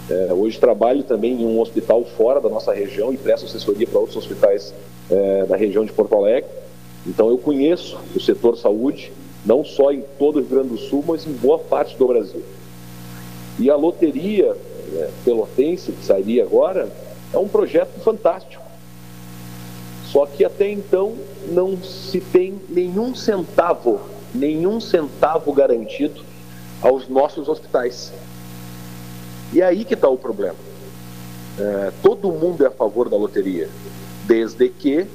Uh, 0.09 0.33
hoje 0.35 0.59
trabalho 0.59 1.01
também 1.01 1.33
em 1.33 1.45
um 1.45 1.59
hospital 1.59 2.05
fora 2.05 2.39
da 2.39 2.47
nossa 2.47 2.71
região 2.71 3.11
e 3.11 3.17
presto 3.17 3.45
assessoria 3.45 3.87
para 3.87 3.99
outros 3.99 4.15
hospitais 4.15 4.71
uh, 5.09 5.47
da 5.47 5.55
região 5.55 5.83
de 5.83 5.91
Porto 5.91 6.15
Alegre. 6.15 6.49
Então 7.07 7.29
eu 7.29 7.37
conheço 7.39 7.97
o 8.15 8.19
setor 8.19 8.55
saúde, 8.55 9.11
não 9.43 9.65
só 9.65 9.91
em 9.91 10.03
todo 10.19 10.35
o 10.35 10.39
Rio 10.39 10.49
Grande 10.49 10.69
do 10.69 10.77
Sul, 10.77 11.03
mas 11.07 11.25
em 11.25 11.33
boa 11.33 11.57
parte 11.57 11.97
do 11.97 12.07
Brasil. 12.07 12.43
E 13.59 13.69
a 13.69 13.75
loteria 13.75 14.55
né, 14.91 15.09
pelotense, 15.23 15.91
que 15.91 16.05
sairia 16.05 16.43
agora, 16.43 16.87
é 17.33 17.37
um 17.37 17.47
projeto 17.47 17.99
fantástico. 18.01 18.63
Só 20.05 20.25
que 20.25 20.45
até 20.45 20.69
então 20.69 21.13
não 21.47 21.77
se 21.81 22.19
tem 22.19 22.59
nenhum 22.69 23.15
centavo, 23.15 23.99
nenhum 24.33 24.79
centavo 24.79 25.51
garantido 25.51 26.21
aos 26.81 27.07
nossos 27.07 27.49
hospitais. 27.49 28.11
E 29.53 29.61
é 29.61 29.65
aí 29.65 29.85
que 29.85 29.93
está 29.93 30.09
o 30.09 30.17
problema. 30.17 30.57
É, 31.57 31.91
todo 32.01 32.31
mundo 32.31 32.63
é 32.63 32.67
a 32.67 32.71
favor 32.71 33.09
da 33.09 33.15
loteria, 33.15 33.69
desde 34.25 34.67
que 34.69 35.07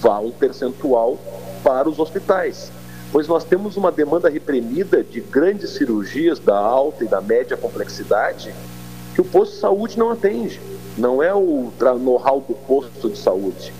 vá 0.00 0.18
um 0.20 0.30
percentual 0.30 1.18
para 1.62 1.88
os 1.88 1.98
hospitais 1.98 2.70
pois 3.10 3.26
nós 3.26 3.44
temos 3.44 3.76
uma 3.76 3.90
demanda 3.90 4.28
reprimida 4.28 5.02
de 5.02 5.20
grandes 5.20 5.70
cirurgias 5.70 6.38
da 6.38 6.56
alta 6.56 7.04
e 7.04 7.08
da 7.08 7.20
média 7.20 7.56
complexidade 7.56 8.54
que 9.14 9.20
o 9.20 9.24
posto 9.24 9.54
de 9.54 9.60
saúde 9.60 9.98
não 9.98 10.10
atende. 10.10 10.60
Não 10.96 11.22
é 11.22 11.32
o 11.32 11.72
know-how 12.00 12.40
do 12.40 12.54
posto 12.54 13.08
de 13.08 13.18
saúde, 13.18 13.72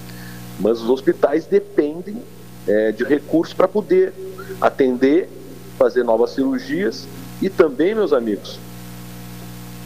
mas 0.59 0.81
os 0.81 0.89
hospitais 0.89 1.47
dependem 1.47 2.23
é, 2.67 2.93
de 2.93 3.05
recursos 3.05 3.55
para 3.55 3.69
poder 3.69 4.13
atender, 4.61 5.29
fazer 5.77 6.05
novas 6.05 6.31
cirurgias 6.31 7.07
e 7.43 7.51
também, 7.51 7.95
meus 7.95 8.13
amigos, 8.13 8.59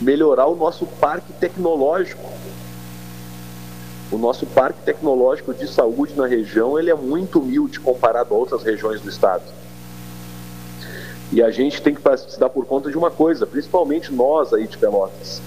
melhorar 0.02 0.46
o 0.46 0.56
nosso 0.56 0.86
parque 0.86 1.32
tecnológico 1.34 2.32
o 4.12 4.18
nosso 4.18 4.44
parque 4.44 4.82
tecnológico 4.82 5.54
de 5.54 5.66
saúde 5.66 6.12
na 6.14 6.26
região 6.26 6.78
ele 6.78 6.90
é 6.90 6.94
muito 6.94 7.40
humilde 7.40 7.80
comparado 7.80 8.34
a 8.34 8.36
outras 8.36 8.62
regiões 8.62 9.00
do 9.00 9.08
estado. 9.08 9.42
E 11.32 11.42
a 11.42 11.50
gente 11.50 11.80
tem 11.80 11.94
que 11.94 12.02
se 12.18 12.38
dar 12.38 12.50
por 12.50 12.66
conta 12.66 12.90
de 12.90 12.98
uma 12.98 13.10
coisa, 13.10 13.46
principalmente 13.46 14.12
nós 14.12 14.52
aí 14.52 14.66
de 14.66 14.76
Pelotas. 14.76 15.40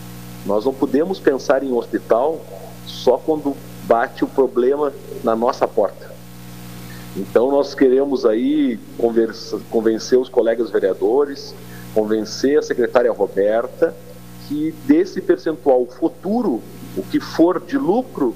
Nós 0.47 0.65
não 0.65 0.73
podemos 0.73 1.19
pensar 1.19 1.63
em 1.63 1.71
hospital 1.71 2.41
só 2.87 3.19
quando 3.19 3.55
bate 3.83 4.23
o 4.23 4.27
problema 4.27 4.91
na 5.23 5.35
nossa 5.35 5.67
porta. 5.67 6.11
Então 7.15 7.51
nós 7.51 7.75
queremos 7.75 8.25
aí 8.25 8.79
conversa, 8.97 9.59
convencer 9.69 10.17
os 10.17 10.27
colegas 10.27 10.71
vereadores, 10.71 11.53
convencer 11.93 12.57
a 12.57 12.63
secretária 12.63 13.11
Roberta 13.11 13.93
que 14.47 14.73
desse 14.85 15.21
percentual 15.21 15.85
futuro, 15.85 16.61
o 16.95 17.03
que 17.03 17.19
for 17.19 17.61
de 17.61 17.77
lucro, 17.77 18.35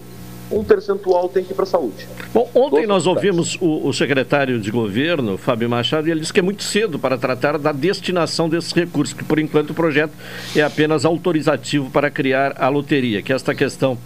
um 0.51 0.63
percentual 0.63 1.29
tem 1.29 1.43
que 1.43 1.51
ir 1.51 1.55
para 1.55 1.63
a 1.63 1.67
saúde. 1.67 2.07
Bom, 2.33 2.49
ontem 2.53 2.87
nós 2.87 3.05
ouvimos 3.05 3.55
o, 3.61 3.87
o, 3.87 3.93
secretário 3.93 4.59
de 4.59 4.71
governo, 4.71 5.37
Fábio 5.37 5.69
Machado, 5.69 6.07
e 6.07 6.11
ele 6.11 6.21
disse 6.21 6.33
que 6.33 6.39
é 6.39 6.43
muito 6.43 6.63
cedo 6.63 6.97
para 6.97 7.17
tratar 7.17 7.57
da 7.57 7.71
destinação 7.71 8.49
desses 8.49 8.71
recursos, 8.73 9.13
que 9.13 9.23
por 9.23 9.37
enquanto 9.37 9.71
o 9.71 9.73
projeto 9.73 10.13
é 10.55 10.61
apenas 10.61 11.05
autorizativo 11.05 11.89
para 11.91 12.09
criar 12.09 12.55
a 12.57 12.67
loteria, 12.67 13.21
que 13.21 13.31
esta 13.31 13.53
questão 13.53 13.97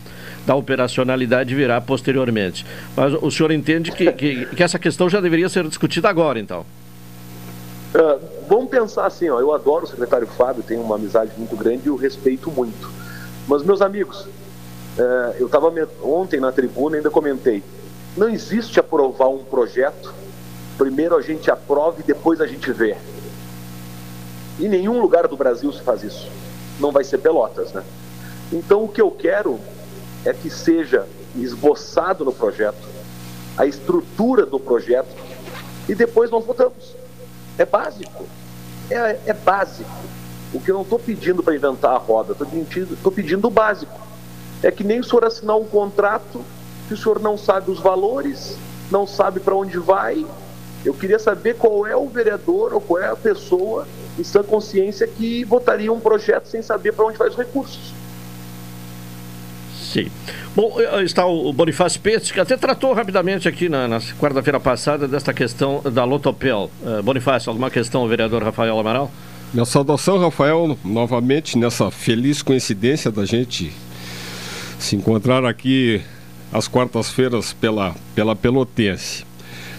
da 0.45 0.55
operacionalidade 0.55 1.55
virá 1.55 1.79
posteriormente. 1.79 2.65
Mas 2.95 3.13
o 3.13 3.31
senhor 3.31 3.51
entende 3.51 3.91
que, 3.91 4.11
que, 4.11 4.45
que 4.47 4.63
essa 4.63 4.77
questão 4.77 5.09
já 5.09 5.21
deveria 5.21 5.47
ser 5.47 5.65
discutida 5.67 6.09
agora, 6.09 6.39
então? 6.39 6.65
Uh, 7.93 8.19
vamos 8.47 8.69
pensar 8.69 9.05
assim, 9.05 9.29
ó, 9.29 9.39
eu 9.39 9.53
adoro 9.53 9.85
o 9.85 9.87
secretário 9.87 10.25
Fábio, 10.25 10.63
tenho 10.63 10.81
uma 10.81 10.95
amizade 10.95 11.31
muito 11.37 11.55
grande 11.55 11.87
e 11.87 11.91
o 11.91 11.95
respeito 11.95 12.49
muito. 12.49 12.89
Mas, 13.47 13.61
meus 13.63 13.81
amigos, 13.81 14.27
é, 14.97 15.37
eu 15.39 15.47
estava 15.47 15.73
ontem 16.03 16.39
na 16.39 16.51
tribuna 16.51 16.97
ainda 16.97 17.09
comentei. 17.09 17.63
Não 18.15 18.29
existe 18.29 18.79
aprovar 18.79 19.27
um 19.29 19.43
projeto, 19.43 20.13
primeiro 20.77 21.15
a 21.17 21.21
gente 21.21 21.49
aprova 21.49 21.99
e 21.99 22.03
depois 22.03 22.39
a 22.39 22.47
gente 22.47 22.71
vê. 22.71 22.95
Em 24.59 24.69
nenhum 24.69 25.01
lugar 25.01 25.27
do 25.27 25.35
Brasil 25.35 25.71
se 25.73 25.81
faz 25.81 26.03
isso. 26.03 26.29
Não 26.79 26.91
vai 26.91 27.03
ser 27.03 27.17
Pelotas, 27.17 27.73
né? 27.73 27.83
Então 28.51 28.83
o 28.83 28.87
que 28.87 29.01
eu 29.01 29.09
quero 29.09 29.59
é 30.23 30.31
que 30.31 30.49
seja 30.49 31.07
esboçado 31.35 32.23
no 32.23 32.31
projeto, 32.31 32.87
a 33.57 33.65
estrutura 33.65 34.45
do 34.45 34.59
projeto, 34.59 35.09
e 35.89 35.95
depois 35.95 36.29
nós 36.29 36.45
votamos. 36.45 36.95
É 37.57 37.65
básico. 37.65 38.25
É, 38.89 39.19
é 39.27 39.33
básico. 39.33 39.89
O 40.53 40.59
que 40.59 40.69
eu 40.69 40.75
não 40.75 40.83
estou 40.83 40.99
pedindo 40.99 41.41
para 41.41 41.55
inventar 41.55 41.95
a 41.95 41.97
roda, 41.97 42.33
estou 42.33 43.11
pedindo, 43.11 43.47
o 43.47 43.51
básico 43.51 43.99
é 44.61 44.71
que 44.71 44.83
nem 44.83 44.99
o 44.99 45.03
senhor 45.03 45.25
assinar 45.25 45.57
um 45.57 45.65
contrato 45.65 46.41
que 46.87 46.93
o 46.93 46.97
senhor 46.97 47.19
não 47.19 47.37
sabe 47.37 47.71
os 47.71 47.79
valores, 47.79 48.55
não 48.91 49.07
sabe 49.07 49.39
para 49.39 49.55
onde 49.55 49.77
vai. 49.79 50.25
Eu 50.85 50.93
queria 50.93 51.17
saber 51.17 51.55
qual 51.55 51.87
é 51.87 51.95
o 51.95 52.07
vereador 52.07 52.73
ou 52.73 52.81
qual 52.81 53.01
é 53.01 53.07
a 53.07 53.15
pessoa 53.15 53.87
em 54.19 54.23
sã 54.23 54.43
consciência 54.43 55.07
que 55.07 55.43
votaria 55.43 55.91
um 55.91 55.99
projeto 55.99 56.47
sem 56.47 56.61
saber 56.61 56.93
para 56.93 57.05
onde 57.05 57.17
vai 57.17 57.29
os 57.29 57.35
recursos. 57.35 57.93
Sim. 59.93 60.07
Bom, 60.55 60.75
eh, 60.79 61.03
está 61.03 61.23
o 61.27 61.53
Bonifácio 61.53 62.01
Pete, 62.01 62.33
que 62.33 62.39
até 62.39 62.57
tratou 62.57 62.93
rapidamente 62.93 63.47
aqui 63.47 63.69
na, 63.69 63.87
na 63.87 63.99
quarta-feira 64.19 64.59
passada 64.59 65.07
desta 65.07 65.31
questão 65.31 65.83
da 65.83 66.03
Lotopel. 66.03 66.71
Uh, 66.81 67.03
Bonifácio, 67.03 67.51
alguma 67.51 67.69
questão, 67.69 68.07
vereador 68.07 68.41
Rafael 68.41 68.79
Amaral? 68.79 69.11
Minha 69.53 69.65
saudação, 69.65 70.17
Rafael, 70.17 70.75
novamente 70.83 71.59
nessa 71.59 71.91
feliz 71.91 72.41
coincidência 72.41 73.11
da 73.11 73.23
gente 73.23 73.71
se 74.79 74.95
encontrar 74.95 75.45
aqui 75.45 76.01
às 76.51 76.67
quartas-feiras 76.67 77.53
pela, 77.53 77.93
pela 78.15 78.35
Pelotense. 78.35 79.23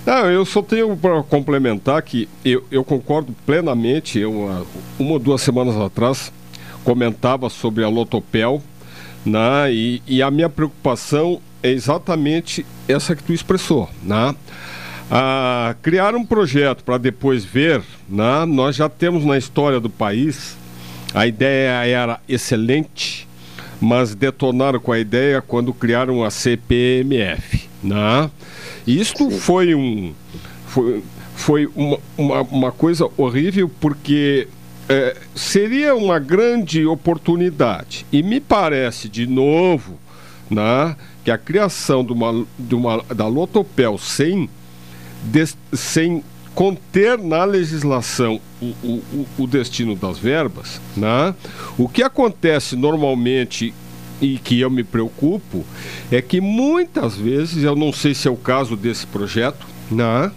Não, 0.06 0.30
eu 0.30 0.44
só 0.44 0.62
tenho 0.62 0.96
para 0.96 1.24
complementar 1.24 2.00
que 2.02 2.28
eu, 2.44 2.62
eu 2.70 2.84
concordo 2.84 3.34
plenamente. 3.44 4.20
Eu, 4.20 4.64
uma 4.96 5.12
ou 5.14 5.18
duas 5.18 5.40
semanas 5.40 5.76
atrás, 5.76 6.32
comentava 6.84 7.50
sobre 7.50 7.82
a 7.82 7.88
Lotopel, 7.88 8.62
né, 9.24 9.72
e, 9.72 10.02
e 10.06 10.22
a 10.22 10.30
minha 10.30 10.48
preocupação 10.48 11.40
é 11.62 11.70
exatamente 11.70 12.64
essa 12.86 13.16
que 13.16 13.22
tu 13.22 13.32
expressou. 13.32 13.88
Né? 14.02 14.34
Ah, 15.10 15.74
criar 15.82 16.14
um 16.14 16.24
projeto 16.24 16.84
para 16.84 16.98
depois 16.98 17.44
ver, 17.44 17.82
né, 18.08 18.44
nós 18.46 18.76
já 18.76 18.88
temos 18.88 19.24
na 19.24 19.38
história 19.38 19.80
do 19.80 19.90
país, 19.90 20.56
a 21.14 21.26
ideia 21.26 21.86
era 21.86 22.20
excelente, 22.28 23.28
mas 23.80 24.14
detonaram 24.14 24.80
com 24.80 24.92
a 24.92 24.98
ideia 24.98 25.40
quando 25.40 25.72
criaram 25.72 26.24
a 26.24 26.30
CPMF. 26.30 27.68
Né? 27.82 28.30
Isto 28.86 29.30
foi 29.30 29.74
um 29.74 30.14
foi, 30.66 31.02
foi 31.36 31.66
uma, 31.74 31.98
uma, 32.16 32.40
uma 32.42 32.72
coisa 32.72 33.08
horrível 33.16 33.70
porque 33.80 34.48
é, 34.88 35.16
seria 35.34 35.94
uma 35.94 36.18
grande 36.18 36.84
oportunidade. 36.86 38.06
E 38.12 38.22
me 38.22 38.40
parece, 38.40 39.08
de 39.08 39.26
novo, 39.26 39.98
né, 40.50 40.96
que 41.24 41.30
a 41.30 41.38
criação 41.38 42.04
de 42.04 42.12
uma, 42.12 42.46
de 42.58 42.74
uma, 42.74 43.02
da 43.14 43.26
Lotopel 43.26 43.96
sem, 43.98 44.48
sem 45.72 46.22
conter 46.54 47.18
na 47.18 47.44
legislação 47.44 48.40
o, 48.60 48.66
o, 48.82 49.26
o 49.38 49.46
destino 49.46 49.96
das 49.96 50.18
verbas, 50.18 50.80
né, 50.96 51.34
o 51.76 51.88
que 51.88 52.02
acontece 52.02 52.76
normalmente 52.76 53.74
e 54.20 54.38
que 54.38 54.60
eu 54.60 54.70
me 54.70 54.84
preocupo 54.84 55.64
é 56.10 56.22
que 56.22 56.40
muitas 56.40 57.16
vezes, 57.16 57.64
eu 57.64 57.74
não 57.74 57.92
sei 57.92 58.14
se 58.14 58.28
é 58.28 58.30
o 58.30 58.36
caso 58.36 58.76
desse 58.76 59.06
projeto, 59.06 59.66
né? 59.90 60.30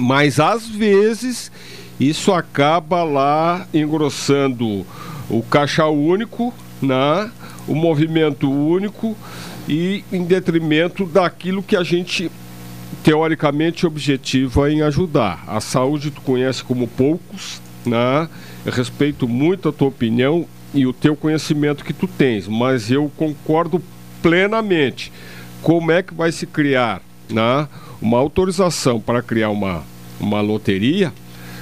mas 0.00 0.38
às 0.38 0.66
vezes 0.66 1.50
isso 1.98 2.32
acaba 2.32 3.02
lá 3.02 3.66
engrossando 3.72 4.86
o 5.28 5.42
caixa 5.42 5.86
único, 5.86 6.52
né? 6.80 7.30
o 7.66 7.74
movimento 7.74 8.50
único 8.50 9.16
e 9.68 10.04
em 10.12 10.24
detrimento 10.24 11.04
daquilo 11.04 11.62
que 11.62 11.76
a 11.76 11.82
gente 11.82 12.30
teoricamente 13.02 13.86
objetiva 13.86 14.70
em 14.70 14.82
ajudar. 14.82 15.42
A 15.46 15.60
saúde 15.60 16.10
tu 16.10 16.20
conhece 16.20 16.62
como 16.62 16.86
poucos, 16.86 17.60
né? 17.84 18.28
Eu 18.64 18.72
respeito 18.72 19.26
muito 19.28 19.68
a 19.68 19.72
tua 19.72 19.88
opinião 19.88 20.46
e 20.74 20.86
o 20.86 20.92
teu 20.92 21.16
conhecimento 21.16 21.84
que 21.84 21.92
tu 21.92 22.06
tens, 22.06 22.46
mas 22.46 22.90
eu 22.90 23.10
concordo 23.16 23.82
plenamente. 24.22 25.12
Como 25.62 25.90
é 25.90 26.02
que 26.02 26.14
vai 26.14 26.30
se 26.30 26.46
criar 26.46 27.00
né, 27.30 27.68
uma 28.00 28.18
autorização 28.18 29.00
para 29.00 29.22
criar 29.22 29.50
uma, 29.50 29.82
uma 30.20 30.40
loteria 30.40 31.12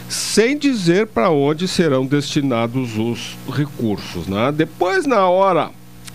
sem 0.09 0.57
dizer 0.59 1.07
para 1.09 1.31
onde 1.31 1.67
serão 1.67 2.07
destinados 2.07 2.97
os 2.97 3.37
recursos? 3.55 4.27
Né? 4.27 4.53
Depois, 4.53 5.07
na 5.07 5.29
hora 5.29 5.71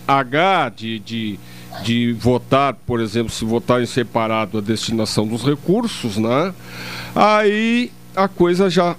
H 0.06 0.72
de, 0.76 0.98
de, 0.98 1.40
de 1.82 2.12
votar, 2.12 2.74
por 2.74 3.00
exemplo, 3.00 3.30
se 3.30 3.44
votar 3.44 3.82
em 3.82 3.86
separado 3.86 4.58
a 4.58 4.60
destinação 4.60 5.26
dos 5.26 5.42
recursos, 5.42 6.16
né? 6.16 6.54
aí 7.14 7.90
a 8.14 8.28
coisa 8.28 8.68
já 8.68 8.96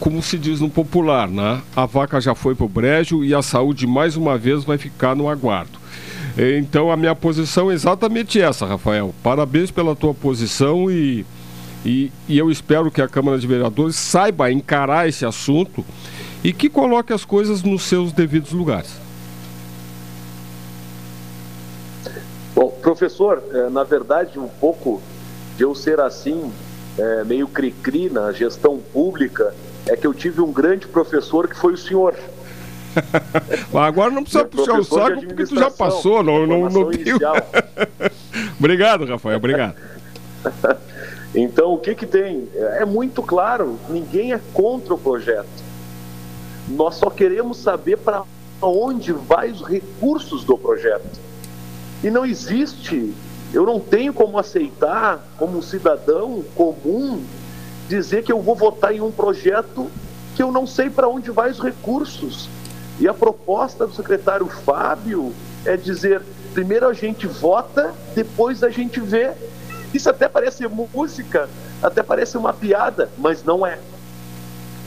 como 0.00 0.22
se 0.22 0.36
diz 0.36 0.60
no 0.60 0.68
popular, 0.68 1.28
né? 1.28 1.62
A 1.74 1.86
vaca 1.86 2.20
já 2.20 2.34
foi 2.34 2.54
pro 2.54 2.68
brejo 2.68 3.24
e 3.24 3.32
a 3.34 3.40
saúde 3.40 3.86
mais 3.86 4.16
uma 4.16 4.36
vez 4.36 4.64
vai 4.64 4.76
ficar 4.76 5.14
no 5.14 5.28
aguardo. 5.28 5.78
Então 6.36 6.90
a 6.90 6.96
minha 6.96 7.14
posição 7.14 7.70
é 7.70 7.74
exatamente 7.74 8.40
essa, 8.40 8.66
Rafael. 8.66 9.14
Parabéns 9.22 9.70
pela 9.70 9.94
tua 9.94 10.12
posição 10.12 10.90
e, 10.90 11.24
e, 11.84 12.10
e 12.26 12.38
eu 12.38 12.50
espero 12.50 12.90
que 12.90 13.02
a 13.02 13.08
Câmara 13.08 13.38
de 13.38 13.46
Vereadores 13.46 13.96
saiba 13.96 14.50
encarar 14.50 15.08
esse 15.08 15.26
assunto 15.26 15.84
e 16.42 16.52
que 16.52 16.68
coloque 16.68 17.12
as 17.12 17.24
coisas 17.24 17.62
nos 17.62 17.82
seus 17.82 18.12
devidos 18.12 18.52
lugares. 18.52 18.92
Bom, 22.54 22.70
professor, 22.70 23.42
é, 23.52 23.68
na 23.68 23.84
verdade, 23.84 24.38
um 24.38 24.48
pouco 24.48 25.02
de 25.56 25.64
eu 25.64 25.74
ser 25.74 26.00
assim, 26.00 26.50
é, 26.96 27.24
meio 27.24 27.46
cri-cri 27.48 28.08
na 28.08 28.32
gestão 28.32 28.78
pública, 28.92 29.54
é 29.86 29.96
que 29.96 30.06
eu 30.06 30.14
tive 30.14 30.40
um 30.40 30.52
grande 30.52 30.86
professor 30.86 31.48
que 31.48 31.56
foi 31.56 31.74
o 31.74 31.78
senhor. 31.78 32.14
Agora 33.74 34.10
não 34.10 34.22
precisa 34.22 34.44
puxar 34.44 34.78
o 34.78 34.84
saco 34.84 35.26
porque 35.26 35.44
tu 35.44 35.56
já 35.56 35.70
passou, 35.70 36.22
não, 36.22 36.46
não, 36.46 36.70
não 36.70 36.88
Obrigado, 38.58 39.04
Rafael, 39.04 39.36
obrigado. 39.36 39.74
então, 41.34 41.74
o 41.74 41.78
que 41.78 41.94
que 41.94 42.06
tem? 42.06 42.48
É 42.54 42.84
muito 42.84 43.22
claro, 43.22 43.78
ninguém 43.88 44.32
é 44.32 44.40
contra 44.52 44.94
o 44.94 44.98
projeto. 44.98 45.64
Nós 46.68 46.94
só 46.94 47.10
queremos 47.10 47.58
saber 47.58 47.98
para 47.98 48.22
onde 48.62 49.12
vai 49.12 49.50
os 49.50 49.62
recursos 49.62 50.44
do 50.44 50.56
projeto. 50.56 51.18
E 52.02 52.10
não 52.10 52.24
existe, 52.24 53.12
eu 53.52 53.66
não 53.66 53.80
tenho 53.80 54.12
como 54.12 54.38
aceitar, 54.38 55.26
como 55.36 55.58
um 55.58 55.62
cidadão 55.62 56.44
comum, 56.54 57.22
dizer 57.88 58.22
que 58.22 58.32
eu 58.32 58.40
vou 58.40 58.54
votar 58.54 58.94
em 58.94 59.00
um 59.00 59.10
projeto 59.10 59.90
que 60.34 60.42
eu 60.42 60.50
não 60.50 60.66
sei 60.66 60.88
para 60.88 61.08
onde 61.08 61.30
vai 61.30 61.50
os 61.50 61.60
recursos. 61.60 62.48
E 63.00 63.08
a 63.08 63.14
proposta 63.14 63.86
do 63.86 63.94
secretário 63.94 64.46
Fábio 64.46 65.32
é 65.64 65.76
dizer: 65.76 66.22
primeiro 66.52 66.88
a 66.88 66.92
gente 66.92 67.26
vota, 67.26 67.92
depois 68.14 68.62
a 68.62 68.70
gente 68.70 69.00
vê. 69.00 69.32
Isso 69.94 70.10
até 70.10 70.28
parece 70.28 70.66
música, 70.66 71.48
até 71.82 72.02
parece 72.02 72.36
uma 72.36 72.52
piada, 72.52 73.08
mas 73.16 73.42
não 73.42 73.66
é. 73.66 73.78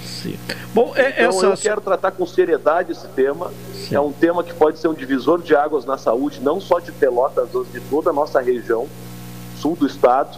Sim. 0.03 0.37
Bom, 0.73 0.93
é, 0.95 1.23
então, 1.23 1.29
essa... 1.29 1.45
eu 1.45 1.57
quero 1.57 1.81
tratar 1.81 2.11
com 2.11 2.25
seriedade 2.25 2.91
esse 2.91 3.07
tema. 3.09 3.51
Sim. 3.73 3.95
É 3.95 3.99
um 3.99 4.11
tema 4.11 4.43
que 4.43 4.53
pode 4.53 4.77
ser 4.77 4.87
um 4.87 4.93
divisor 4.93 5.41
de 5.41 5.55
águas 5.55 5.85
na 5.85 5.97
saúde, 5.97 6.39
não 6.41 6.59
só 6.59 6.79
de 6.79 6.91
Pelotas, 6.91 7.49
mas 7.53 7.71
de 7.71 7.79
toda 7.81 8.09
a 8.09 8.13
nossa 8.13 8.39
região, 8.41 8.87
sul 9.59 9.75
do 9.75 9.87
estado 9.87 10.37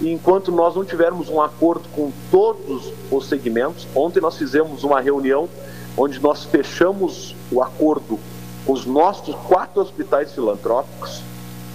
e 0.00 0.12
enquanto 0.12 0.50
nós 0.50 0.74
não 0.74 0.84
tivermos 0.84 1.28
um 1.28 1.40
acordo 1.40 1.88
com 1.94 2.10
todos 2.30 2.92
os 3.10 3.26
segmentos, 3.26 3.86
ontem 3.94 4.20
nós 4.20 4.36
fizemos 4.36 4.82
uma 4.82 5.00
reunião 5.00 5.48
onde 5.96 6.20
nós 6.20 6.44
fechamos 6.44 7.36
o 7.52 7.62
acordo 7.62 8.18
com 8.66 8.72
os 8.72 8.84
nossos 8.84 9.36
quatro 9.46 9.80
hospitais 9.80 10.32
filantrópicos, 10.32 11.22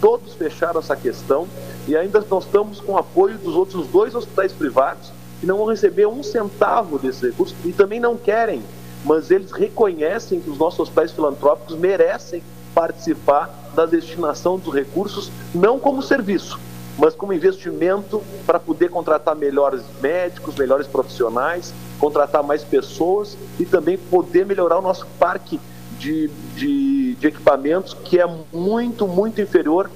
todos 0.01 0.33
fecharam 0.33 0.79
essa 0.79 0.95
questão 0.95 1.47
e 1.88 1.95
ainda 1.95 2.23
nós 2.30 2.45
estamos 2.45 2.80
com 2.80 2.93
o 2.93 2.97
apoio 2.97 3.38
dos 3.38 3.55
outros 3.55 3.88
dois 3.88 4.13
hospitais 4.13 4.51
privados 4.51 5.11
que 5.39 5.45
não 5.45 5.57
vão 5.57 5.67
receber 5.67 6.05
um 6.07 6.21
centavo 6.21 6.99
desse 6.99 7.27
recurso 7.27 7.55
e 7.63 7.71
também 7.71 7.99
não 7.99 8.17
querem, 8.17 8.61
mas 9.05 9.32
eles 9.32 9.51
reconhecem 9.51 10.41
que 10.41 10.49
os 10.49 10.57
nossos 10.57 10.82
hospitais 10.82 11.11
filantrópicos 11.11 11.77
merecem 11.77 12.43
participar 12.75 13.71
da 13.73 13.86
destinação 13.86 14.57
dos 14.57 14.73
recursos, 14.73 15.32
não 15.53 15.80
como 15.80 16.01
serviço, 16.01 16.59
mas 16.97 17.15
como 17.15 17.32
investimento 17.34 18.21
para 18.45 18.59
poder 18.59 18.89
contratar 18.89 19.36
melhores 19.36 19.82
médicos, 20.01 20.55
melhores 20.55 20.86
profissionais, 20.86 21.73
contratar 21.97 22.43
mais 22.43 22.63
pessoas 22.63 23.38
e 23.57 23.65
também 23.65 23.97
poder 23.97 24.45
melhorar 24.45 24.80
o 24.80 24.82
nosso 24.82 25.07
parque 25.17 25.59
de, 25.97 26.30
de, 26.55 27.15
de 27.15 27.27
equipamentos, 27.27 27.93
que 27.93 28.19
é 28.19 28.27
muito, 28.53 29.07
muito 29.07 29.41
inferior 29.41 29.89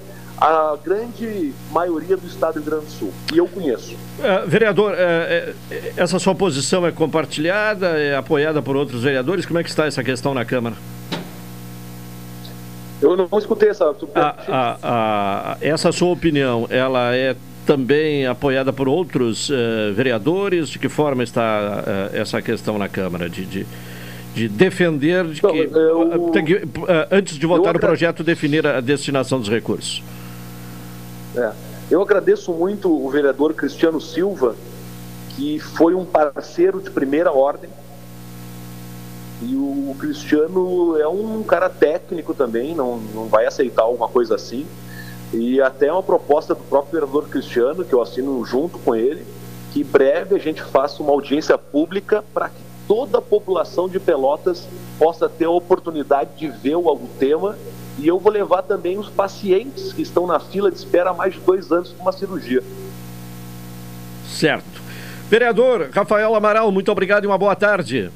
à 0.43 0.77
grande 0.83 1.53
maioria 1.71 2.17
do 2.17 2.27
estado 2.27 2.55
do 2.55 2.59
Rio 2.59 2.69
Grande 2.71 2.85
do 2.87 2.91
Sul. 2.91 3.13
E 3.33 3.37
eu 3.37 3.47
conheço. 3.47 3.95
É, 4.21 4.45
vereador, 4.45 4.93
é, 4.97 5.53
essa 5.95 6.19
sua 6.19 6.35
posição 6.35 6.85
é 6.85 6.91
compartilhada, 6.91 7.87
é 7.97 8.17
apoiada 8.17 8.61
por 8.61 8.75
outros 8.75 9.03
vereadores? 9.03 9.45
Como 9.45 9.57
é 9.57 9.63
que 9.63 9.69
está 9.69 9.85
essa 9.85 10.03
questão 10.03 10.33
na 10.33 10.43
Câmara? 10.43 10.75
Eu 13.01 13.15
não 13.15 13.27
escutei 13.37 13.69
essa. 13.69 13.85
A, 14.15 14.35
a, 14.47 14.77
a, 14.83 15.57
essa 15.61 15.93
sua 15.93 16.09
opinião, 16.09 16.67
ela 16.69 17.15
é 17.15 17.35
também 17.65 18.27
apoiada 18.27 18.73
por 18.73 18.89
outros 18.89 19.49
uh, 19.49 19.93
vereadores? 19.93 20.67
De 20.67 20.77
que 20.77 20.89
forma 20.89 21.23
está 21.23 21.83
uh, 22.11 22.15
essa 22.15 22.41
questão 22.41 22.77
na 22.77 22.89
Câmara 22.89 23.29
de, 23.29 23.45
de, 23.45 23.65
de 24.35 24.49
defender 24.49 25.25
de 25.25 25.39
que, 25.39 25.47
eu, 25.47 26.31
que 26.31 26.55
uh, 26.55 27.07
antes 27.11 27.37
de 27.37 27.45
votar 27.45 27.75
o 27.77 27.79
projeto 27.79 28.23
definir 28.23 28.67
a 28.67 28.81
destinação 28.81 29.39
dos 29.39 29.49
recursos? 29.49 30.03
É. 31.35 31.51
Eu 31.89 32.01
agradeço 32.01 32.51
muito 32.51 32.89
o 32.91 33.09
vereador 33.09 33.53
Cristiano 33.53 33.99
Silva, 33.99 34.55
que 35.35 35.59
foi 35.59 35.93
um 35.93 36.05
parceiro 36.05 36.81
de 36.81 36.89
primeira 36.89 37.31
ordem. 37.31 37.69
E 39.41 39.55
o 39.55 39.95
Cristiano 39.99 40.97
é 40.97 41.07
um 41.07 41.43
cara 41.43 41.69
técnico 41.69 42.33
também, 42.33 42.73
não, 42.73 42.97
não 42.97 43.25
vai 43.25 43.45
aceitar 43.45 43.83
alguma 43.83 44.07
coisa 44.07 44.35
assim. 44.35 44.65
E 45.33 45.59
até 45.59 45.91
uma 45.91 46.03
proposta 46.03 46.53
do 46.53 46.63
próprio 46.63 46.93
vereador 46.93 47.27
Cristiano, 47.27 47.83
que 47.83 47.93
eu 47.93 48.01
assino 48.01 48.43
junto 48.45 48.77
com 48.79 48.95
ele, 48.95 49.25
que 49.73 49.81
em 49.81 49.83
breve 49.83 50.35
a 50.35 50.39
gente 50.39 50.61
faça 50.61 51.01
uma 51.01 51.11
audiência 51.11 51.57
pública 51.57 52.23
para 52.33 52.49
que 52.49 52.61
toda 52.87 53.17
a 53.17 53.21
população 53.21 53.89
de 53.89 53.99
Pelotas 53.99 54.67
possa 54.99 55.27
ter 55.27 55.45
a 55.45 55.49
oportunidade 55.49 56.29
de 56.37 56.47
ver 56.47 56.75
o, 56.75 56.99
tema 57.17 57.57
e 57.99 58.07
eu 58.07 58.19
vou 58.19 58.31
levar 58.31 58.63
também 58.63 58.97
os 58.97 59.09
pacientes 59.09 59.93
que 59.93 60.01
estão 60.01 60.25
na 60.25 60.39
fila 60.39 60.71
de 60.71 60.77
espera 60.77 61.11
há 61.11 61.13
mais 61.13 61.33
de 61.33 61.39
dois 61.39 61.71
anos 61.71 61.91
com 61.91 62.01
uma 62.01 62.11
cirurgia. 62.11 62.63
Certo. 64.27 64.81
Vereador 65.29 65.89
Rafael 65.91 66.35
Amaral, 66.35 66.71
muito 66.71 66.91
obrigado 66.91 67.23
e 67.23 67.27
uma 67.27 67.37
boa 67.37 67.55
tarde. 67.55 68.11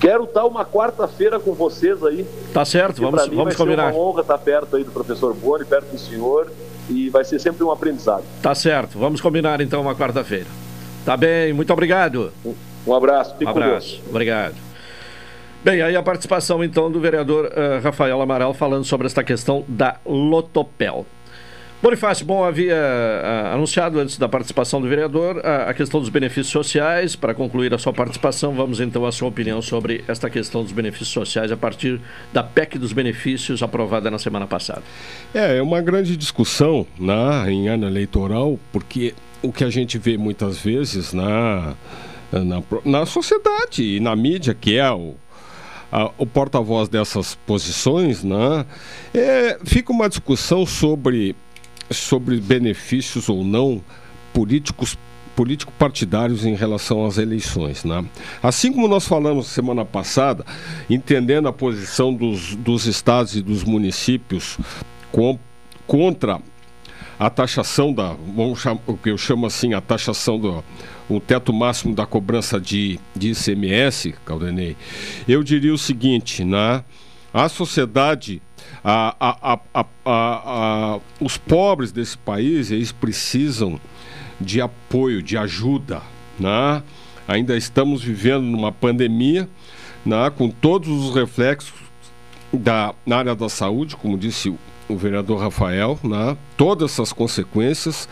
Quero 0.00 0.24
estar 0.24 0.46
uma 0.46 0.64
quarta-feira 0.64 1.38
com 1.38 1.52
vocês 1.52 2.02
aí. 2.02 2.24
Tá 2.54 2.64
certo, 2.64 3.02
vamos, 3.02 3.28
mim 3.28 3.36
vamos 3.36 3.54
vai 3.54 3.66
combinar. 3.66 3.92
Ser 3.92 3.98
uma 3.98 4.04
honra 4.04 4.22
estar 4.22 4.38
perto 4.38 4.76
aí 4.76 4.84
do 4.84 4.90
professor 4.90 5.34
Boni, 5.34 5.64
perto 5.64 5.92
do 5.92 5.98
senhor, 5.98 6.50
e 6.88 7.10
vai 7.10 7.22
ser 7.22 7.38
sempre 7.38 7.62
um 7.62 7.70
aprendizado. 7.70 8.24
Tá 8.40 8.54
certo, 8.54 8.98
vamos 8.98 9.20
combinar 9.20 9.60
então 9.60 9.82
uma 9.82 9.94
quarta-feira. 9.94 10.46
Tá 11.04 11.16
bem, 11.16 11.52
muito 11.52 11.70
obrigado. 11.72 12.32
Um 12.86 12.94
abraço, 12.94 13.32
fique 13.32 13.44
Um 13.44 13.48
abraço, 13.50 14.00
obrigado. 14.08 14.69
Bem, 15.62 15.82
aí 15.82 15.94
a 15.94 16.02
participação 16.02 16.64
então 16.64 16.90
do 16.90 16.98
vereador 16.98 17.52
eh, 17.54 17.80
Rafael 17.82 18.22
Amaral 18.22 18.54
falando 18.54 18.84
sobre 18.84 19.06
esta 19.06 19.22
questão 19.22 19.62
da 19.68 20.00
Lotopel. 20.06 21.04
Bonifácio, 21.82 22.24
bom, 22.24 22.44
havia 22.44 22.76
ah, 22.76 23.54
anunciado 23.54 23.98
antes 23.98 24.16
da 24.16 24.28
participação 24.28 24.80
do 24.82 24.88
vereador 24.88 25.40
ah, 25.44 25.70
a 25.70 25.74
questão 25.74 26.00
dos 26.00 26.08
benefícios 26.08 26.48
sociais. 26.48 27.14
Para 27.14 27.34
concluir 27.34 27.74
a 27.74 27.78
sua 27.78 27.92
participação, 27.92 28.54
vamos 28.54 28.80
então 28.80 29.04
à 29.04 29.12
sua 29.12 29.28
opinião 29.28 29.60
sobre 29.60 30.04
esta 30.08 30.30
questão 30.30 30.62
dos 30.62 30.72
benefícios 30.72 31.08
sociais 31.08 31.52
a 31.52 31.56
partir 31.58 32.00
da 32.32 32.42
PEC 32.42 32.78
dos 32.78 32.94
benefícios 32.94 33.62
aprovada 33.62 34.10
na 34.10 34.18
semana 34.18 34.46
passada. 34.46 34.82
É, 35.34 35.58
é 35.58 35.62
uma 35.62 35.82
grande 35.82 36.16
discussão 36.16 36.86
né, 36.98 37.50
em 37.50 37.68
ano 37.68 37.86
eleitoral, 37.86 38.58
porque 38.72 39.14
o 39.42 39.52
que 39.52 39.64
a 39.64 39.70
gente 39.70 39.98
vê 39.98 40.18
muitas 40.18 40.58
vezes 40.58 41.14
na, 41.14 41.74
na, 42.30 42.62
na 42.84 43.06
sociedade 43.06 43.82
e 43.82 44.00
na 44.00 44.14
mídia, 44.14 44.54
que 44.54 44.76
é 44.76 44.90
o, 44.90 45.14
a- 45.92 46.10
o 46.18 46.26
porta-voz 46.26 46.88
dessas 46.88 47.34
posições, 47.46 48.22
né, 48.22 48.64
é, 49.14 49.58
fica 49.64 49.92
uma 49.92 50.08
discussão 50.08 50.64
sobre, 50.66 51.34
sobre 51.90 52.36
benefícios 52.40 53.28
ou 53.28 53.44
não 53.44 53.82
políticos 54.32 54.96
político-partidários 55.36 56.44
em 56.44 56.54
relação 56.54 57.06
às 57.06 57.16
eleições. 57.16 57.82
Né? 57.82 58.04
Assim 58.42 58.70
como 58.70 58.86
nós 58.86 59.06
falamos 59.08 59.46
semana 59.46 59.86
passada, 59.86 60.44
entendendo 60.90 61.48
a 61.48 61.52
posição 61.52 62.12
dos, 62.12 62.54
dos 62.56 62.84
estados 62.86 63.34
e 63.36 63.40
dos 63.40 63.64
municípios 63.64 64.58
com, 65.10 65.38
contra 65.86 66.40
a 67.18 67.30
taxação 67.30 67.90
da, 67.92 68.14
vamos 68.34 68.60
chamar, 68.60 68.80
o 68.86 68.96
que 68.98 69.10
eu 69.10 69.16
chamo 69.16 69.46
assim, 69.46 69.72
a 69.72 69.80
taxação 69.80 70.38
do 70.38 70.62
o 71.10 71.20
teto 71.20 71.52
máximo 71.52 71.94
da 71.94 72.06
cobrança 72.06 72.60
de, 72.60 72.98
de 73.14 73.32
ICMS, 73.32 74.14
Caldenei, 74.24 74.76
eu 75.26 75.42
diria 75.42 75.74
o 75.74 75.78
seguinte, 75.78 76.44
né? 76.44 76.84
A 77.34 77.48
sociedade, 77.48 78.40
a, 78.82 79.58
a, 79.74 79.86
a, 80.04 81.00
os 81.20 81.36
pobres 81.36 81.90
desse 81.90 82.16
país, 82.16 82.70
eles 82.70 82.92
precisam 82.92 83.80
de 84.40 84.60
apoio, 84.60 85.22
de 85.22 85.36
ajuda, 85.36 86.00
né? 86.38 86.82
Ainda 87.26 87.56
estamos 87.56 88.02
vivendo 88.02 88.42
numa 88.42 88.72
pandemia, 88.72 89.48
né? 90.06 90.30
Com 90.30 90.48
todos 90.48 90.88
os 90.88 91.14
reflexos 91.14 91.72
da, 92.52 92.94
na 93.04 93.18
área 93.18 93.34
da 93.34 93.48
saúde, 93.48 93.96
como 93.96 94.16
disse 94.16 94.48
o, 94.48 94.58
o 94.88 94.96
vereador 94.96 95.40
Rafael, 95.40 95.98
né? 96.02 96.36
todas 96.56 96.92
essas 96.92 97.12
consequências 97.12 98.08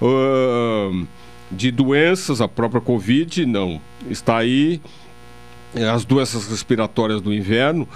ahn, 0.00 1.06
de 1.52 1.70
doenças, 1.70 2.40
a 2.40 2.48
própria 2.48 2.80
Covid, 2.80 3.44
não, 3.46 3.80
está 4.08 4.38
aí, 4.38 4.80
é, 5.74 5.88
as 5.88 6.04
doenças 6.04 6.48
respiratórias 6.48 7.20
do 7.20 7.32
inverno. 7.32 7.88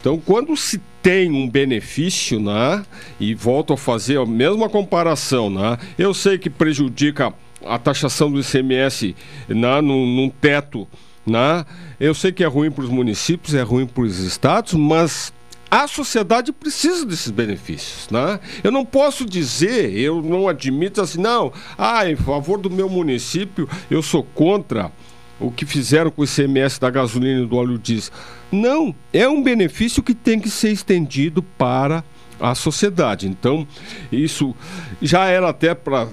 Então, 0.00 0.18
quando 0.18 0.56
se 0.56 0.80
tem 1.02 1.30
um 1.30 1.48
benefício, 1.48 2.38
né, 2.40 2.84
e 3.18 3.34
volto 3.34 3.72
a 3.72 3.76
fazer 3.76 4.18
a 4.18 4.26
mesma 4.26 4.68
comparação, 4.68 5.50
né, 5.50 5.78
eu 5.98 6.14
sei 6.14 6.38
que 6.38 6.50
prejudica 6.50 7.32
a 7.64 7.78
taxação 7.78 8.30
do 8.30 8.40
ICMS 8.40 9.16
né, 9.48 9.80
num, 9.80 10.06
num 10.06 10.28
teto, 10.28 10.86
né, 11.26 11.64
eu 11.98 12.14
sei 12.14 12.30
que 12.30 12.44
é 12.44 12.46
ruim 12.46 12.70
para 12.70 12.84
os 12.84 12.90
municípios, 12.90 13.54
é 13.54 13.62
ruim 13.62 13.86
para 13.86 14.02
os 14.02 14.18
estados, 14.18 14.74
mas 14.74 15.32
a 15.70 15.86
sociedade 15.86 16.52
precisa 16.52 17.04
desses 17.04 17.30
benefícios, 17.30 18.08
né? 18.10 18.40
Eu 18.64 18.70
não 18.70 18.84
posso 18.84 19.24
dizer, 19.24 19.92
eu 19.92 20.22
não 20.22 20.48
admito 20.48 21.00
assim, 21.00 21.20
não, 21.20 21.52
ah, 21.76 22.08
em 22.10 22.16
favor 22.16 22.58
do 22.58 22.70
meu 22.70 22.88
município, 22.88 23.68
eu 23.90 24.02
sou 24.02 24.22
contra 24.22 24.90
o 25.38 25.50
que 25.50 25.66
fizeram 25.66 26.10
com 26.10 26.22
o 26.22 26.24
ICMS 26.24 26.80
da 26.80 26.90
gasolina 26.90 27.42
e 27.42 27.46
do 27.46 27.56
óleo 27.56 27.78
diesel. 27.78 28.12
Não, 28.50 28.94
é 29.12 29.28
um 29.28 29.42
benefício 29.42 30.02
que 30.02 30.14
tem 30.14 30.40
que 30.40 30.50
ser 30.50 30.72
estendido 30.72 31.42
para 31.42 32.02
a 32.40 32.54
sociedade. 32.54 33.28
Então, 33.28 33.66
isso 34.10 34.54
já 35.02 35.26
era 35.26 35.50
até 35.50 35.74
para 35.74 36.08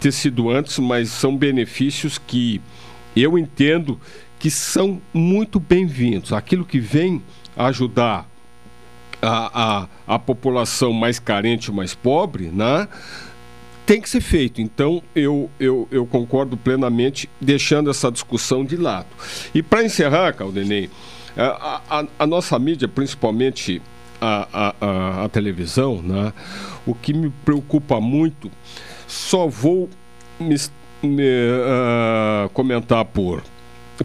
ter 0.00 0.12
sido 0.12 0.50
antes, 0.50 0.78
mas 0.78 1.10
são 1.10 1.36
benefícios 1.36 2.18
que 2.18 2.60
eu 3.14 3.38
entendo 3.38 4.00
que 4.38 4.50
são 4.50 5.00
muito 5.12 5.60
bem-vindos. 5.60 6.32
Aquilo 6.32 6.64
que 6.64 6.80
vem 6.80 7.22
ajudar 7.56 8.28
a, 9.26 9.86
a, 10.06 10.14
a 10.14 10.18
população 10.18 10.92
mais 10.92 11.18
carente, 11.18 11.72
mais 11.72 11.94
pobre, 11.94 12.48
né? 12.48 12.88
tem 13.86 14.00
que 14.00 14.10
ser 14.10 14.20
feito. 14.20 14.60
Então, 14.60 15.00
eu, 15.14 15.48
eu, 15.60 15.86
eu 15.90 16.04
concordo 16.04 16.56
plenamente, 16.56 17.30
deixando 17.40 17.88
essa 17.88 18.10
discussão 18.10 18.64
de 18.64 18.76
lado. 18.76 19.06
E 19.54 19.62
para 19.62 19.84
encerrar, 19.84 20.32
Caldenei, 20.32 20.90
a, 21.36 21.80
a, 21.88 22.04
a 22.18 22.26
nossa 22.26 22.58
mídia, 22.58 22.88
principalmente 22.88 23.80
a, 24.20 24.74
a, 24.80 25.24
a, 25.24 25.28
televisão, 25.28 26.02
né? 26.02 26.32
o 26.84 26.94
que 26.94 27.14
me 27.14 27.30
preocupa 27.44 28.00
muito, 28.00 28.50
só 29.06 29.46
vou 29.46 29.88
me, 30.40 30.56
me, 31.02 31.22
ah, 31.64 32.48
comentar 32.52 33.04
por, 33.04 33.42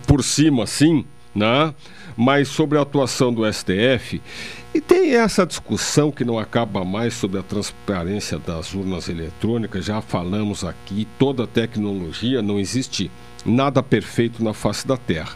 por 0.05 0.23
cima, 0.23 0.67
sim, 0.67 1.05
né? 1.33 1.73
mas 2.15 2.49
sobre 2.49 2.77
a 2.77 2.81
atuação 2.81 3.33
do 3.33 3.51
STF. 3.51 4.21
E 4.73 4.79
tem 4.79 5.15
essa 5.15 5.45
discussão 5.45 6.11
que 6.11 6.23
não 6.23 6.39
acaba 6.39 6.85
mais 6.85 7.13
sobre 7.13 7.37
a 7.37 7.43
transparência 7.43 8.39
das 8.39 8.73
urnas 8.73 9.09
eletrônicas. 9.09 9.83
Já 9.83 10.01
falamos 10.01 10.63
aqui, 10.63 11.05
toda 11.19 11.43
a 11.43 11.47
tecnologia, 11.47 12.41
não 12.41 12.57
existe 12.57 13.11
nada 13.45 13.83
perfeito 13.83 14.41
na 14.41 14.53
face 14.53 14.87
da 14.87 14.95
Terra. 14.95 15.35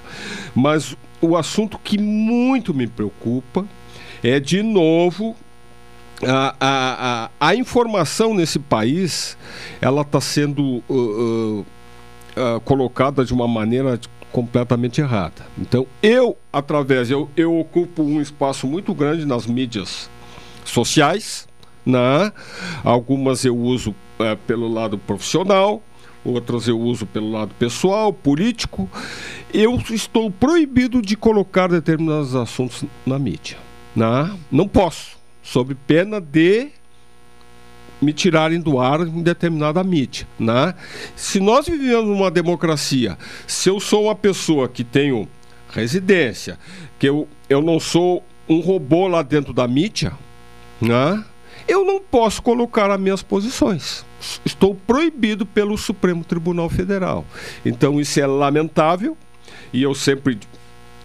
Mas 0.56 0.96
o 1.20 1.36
assunto 1.36 1.78
que 1.78 1.98
muito 1.98 2.74
me 2.74 2.88
preocupa 2.88 3.66
é, 4.24 4.40
de 4.40 4.64
novo, 4.64 5.36
a, 6.24 6.56
a, 6.60 7.26
a, 7.26 7.30
a 7.50 7.56
informação 7.56 8.34
nesse 8.34 8.58
país 8.58 9.38
ela 9.82 10.02
está 10.02 10.22
sendo 10.22 10.82
uh, 10.88 10.94
uh, 10.94 11.60
uh, 11.60 12.60
colocada 12.62 13.26
de 13.26 13.34
uma 13.34 13.48
maneira 13.48 14.00
completamente 14.36 15.00
errada. 15.00 15.48
Então, 15.58 15.88
eu, 16.04 16.38
através, 16.52 17.10
eu, 17.10 17.30
eu 17.38 17.58
ocupo 17.58 18.04
um 18.04 18.20
espaço 18.20 18.68
muito 18.68 18.94
grande 18.94 19.26
nas 19.26 19.48
mídias 19.48 20.10
sociais, 20.66 21.48
né? 21.86 22.34
algumas 22.84 23.46
eu 23.46 23.56
uso 23.56 23.96
é, 24.20 24.36
pelo 24.36 24.68
lado 24.68 24.98
profissional, 24.98 25.82
outras 26.26 26.68
eu 26.68 26.78
uso 26.78 27.06
pelo 27.06 27.32
lado 27.32 27.56
pessoal, 27.58 28.12
político. 28.12 28.90
Eu 29.54 29.82
estou 29.90 30.30
proibido 30.30 31.02
de 31.02 31.16
colocar 31.16 31.70
determinados 31.70 32.36
assuntos 32.36 32.84
na 33.06 33.18
mídia. 33.18 33.58
Né? 33.96 34.38
Não 34.52 34.68
posso, 34.68 35.16
sob 35.42 35.74
pena 35.88 36.20
de 36.20 36.72
me 38.02 38.14
tirarem 38.14 38.60
do 38.60 38.80
ar 38.80 39.02
em 39.02 39.22
determinada 39.22 39.84
mídia, 39.84 40.28
né? 40.40 40.74
Se 41.16 41.40
nós 41.40 41.68
vivemos 41.68 42.06
numa 42.06 42.30
democracia, 42.30 43.18
se 43.48 43.70
eu 43.70 43.80
sou 43.80 44.06
uma 44.06 44.16
pessoa 44.16 44.68
que 44.68 44.84
tenho 44.84 45.28
residência, 45.70 46.58
que 47.00 47.08
eu, 47.08 47.28
eu 47.50 47.62
não 47.62 47.80
sou 47.80 48.24
um 48.48 48.60
robô 48.60 49.08
lá 49.08 49.22
dentro 49.22 49.54
da 49.54 49.68
mídia, 49.68 50.14
né? 50.80 51.24
Eu 51.68 51.84
não 51.84 52.00
posso 52.00 52.42
colocar 52.44 52.92
as 52.92 53.00
minhas 53.00 53.24
posições. 53.24 54.06
Estou 54.46 54.76
proibido 54.76 55.46
pelo 55.46 55.78
Supremo 55.78 56.24
Tribunal 56.24 56.70
Federal. 56.70 57.26
Então 57.66 58.00
isso 58.00 58.20
é 58.20 58.28
lamentável 58.28 59.18
e 59.74 59.82
eu 59.82 59.96
sempre 59.96 60.40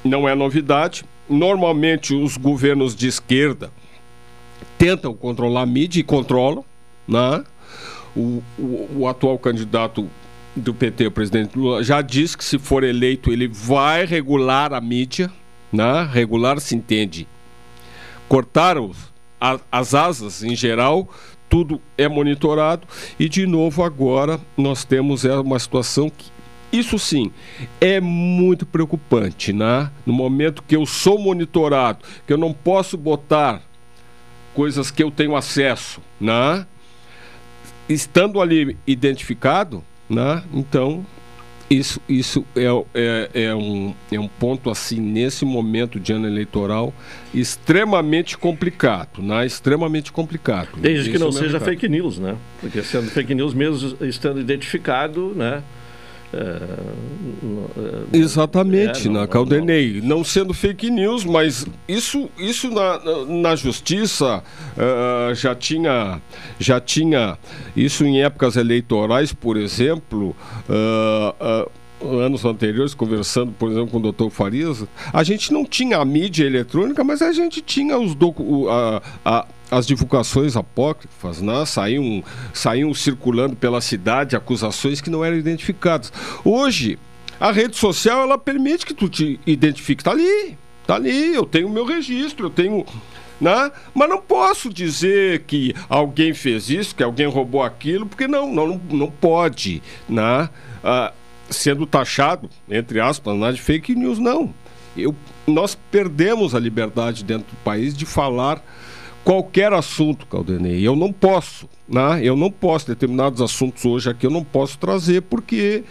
não 0.04 0.28
é 0.28 0.34
novidade. 0.34 1.04
Normalmente 1.28 2.14
os 2.14 2.36
governos 2.36 2.94
de 2.94 3.06
esquerda 3.06 3.70
tentam 4.76 5.14
controlar 5.14 5.62
a 5.62 5.66
mídia 5.66 6.00
e 6.00 6.04
controlam, 6.04 6.64
né? 7.10 7.44
o, 8.14 8.42
o, 8.58 8.88
o 8.98 9.08
atual 9.08 9.38
candidato 9.38 10.08
do 10.54 10.74
PT, 10.74 11.06
o 11.06 11.10
presidente 11.10 11.56
Lula, 11.56 11.82
já 11.82 12.02
disse 12.02 12.36
que 12.36 12.44
se 12.44 12.58
for 12.58 12.82
eleito 12.82 13.32
ele 13.32 13.46
vai 13.46 14.04
regular 14.04 14.72
a 14.72 14.80
mídia, 14.80 15.30
né? 15.72 16.08
regular 16.12 16.60
se 16.60 16.74
entende. 16.74 17.26
Cortaram 18.28 18.92
a, 19.40 19.58
as 19.70 19.94
asas 19.94 20.42
em 20.42 20.54
geral, 20.54 21.08
tudo 21.48 21.80
é 21.96 22.08
monitorado 22.08 22.86
e 23.18 23.28
de 23.28 23.46
novo 23.46 23.82
agora 23.82 24.40
nós 24.56 24.84
temos 24.84 25.24
é 25.24 25.36
uma 25.36 25.58
situação 25.58 26.10
que 26.10 26.26
isso 26.72 26.98
sim 27.00 27.32
é 27.80 28.00
muito 28.00 28.64
preocupante, 28.64 29.52
né? 29.52 29.90
No 30.06 30.12
momento 30.12 30.62
que 30.62 30.76
eu 30.76 30.86
sou 30.86 31.18
monitorado, 31.18 32.04
que 32.24 32.32
eu 32.32 32.38
não 32.38 32.52
posso 32.52 32.96
botar 32.96 33.60
coisas 34.54 34.88
que 34.88 35.02
eu 35.02 35.10
tenho 35.10 35.34
acesso, 35.34 36.00
né? 36.20 36.64
Estando 37.92 38.40
ali 38.40 38.76
identificado, 38.86 39.84
né? 40.08 40.42
Então 40.52 41.04
isso, 41.70 42.00
isso 42.08 42.44
é, 42.56 42.64
é, 42.92 43.30
é, 43.44 43.54
um, 43.54 43.94
é 44.10 44.18
um 44.18 44.26
ponto 44.26 44.70
assim 44.70 45.00
nesse 45.00 45.44
momento 45.44 46.00
de 46.00 46.12
ano 46.12 46.26
eleitoral 46.26 46.92
extremamente 47.32 48.36
complicado, 48.36 49.22
né? 49.22 49.46
Extremamente 49.46 50.10
complicado. 50.10 50.70
Desde 50.76 51.12
que 51.12 51.18
não 51.18 51.30
seja 51.30 51.60
fake 51.60 51.88
news, 51.88 52.18
né? 52.18 52.36
Porque 52.60 52.82
sendo 52.82 53.08
fake 53.10 53.32
news 53.36 53.54
mesmo 53.54 53.96
estando 54.04 54.40
identificado, 54.40 55.32
né? 55.36 55.62
É, 56.32 58.16
Exatamente, 58.16 59.08
é, 59.08 59.10
não, 59.10 59.20
na 59.20 59.26
Caldenei. 59.26 60.00
Não, 60.00 60.18
não, 60.18 60.24
sendo 60.24 60.54
fake 60.54 60.88
news, 60.90 61.24
mas 61.24 61.66
isso, 61.88 62.30
isso 62.38 62.70
na, 62.70 63.00
na 63.26 63.56
justiça 63.56 64.42
uh, 64.76 65.34
já, 65.34 65.54
tinha, 65.54 66.20
já 66.58 66.80
tinha. 66.80 67.36
Isso 67.76 68.04
em 68.04 68.22
épocas 68.22 68.56
eleitorais, 68.56 69.32
por 69.32 69.56
exemplo. 69.56 70.36
Uh, 70.68 71.66
uh, 71.66 71.80
anos 72.02 72.44
anteriores, 72.44 72.94
conversando, 72.94 73.52
por 73.52 73.70
exemplo, 73.70 73.88
com 73.88 73.98
o 73.98 74.00
doutor 74.00 74.30
Farias, 74.30 74.84
a 75.12 75.22
gente 75.22 75.52
não 75.52 75.66
tinha 75.66 75.98
a 75.98 76.04
mídia 76.04 76.44
eletrônica, 76.46 77.04
mas 77.04 77.20
a 77.20 77.30
gente 77.30 77.60
tinha 77.60 77.98
os 77.98 78.14
docu 78.14 78.68
a, 78.70 79.02
a, 79.22 79.46
as 79.70 79.86
divulgações 79.86 80.56
apócrifas, 80.56 81.40
né? 81.40 81.64
saíam, 81.64 82.24
saíam 82.52 82.92
circulando 82.92 83.54
pela 83.54 83.80
cidade 83.80 84.34
acusações 84.34 85.00
que 85.00 85.10
não 85.10 85.24
eram 85.24 85.36
identificadas. 85.36 86.12
Hoje, 86.44 86.98
a 87.38 87.52
rede 87.52 87.76
social 87.76 88.22
ela 88.22 88.36
permite 88.36 88.84
que 88.84 88.92
tu 88.92 89.08
te 89.08 89.38
identifique. 89.46 90.02
Está 90.02 90.10
ali, 90.10 90.58
está 90.82 90.96
ali, 90.96 91.34
eu 91.34 91.46
tenho 91.46 91.70
meu 91.70 91.84
registro, 91.84 92.46
eu 92.46 92.50
tenho. 92.50 92.84
Né? 93.40 93.72
Mas 93.94 94.08
não 94.08 94.20
posso 94.20 94.70
dizer 94.70 95.44
que 95.44 95.74
alguém 95.88 96.34
fez 96.34 96.68
isso, 96.68 96.94
que 96.94 97.02
alguém 97.02 97.26
roubou 97.26 97.62
aquilo, 97.62 98.04
porque 98.04 98.28
não, 98.28 98.52
não, 98.52 98.80
não 98.90 99.10
pode. 99.10 99.82
Né? 100.08 100.50
Ah, 100.84 101.12
sendo 101.48 101.86
taxado, 101.86 102.48
entre 102.68 103.00
aspas, 103.00 103.36
né, 103.36 103.52
de 103.52 103.60
fake 103.60 103.94
news, 103.94 104.18
não. 104.18 104.52
Eu, 104.96 105.14
nós 105.46 105.76
perdemos 105.90 106.54
a 106.54 106.58
liberdade 106.58 107.24
dentro 107.24 107.46
do 107.50 107.56
país 107.62 107.96
de 107.96 108.04
falar 108.04 108.62
qualquer 109.24 109.72
assunto, 109.72 110.26
Caldenei. 110.26 110.86
Eu 110.86 110.96
não 110.96 111.12
posso, 111.12 111.68
né? 111.88 112.20
Eu 112.22 112.36
não 112.36 112.50
posso, 112.50 112.86
determinados 112.86 113.40
assuntos 113.40 113.84
hoje 113.84 114.10
aqui 114.10 114.26
eu 114.26 114.30
não 114.30 114.44
posso 114.44 114.78
trazer, 114.78 115.22
porque 115.22 115.84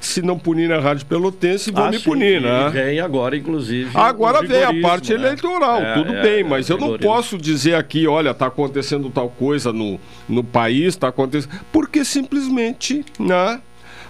se 0.00 0.22
não 0.22 0.38
punir 0.38 0.72
a 0.72 0.80
Rádio 0.80 1.06
Pelotense, 1.06 1.70
vão 1.70 1.84
ah, 1.84 1.90
me 1.90 1.98
sim, 1.98 2.04
punir, 2.04 2.40
né? 2.40 2.70
Vem 2.70 3.00
agora, 3.00 3.36
inclusive. 3.36 3.90
Agora 3.94 4.42
vem 4.42 4.62
a 4.62 4.80
parte 4.80 5.12
né? 5.12 5.20
eleitoral, 5.20 5.80
é, 5.80 5.94
tudo 5.94 6.12
é, 6.12 6.22
bem, 6.22 6.44
mas 6.44 6.68
eu 6.68 6.78
não 6.78 6.98
posso 6.98 7.36
dizer 7.36 7.74
aqui, 7.74 8.06
olha, 8.06 8.30
está 8.30 8.46
acontecendo 8.46 9.10
tal 9.10 9.28
coisa 9.28 9.72
no, 9.72 10.00
no 10.28 10.42
país, 10.42 10.88
está 10.88 11.08
acontecendo. 11.08 11.52
Porque 11.72 12.04
simplesmente, 12.04 13.04
né? 13.18 13.60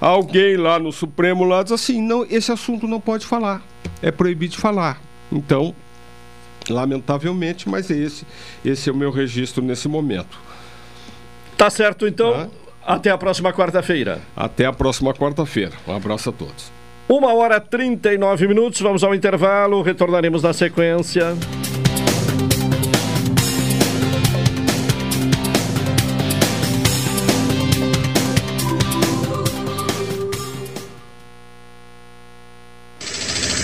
Alguém 0.00 0.56
lá 0.56 0.78
no 0.78 0.90
Supremo 0.90 1.44
lá 1.44 1.62
diz 1.62 1.72
assim, 1.72 2.00
não, 2.00 2.24
esse 2.30 2.50
assunto 2.50 2.88
não 2.88 2.98
pode 2.98 3.26
falar. 3.26 3.62
É 4.00 4.10
proibido 4.10 4.52
de 4.52 4.58
falar. 4.58 4.98
Então, 5.30 5.74
lamentavelmente, 6.70 7.68
mas 7.68 7.90
esse, 7.90 8.26
esse 8.64 8.88
é 8.88 8.92
o 8.92 8.96
meu 8.96 9.10
registro 9.10 9.62
nesse 9.62 9.88
momento. 9.88 10.38
Tá 11.56 11.68
certo, 11.68 12.06
então. 12.06 12.32
Ah. 12.34 12.94
Até 12.94 13.10
a 13.10 13.18
próxima 13.18 13.52
quarta-feira. 13.52 14.20
Até 14.34 14.64
a 14.64 14.72
próxima 14.72 15.12
quarta-feira. 15.12 15.72
Um 15.86 15.94
abraço 15.94 16.30
a 16.30 16.32
todos. 16.32 16.72
Uma 17.08 17.34
hora 17.34 17.56
e 17.56 17.60
39 17.60 18.48
minutos, 18.48 18.80
vamos 18.80 19.04
ao 19.04 19.14
intervalo, 19.14 19.82
retornaremos 19.82 20.42
na 20.42 20.52
sequência. 20.52 21.36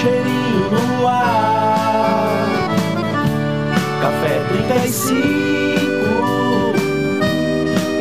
cheirinho 0.00 0.70
no 0.70 1.06
ar. 1.06 2.46
Café 4.00 4.40
35 4.48 5.14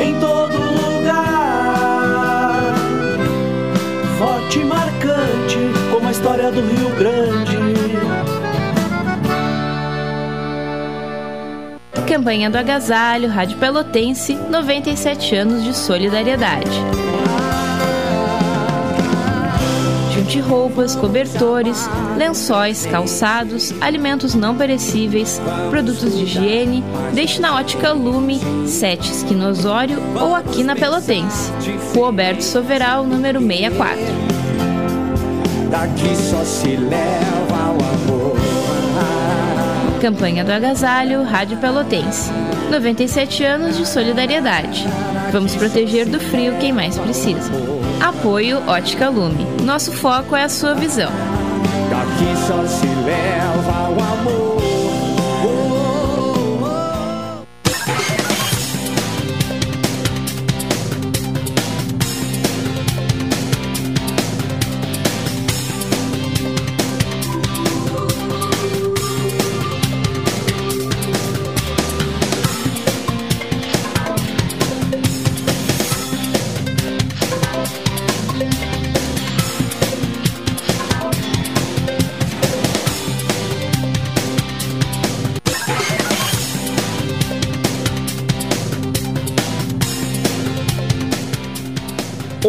em 0.02 0.20
todo 0.20 0.58
lugar. 0.58 1.93
Forte 4.18 4.60
e 4.60 4.64
marcante 4.64 5.60
como 5.91 6.08
a 6.08 6.12
história 6.12 6.52
do 6.52 6.62
Rio 6.62 6.89
Grande. 6.97 7.60
Campanha 12.08 12.50
do 12.50 12.58
Agasalho, 12.58 13.30
Rádio 13.30 13.58
Pelotense, 13.60 14.34
97 14.34 15.36
anos 15.36 15.64
de 15.64 15.78
solidariedade. 15.78 16.72
De 20.28 20.40
roupas, 20.40 20.96
cobertores, 20.96 21.90
lençóis, 22.18 22.86
calçados, 22.86 23.74
alimentos 23.82 24.36
não 24.36 24.56
perecíveis, 24.56 25.42
produtos 25.70 26.16
de 26.16 26.24
higiene, 26.24 26.84
deixe 27.14 27.40
na 27.40 27.56
ótica 27.56 27.92
Lume, 27.92 28.40
7 28.68 29.12
Esquina 29.12 29.50
Osório 29.50 29.98
ou 30.20 30.36
aqui 30.36 30.64
na 30.64 30.76
Pelotense. 30.76 31.52
Rua 31.94 32.08
Alberto 32.08 32.44
Soveral, 32.44 33.06
número 33.06 33.40
64. 33.40 34.00
Daqui 35.70 36.16
só 36.16 36.44
se 36.44 36.76
leva 36.76 37.72
o 37.72 38.12
amor. 38.12 38.38
Campanha 40.02 40.44
do 40.44 40.52
Agasalho, 40.52 41.24
Rádio 41.24 41.58
Pelotense. 41.58 42.32
97 42.72 43.44
anos 43.44 43.78
de 43.78 43.88
solidariedade. 43.88 44.86
Vamos 45.32 45.56
proteger 45.56 46.08
do 46.08 46.20
frio 46.20 46.56
quem 46.60 46.72
mais 46.72 46.98
precisa. 46.98 47.52
Apoio 48.02 48.66
Ótica 48.66 49.10
Lume. 49.10 49.46
Nosso 49.64 49.92
foco 49.92 50.36
é 50.36 50.44
a 50.44 50.50
sua 50.50 50.74
visão. 50.74 51.12
Só 52.48 52.66
se 52.66 52.88
leva 52.88 53.90
o 53.90 54.02
amor. 54.02 54.59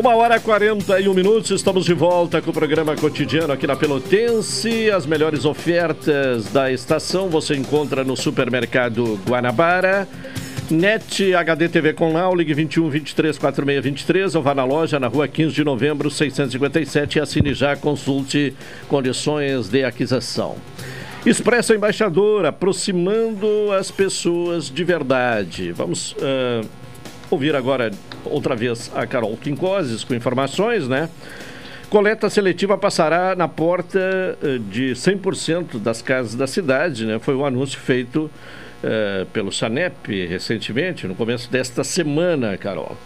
Uma 0.01 0.17
hora 0.17 0.39
e 0.39 0.41
41 0.41 1.13
minutos, 1.13 1.51
estamos 1.51 1.85
de 1.85 1.93
volta 1.93 2.41
com 2.41 2.51
o 2.51 2.55
programa 2.55 2.97
cotidiano 2.97 3.53
aqui 3.53 3.67
na 3.67 3.77
Pelotense. 3.77 4.91
As 4.91 5.05
melhores 5.05 5.45
ofertas 5.45 6.51
da 6.51 6.73
estação 6.73 7.29
você 7.29 7.55
encontra 7.55 8.03
no 8.03 8.17
supermercado 8.17 9.21
Guanabara. 9.29 10.09
NET 10.71 11.35
HD 11.35 11.69
TV 11.69 11.93
com 11.93 12.15
Lau, 12.15 12.35
ligue 12.35 12.55
21 12.55 12.89
23 12.89 13.37
46 13.37 13.85
23 13.85 14.35
ou 14.37 14.43
vá 14.43 14.55
na 14.55 14.65
loja 14.65 14.99
na 14.99 15.07
rua 15.07 15.29
15 15.29 15.55
de 15.55 15.65
novembro 15.65 16.11
657 16.11 17.19
e 17.19 17.21
assine 17.21 17.53
já, 17.53 17.77
consulte 17.77 18.55
condições 18.89 19.69
de 19.69 19.85
aquisição. 19.85 20.57
Expresso 21.27 21.75
Embaixador, 21.75 22.47
aproximando 22.47 23.71
as 23.79 23.91
pessoas 23.91 24.71
de 24.71 24.83
verdade. 24.83 25.73
Vamos 25.73 26.13
uh, 26.13 26.67
ouvir 27.31 27.55
agora 27.55 27.91
outra 28.25 28.55
vez 28.57 28.91
a 28.95 29.07
Carol 29.07 29.37
Quincoses 29.37 30.05
com 30.05 30.15
informações, 30.15 30.89
né? 30.89 31.09
Coleta 31.89 32.31
seletiva 32.31 32.79
passará 32.79 33.35
na 33.35 33.49
porta 33.49 33.99
uh, 34.43 34.59
de 34.59 34.93
100% 34.93 35.79
das 35.79 36.01
casas 36.01 36.35
da 36.35 36.47
cidade, 36.47 37.05
né? 37.05 37.19
Foi 37.19 37.35
um 37.35 37.45
anúncio 37.45 37.81
feito 37.81 38.31
uh, 38.83 39.27
pelo 39.33 39.51
SANEP 39.51 40.27
recentemente, 40.27 41.07
no 41.07 41.15
começo 41.15 41.51
desta 41.51 41.83
semana, 41.83 42.57
Carol. 42.57 42.97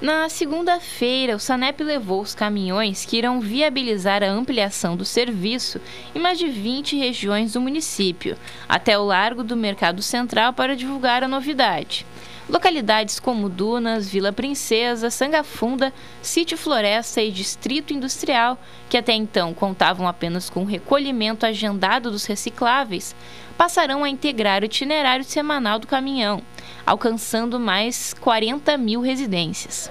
Na 0.00 0.28
segunda-feira, 0.28 1.34
o 1.34 1.40
SANEP 1.40 1.82
levou 1.82 2.20
os 2.20 2.32
caminhões 2.32 3.04
que 3.04 3.16
irão 3.16 3.40
viabilizar 3.40 4.22
a 4.22 4.30
ampliação 4.30 4.96
do 4.96 5.04
serviço 5.04 5.80
em 6.14 6.20
mais 6.20 6.38
de 6.38 6.46
20 6.48 6.96
regiões 6.96 7.54
do 7.54 7.60
município, 7.60 8.36
até 8.68 8.96
o 8.96 9.04
Largo 9.04 9.42
do 9.42 9.56
Mercado 9.56 10.00
Central 10.00 10.52
para 10.52 10.76
divulgar 10.76 11.24
a 11.24 11.28
novidade. 11.28 12.06
Localidades 12.48 13.20
como 13.20 13.48
Dunas, 13.48 14.08
Vila 14.08 14.32
Princesa, 14.32 15.10
Sangafunda, 15.10 15.92
Sítio 16.22 16.56
Floresta 16.56 17.20
e 17.20 17.30
Distrito 17.30 17.92
Industrial, 17.92 18.58
que 18.88 18.96
até 18.96 19.12
então 19.12 19.52
contavam 19.52 20.08
apenas 20.08 20.48
com 20.48 20.62
o 20.62 20.66
recolhimento 20.66 21.44
agendado 21.44 22.10
dos 22.10 22.24
recicláveis, 22.24 23.14
passarão 23.56 24.02
a 24.02 24.08
integrar 24.08 24.62
o 24.62 24.66
itinerário 24.66 25.24
semanal 25.24 25.78
do 25.78 25.86
caminhão 25.86 26.42
alcançando 26.88 27.60
mais 27.60 28.14
40 28.14 28.78
mil 28.78 29.02
residências. 29.02 29.90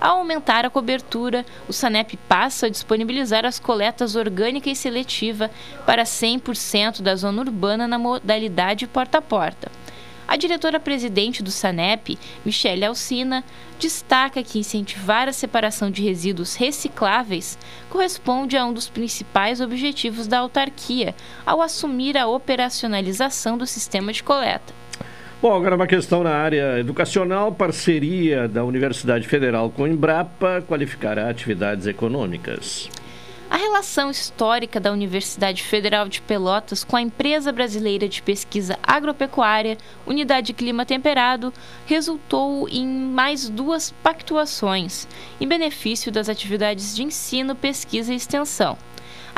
Ao 0.00 0.18
aumentar 0.18 0.64
a 0.64 0.70
cobertura, 0.70 1.44
o 1.68 1.72
SANEP 1.72 2.16
passa 2.28 2.66
a 2.66 2.68
disponibilizar 2.68 3.44
as 3.44 3.58
coletas 3.58 4.14
orgânica 4.14 4.70
e 4.70 4.76
seletiva 4.76 5.50
para 5.84 6.04
100% 6.04 7.02
da 7.02 7.16
zona 7.16 7.42
urbana 7.42 7.88
na 7.88 7.98
modalidade 7.98 8.86
porta 8.86 9.18
a 9.18 9.22
porta. 9.22 9.72
A 10.28 10.36
diretora-presidente 10.36 11.40
do 11.42 11.52
SANEP, 11.52 12.18
Michele 12.44 12.84
Alcina, 12.84 13.44
destaca 13.78 14.42
que 14.42 14.58
incentivar 14.58 15.28
a 15.28 15.32
separação 15.32 15.90
de 15.90 16.02
resíduos 16.02 16.56
recicláveis 16.56 17.56
corresponde 17.88 18.56
a 18.56 18.64
um 18.64 18.72
dos 18.72 18.88
principais 18.88 19.60
objetivos 19.60 20.26
da 20.26 20.38
autarquia 20.38 21.14
ao 21.44 21.62
assumir 21.62 22.18
a 22.18 22.26
operacionalização 22.26 23.56
do 23.56 23.66
sistema 23.66 24.12
de 24.12 24.22
coleta. 24.22 24.74
Bom, 25.40 25.54
agora 25.54 25.76
uma 25.76 25.86
questão 25.86 26.24
na 26.24 26.34
área 26.34 26.80
educacional, 26.80 27.52
parceria 27.52 28.48
da 28.48 28.64
Universidade 28.64 29.28
Federal 29.28 29.70
com 29.70 29.84
a 29.84 29.88
Embrapa 29.88 30.64
qualificará 30.66 31.28
atividades 31.28 31.86
econômicas. 31.86 32.90
A 33.48 33.56
relação 33.56 34.10
histórica 34.10 34.80
da 34.80 34.90
Universidade 34.90 35.62
Federal 35.62 36.08
de 36.08 36.20
Pelotas 36.20 36.82
com 36.82 36.96
a 36.96 37.00
Empresa 37.00 37.52
Brasileira 37.52 38.08
de 38.08 38.20
Pesquisa 38.20 38.76
Agropecuária, 38.82 39.78
Unidade 40.04 40.52
Clima 40.52 40.84
Temperado, 40.84 41.52
resultou 41.86 42.68
em 42.68 42.84
mais 42.86 43.48
duas 43.48 43.92
pactuações, 44.02 45.06
em 45.40 45.46
benefício 45.46 46.10
das 46.10 46.28
atividades 46.28 46.96
de 46.96 47.04
ensino, 47.04 47.54
pesquisa 47.54 48.12
e 48.12 48.16
extensão. 48.16 48.76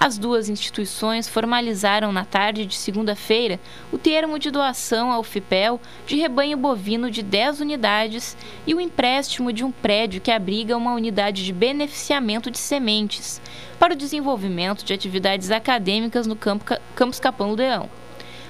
As 0.00 0.16
duas 0.16 0.48
instituições 0.48 1.28
formalizaram 1.28 2.12
na 2.12 2.24
tarde 2.24 2.64
de 2.64 2.76
segunda-feira 2.76 3.58
o 3.92 3.98
termo 3.98 4.38
de 4.38 4.48
doação 4.48 5.10
ao 5.10 5.24
FIPEL 5.24 5.80
de 6.06 6.14
rebanho 6.14 6.56
bovino 6.56 7.10
de 7.10 7.20
10 7.20 7.60
unidades 7.60 8.36
e 8.64 8.72
o 8.74 8.80
empréstimo 8.80 9.52
de 9.52 9.64
um 9.64 9.72
prédio 9.72 10.20
que 10.20 10.30
abriga 10.30 10.76
uma 10.76 10.94
unidade 10.94 11.44
de 11.44 11.52
beneficiamento 11.52 12.48
de 12.48 12.58
sementes 12.58 13.40
para 13.76 13.92
o 13.92 13.96
desenvolvimento 13.96 14.84
de 14.84 14.94
atividades 14.94 15.50
acadêmicas 15.50 16.28
no 16.28 16.36
Campus 16.36 17.18
Capão 17.18 17.48
do 17.48 17.56
Leão. 17.56 17.90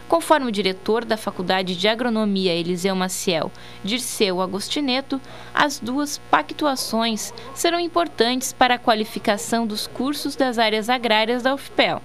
Conforme 0.08 0.48
o 0.48 0.52
diretor 0.52 1.04
da 1.04 1.18
Faculdade 1.18 1.76
de 1.76 1.86
Agronomia 1.86 2.54
Eliseu 2.54 2.96
Maciel, 2.96 3.52
Dirceu 3.84 4.40
Agostineto, 4.40 5.20
as 5.52 5.78
duas 5.78 6.16
pactuações 6.30 7.34
serão 7.54 7.78
importantes 7.78 8.50
para 8.50 8.76
a 8.76 8.78
qualificação 8.78 9.66
dos 9.66 9.86
cursos 9.86 10.34
das 10.34 10.58
áreas 10.58 10.88
agrárias 10.88 11.42
da 11.42 11.54
UFPEL. 11.54 12.00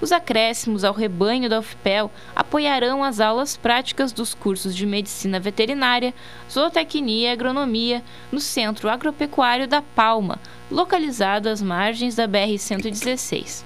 Os 0.00 0.10
acréscimos 0.10 0.82
ao 0.82 0.92
rebanho 0.92 1.48
da 1.48 1.60
UFPEL 1.60 2.10
apoiarão 2.34 3.02
as 3.02 3.20
aulas 3.20 3.56
práticas 3.56 4.12
dos 4.12 4.34
cursos 4.34 4.74
de 4.74 4.84
Medicina 4.84 5.38
Veterinária, 5.38 6.12
Zootecnia 6.50 7.28
e 7.28 7.32
Agronomia 7.32 8.02
no 8.30 8.40
Centro 8.40 8.90
Agropecuário 8.90 9.68
da 9.68 9.80
Palma, 9.80 10.40
localizado 10.68 11.48
às 11.48 11.62
margens 11.62 12.16
da 12.16 12.26
BR-116. 12.26 13.62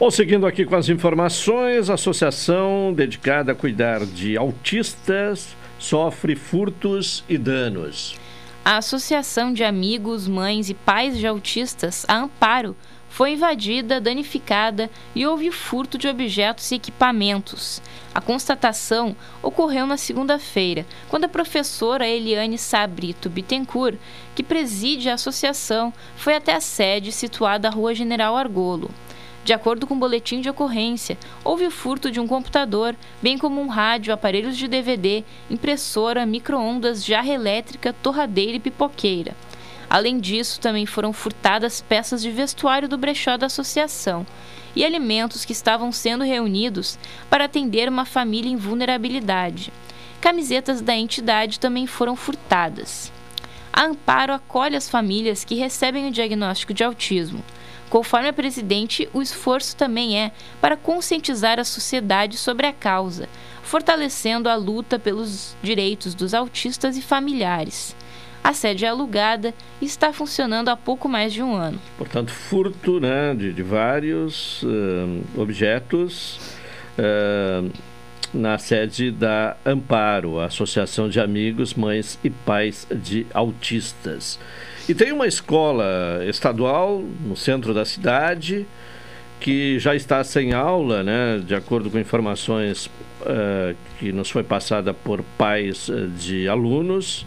Bom, 0.00 0.12
seguindo 0.12 0.46
aqui 0.46 0.64
com 0.64 0.76
as 0.76 0.88
informações, 0.88 1.90
a 1.90 1.94
associação 1.94 2.92
dedicada 2.94 3.50
a 3.50 3.54
cuidar 3.54 4.06
de 4.06 4.36
autistas 4.36 5.56
sofre 5.76 6.36
furtos 6.36 7.24
e 7.28 7.36
danos. 7.36 8.16
A 8.64 8.76
Associação 8.76 9.52
de 9.52 9.64
Amigos, 9.64 10.28
Mães 10.28 10.70
e 10.70 10.74
Pais 10.74 11.18
de 11.18 11.26
Autistas, 11.26 12.06
a 12.06 12.16
Amparo, 12.16 12.76
foi 13.08 13.32
invadida, 13.32 14.00
danificada 14.00 14.88
e 15.16 15.26
houve 15.26 15.50
furto 15.50 15.98
de 15.98 16.06
objetos 16.06 16.70
e 16.70 16.76
equipamentos. 16.76 17.82
A 18.14 18.20
constatação 18.20 19.16
ocorreu 19.42 19.84
na 19.84 19.96
segunda-feira, 19.96 20.86
quando 21.08 21.24
a 21.24 21.28
professora 21.28 22.06
Eliane 22.06 22.56
Sabrito 22.56 23.28
Bittencourt, 23.28 23.98
que 24.36 24.44
preside 24.44 25.10
a 25.10 25.14
associação, 25.14 25.92
foi 26.14 26.36
até 26.36 26.54
a 26.54 26.60
sede 26.60 27.10
situada 27.10 27.68
na 27.68 27.74
Rua 27.74 27.96
General 27.96 28.36
Argolo. 28.36 28.92
De 29.48 29.54
acordo 29.54 29.86
com 29.86 29.94
o 29.94 29.98
boletim 29.98 30.42
de 30.42 30.50
ocorrência, 30.50 31.16
houve 31.42 31.66
o 31.66 31.70
furto 31.70 32.10
de 32.10 32.20
um 32.20 32.26
computador, 32.26 32.94
bem 33.22 33.38
como 33.38 33.62
um 33.62 33.66
rádio, 33.66 34.12
aparelhos 34.12 34.58
de 34.58 34.68
DVD, 34.68 35.24
impressora, 35.48 36.26
micro-ondas, 36.26 37.02
jarra 37.02 37.30
elétrica, 37.30 37.94
torradeira 38.02 38.58
e 38.58 38.60
pipoqueira. 38.60 39.34
Além 39.88 40.20
disso, 40.20 40.60
também 40.60 40.84
foram 40.84 41.14
furtadas 41.14 41.80
peças 41.80 42.20
de 42.20 42.30
vestuário 42.30 42.90
do 42.90 42.98
brechó 42.98 43.38
da 43.38 43.46
associação 43.46 44.26
e 44.76 44.84
alimentos 44.84 45.46
que 45.46 45.52
estavam 45.52 45.90
sendo 45.92 46.24
reunidos 46.24 46.98
para 47.30 47.46
atender 47.46 47.88
uma 47.88 48.04
família 48.04 48.50
em 48.50 48.56
vulnerabilidade. 48.56 49.72
Camisetas 50.20 50.82
da 50.82 50.94
entidade 50.94 51.58
também 51.58 51.86
foram 51.86 52.14
furtadas. 52.14 53.10
A 53.72 53.86
Amparo 53.86 54.34
acolhe 54.34 54.76
as 54.76 54.90
famílias 54.90 55.42
que 55.42 55.54
recebem 55.54 56.06
o 56.06 56.12
diagnóstico 56.12 56.74
de 56.74 56.84
autismo. 56.84 57.42
Conforme 57.88 58.28
a 58.28 58.32
presidente, 58.32 59.08
o 59.12 59.22
esforço 59.22 59.74
também 59.76 60.18
é 60.18 60.32
para 60.60 60.76
conscientizar 60.76 61.58
a 61.58 61.64
sociedade 61.64 62.36
sobre 62.36 62.66
a 62.66 62.72
causa, 62.72 63.28
fortalecendo 63.62 64.48
a 64.48 64.54
luta 64.54 64.98
pelos 64.98 65.56
direitos 65.62 66.14
dos 66.14 66.34
autistas 66.34 66.96
e 66.96 67.02
familiares. 67.02 67.96
A 68.44 68.52
sede 68.52 68.84
é 68.84 68.88
alugada 68.88 69.52
e 69.80 69.84
está 69.84 70.12
funcionando 70.12 70.68
há 70.68 70.76
pouco 70.76 71.08
mais 71.08 71.32
de 71.32 71.42
um 71.42 71.54
ano. 71.54 71.78
Portanto, 71.96 72.30
furto 72.30 73.00
né, 73.00 73.34
de, 73.34 73.52
de 73.52 73.62
vários 73.62 74.62
uh, 74.62 75.40
objetos 75.40 76.38
uh, 76.98 77.70
na 78.32 78.58
sede 78.58 79.10
da 79.10 79.56
Amparo, 79.64 80.40
Associação 80.40 81.08
de 81.08 81.20
Amigos, 81.20 81.74
Mães 81.74 82.18
e 82.22 82.30
Pais 82.30 82.86
de 82.90 83.26
Autistas. 83.34 84.38
E 84.88 84.94
tem 84.94 85.12
uma 85.12 85.26
escola 85.26 86.24
estadual 86.26 87.02
no 87.20 87.36
centro 87.36 87.74
da 87.74 87.84
cidade 87.84 88.66
que 89.38 89.78
já 89.78 89.94
está 89.94 90.24
sem 90.24 90.54
aula, 90.54 91.02
né, 91.02 91.42
de 91.44 91.54
acordo 91.54 91.90
com 91.90 91.98
informações 91.98 92.86
uh, 92.86 93.76
que 93.98 94.10
nos 94.12 94.30
foi 94.30 94.42
passada 94.42 94.94
por 94.94 95.22
pais 95.36 95.88
uh, 95.90 96.08
de 96.08 96.48
alunos, 96.48 97.26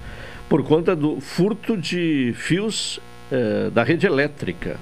por 0.49 0.63
conta 0.63 0.95
do 0.95 1.21
furto 1.21 1.77
de 1.77 2.33
fios 2.35 2.97
uh, 3.31 3.69
da 3.69 3.83
rede 3.83 4.07
elétrica. 4.07 4.77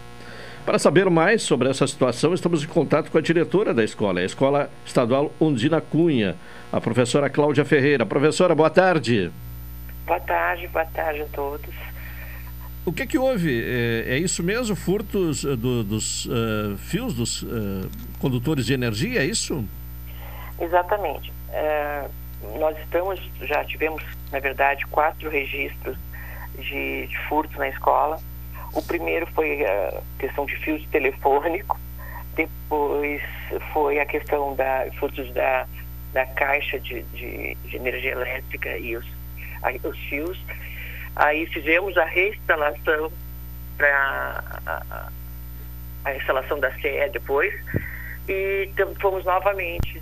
Para 0.66 0.80
saber 0.80 1.10
mais 1.10 1.44
sobre 1.44 1.70
essa 1.70 1.86
situação, 1.86 2.34
estamos 2.34 2.64
em 2.64 2.68
contato 2.68 3.12
com 3.12 3.18
a 3.18 3.22
diretora 3.22 3.74
da 3.74 3.84
escola, 3.84 4.22
a 4.22 4.24
Escola 4.24 4.70
Estadual 4.86 5.34
Undina 5.40 5.82
Cunha, 5.82 6.36
a 6.72 6.80
professora 6.80 7.30
Cláudia 7.30 7.66
Ferreira. 7.66 8.06
Professora, 8.06 8.56
boa 8.56 8.70
tarde. 8.70 9.32
Boa 10.06 10.20
tarde, 10.22 10.68
boa 10.68 10.86
tarde 10.86 11.22
a 11.22 11.26
todos. 11.26 11.89
O 12.86 12.94
que, 12.94 13.06
que 13.06 13.18
houve? 13.18 13.62
É, 13.62 14.16
é 14.16 14.18
isso 14.18 14.42
mesmo? 14.42 14.76
Furtos 14.76 15.44
uh, 15.44 15.56
do, 15.56 15.84
dos 15.84 16.26
uh, 16.26 16.78
fios 16.78 17.14
dos 17.14 17.44
uh, 17.44 17.90
condutores 18.20 18.66
de 18.66 18.74
energia, 18.74 19.22
é 19.22 19.26
isso? 19.26 19.66
Exatamente. 20.60 21.32
nós 22.60 22.78
estamos, 22.80 23.20
já 23.42 23.64
tivemos, 23.64 24.04
na 24.32 24.40
verdade, 24.40 24.86
quatro 24.88 25.30
registros 25.30 25.98
de, 26.58 27.08
de 27.08 27.18
furto 27.28 27.58
na 27.58 27.70
escola. 27.70 28.20
O 28.74 28.82
primeiro 28.82 29.26
foi 29.28 29.66
a 29.66 30.02
questão 30.20 30.46
de 30.46 30.56
fios 30.58 30.86
telefônico, 30.88 31.80
depois 32.36 33.22
foi 33.74 34.00
a 34.00 34.06
questão 34.06 34.56
da 34.56 34.88
furtos 35.00 35.32
da, 35.34 35.66
da 36.14 36.26
caixa 36.26 36.80
de, 36.80 37.04
de, 37.04 37.56
de 37.56 37.76
energia 37.76 38.12
elétrica 38.12 38.78
e 38.78 38.96
os, 38.96 39.06
a, 39.64 39.88
os 39.88 39.98
fios. 40.10 40.40
Aí 41.16 41.46
fizemos 41.48 41.98
a 41.98 42.06
reinstalação 42.06 43.12
para 43.78 44.44
a, 44.66 45.10
a, 46.06 46.16
instalação 46.16 46.60
da 46.60 46.72
CE 46.74 47.10
depois 47.12 47.54
e 48.28 48.70
fomos 49.00 49.24
novamente 49.26 50.02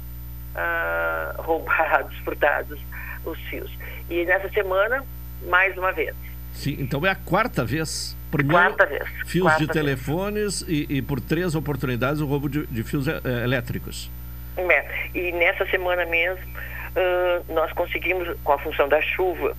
ah, 0.55 1.35
roubados, 1.39 2.17
furtados 2.19 2.79
os 3.25 3.39
fios. 3.49 3.71
E 4.09 4.25
nessa 4.25 4.49
semana, 4.49 5.03
mais 5.47 5.77
uma 5.77 5.91
vez. 5.91 6.15
Sim, 6.53 6.77
então 6.79 7.05
é 7.05 7.09
a 7.09 7.15
quarta 7.15 7.63
vez. 7.63 8.17
Primeiro, 8.31 8.75
quarta 8.75 8.85
vez. 8.85 9.07
Fios 9.25 9.45
quarta 9.45 9.65
de 9.65 9.71
telefones 9.71 10.61
e, 10.67 10.87
e, 10.89 11.01
por 11.01 11.21
três 11.21 11.55
oportunidades 11.55 12.19
o 12.19 12.25
roubo 12.25 12.49
de, 12.49 12.65
de 12.67 12.83
fios 12.83 13.07
é, 13.07 13.21
elétricos. 13.43 14.09
É, 14.57 15.09
e 15.13 15.31
nessa 15.33 15.65
semana 15.67 16.05
mesmo 16.05 16.43
uh, 16.43 17.53
nós 17.53 17.71
conseguimos, 17.73 18.35
com 18.43 18.53
a 18.53 18.57
função 18.57 18.89
da 18.89 19.01
chuva, 19.01 19.55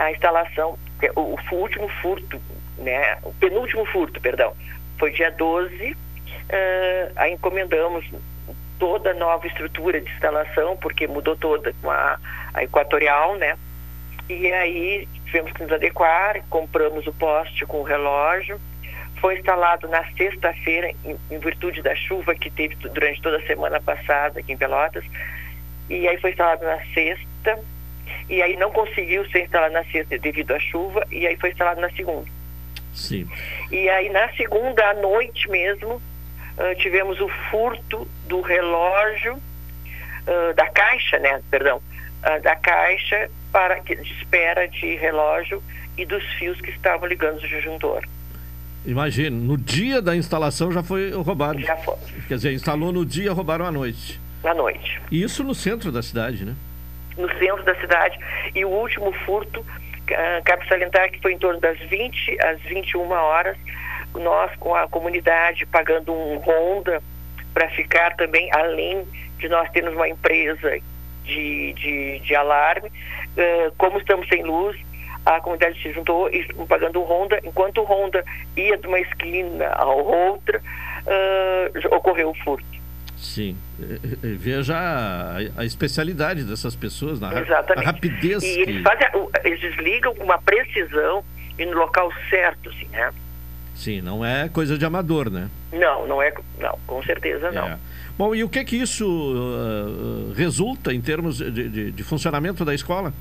a 0.00 0.10
instalação, 0.10 0.78
o, 1.14 1.20
o 1.20 1.54
último 1.54 1.88
furto, 2.00 2.40
né, 2.78 3.18
o 3.22 3.32
penúltimo 3.34 3.84
furto, 3.84 4.20
perdão, 4.20 4.56
foi 4.98 5.10
dia 5.12 5.30
12, 5.30 5.92
uh, 5.92 5.96
aí 7.16 7.32
encomendamos 7.32 8.04
toda 8.78 9.10
a 9.10 9.14
nova 9.14 9.46
estrutura 9.46 10.00
de 10.00 10.10
instalação, 10.10 10.76
porque 10.78 11.06
mudou 11.06 11.36
toda 11.36 11.74
com 11.82 11.90
a, 11.90 12.18
a 12.54 12.64
equatorial, 12.64 13.36
né? 13.36 13.58
E 14.26 14.50
aí 14.50 15.06
tivemos 15.26 15.52
que 15.52 15.62
nos 15.62 15.72
adequar, 15.72 16.42
compramos 16.48 17.06
o 17.06 17.12
poste 17.12 17.66
com 17.66 17.80
o 17.80 17.82
relógio. 17.82 18.58
Foi 19.20 19.36
instalado 19.36 19.86
na 19.86 20.02
sexta-feira, 20.16 20.90
em, 21.04 21.16
em, 21.30 21.38
virtude 21.38 21.82
da 21.82 21.94
chuva 21.94 22.34
que 22.34 22.50
teve 22.50 22.74
durante 22.76 23.20
toda 23.20 23.36
a 23.36 23.46
semana 23.46 23.80
passada 23.82 24.40
aqui 24.40 24.52
em 24.52 24.56
Pelotas. 24.56 25.04
E 25.90 26.08
aí 26.08 26.16
foi 26.18 26.30
instalado 26.30 26.64
na 26.64 26.78
sexta, 26.94 27.58
e 28.28 28.42
aí 28.42 28.56
não 28.56 28.70
conseguiu 28.70 29.28
ser 29.30 29.44
instalado 29.44 29.74
na 29.74 29.84
sexta 29.84 30.18
devido 30.18 30.52
à 30.52 30.58
chuva, 30.58 31.06
e 31.10 31.26
aí 31.26 31.36
foi 31.36 31.50
instalado 31.50 31.80
na 31.80 31.90
segunda. 31.90 32.26
Sim. 32.92 33.28
E 33.70 33.88
aí 33.88 34.08
na 34.10 34.28
segunda 34.32 34.84
à 34.90 34.94
noite 34.94 35.48
mesmo, 35.48 35.94
uh, 35.94 36.74
tivemos 36.78 37.20
o 37.20 37.28
furto 37.50 38.06
do 38.26 38.40
relógio, 38.40 39.34
uh, 39.34 40.54
da 40.54 40.66
caixa, 40.68 41.18
né? 41.18 41.42
Perdão, 41.50 41.78
uh, 41.78 42.42
da 42.42 42.56
caixa 42.56 43.30
para 43.52 43.80
de 43.80 43.94
espera 43.94 44.66
de 44.68 44.96
relógio 44.96 45.62
e 45.96 46.04
dos 46.04 46.24
fios 46.34 46.60
que 46.60 46.70
estavam 46.70 47.08
ligando 47.08 47.38
o 47.38 47.48
disjuntor. 47.48 48.04
Imagina, 48.86 49.36
no 49.36 49.58
dia 49.58 50.00
da 50.00 50.16
instalação 50.16 50.72
já 50.72 50.82
foi 50.82 51.10
roubado. 51.10 51.60
Já 51.60 51.76
foi. 51.76 51.96
Quer 52.26 52.34
dizer, 52.36 52.52
instalou 52.52 52.92
no 52.92 53.04
dia, 53.04 53.32
roubaram 53.32 53.66
à 53.66 53.70
noite. 53.70 54.18
À 54.42 54.54
noite. 54.54 55.00
E 55.10 55.22
isso 55.22 55.44
no 55.44 55.54
centro 55.54 55.92
da 55.92 56.02
cidade, 56.02 56.44
né? 56.44 56.54
No 57.16 57.28
centro 57.38 57.62
da 57.64 57.74
cidade. 57.76 58.18
E 58.54 58.64
o 58.64 58.68
último 58.68 59.12
furto, 59.24 59.60
uh, 59.60 60.44
cabe 60.44 60.66
salientar 60.68 61.10
que 61.10 61.20
foi 61.20 61.32
em 61.32 61.38
torno 61.38 61.60
das 61.60 61.78
20 61.78 62.38
às 62.44 62.60
21 62.62 63.10
horas, 63.10 63.56
nós 64.14 64.50
com 64.56 64.74
a 64.74 64.88
comunidade 64.88 65.66
pagando 65.66 66.12
um 66.12 66.38
Honda 66.38 67.02
para 67.52 67.68
ficar 67.70 68.16
também, 68.16 68.48
além 68.52 69.06
de 69.38 69.48
nós 69.48 69.70
termos 69.70 69.94
uma 69.94 70.08
empresa 70.08 70.78
de, 71.24 71.72
de, 71.74 72.18
de 72.20 72.34
alarme, 72.34 72.88
uh, 72.88 73.72
como 73.76 73.98
estamos 73.98 74.28
sem 74.28 74.42
luz, 74.42 74.76
a 75.24 75.40
comunidade 75.40 75.80
se 75.82 75.92
juntou 75.92 76.30
e 76.30 76.44
pagando 76.66 77.00
o 77.00 77.04
Honda, 77.04 77.40
enquanto 77.44 77.82
o 77.82 77.84
Honda 77.84 78.24
ia 78.56 78.76
de 78.76 78.86
uma 78.86 79.00
esquina 79.00 79.68
a 79.68 79.86
outra, 79.86 80.60
uh, 80.60 81.94
ocorreu 81.94 82.30
o 82.30 82.34
furto. 82.34 82.69
Sim, 83.20 83.54
veja 84.22 84.74
a, 84.74 85.36
a, 85.60 85.64
especialidade 85.64 86.42
dessas 86.42 86.74
pessoas, 86.74 87.20
na 87.20 87.38
Exatamente. 87.38 87.86
a 87.86 87.92
rapidez. 87.92 88.42
E 88.42 88.60
eles, 88.60 88.82
fazem, 88.82 89.06
eles 89.44 89.60
desligam 89.60 90.14
com 90.14 90.24
uma 90.24 90.38
precisão 90.38 91.22
e 91.58 91.66
no 91.66 91.76
local 91.76 92.10
certo, 92.30 92.70
assim, 92.70 92.88
né? 92.88 93.12
Sim, 93.74 94.00
não 94.00 94.24
é 94.24 94.48
coisa 94.48 94.78
de 94.78 94.84
amador, 94.86 95.30
né? 95.30 95.50
Não, 95.70 96.06
não 96.06 96.22
é, 96.22 96.32
não, 96.58 96.78
com 96.86 97.02
certeza 97.02 97.50
não. 97.50 97.68
É. 97.68 97.78
Bom, 98.16 98.34
e 98.34 98.42
o 98.42 98.48
que 98.48 98.64
que 98.64 98.76
isso 98.76 99.06
uh, 99.06 100.32
resulta 100.34 100.92
em 100.92 101.00
termos 101.00 101.38
de, 101.38 101.68
de, 101.68 101.90
de, 101.90 102.02
funcionamento 102.02 102.64
da 102.64 102.74
escola? 102.74 103.12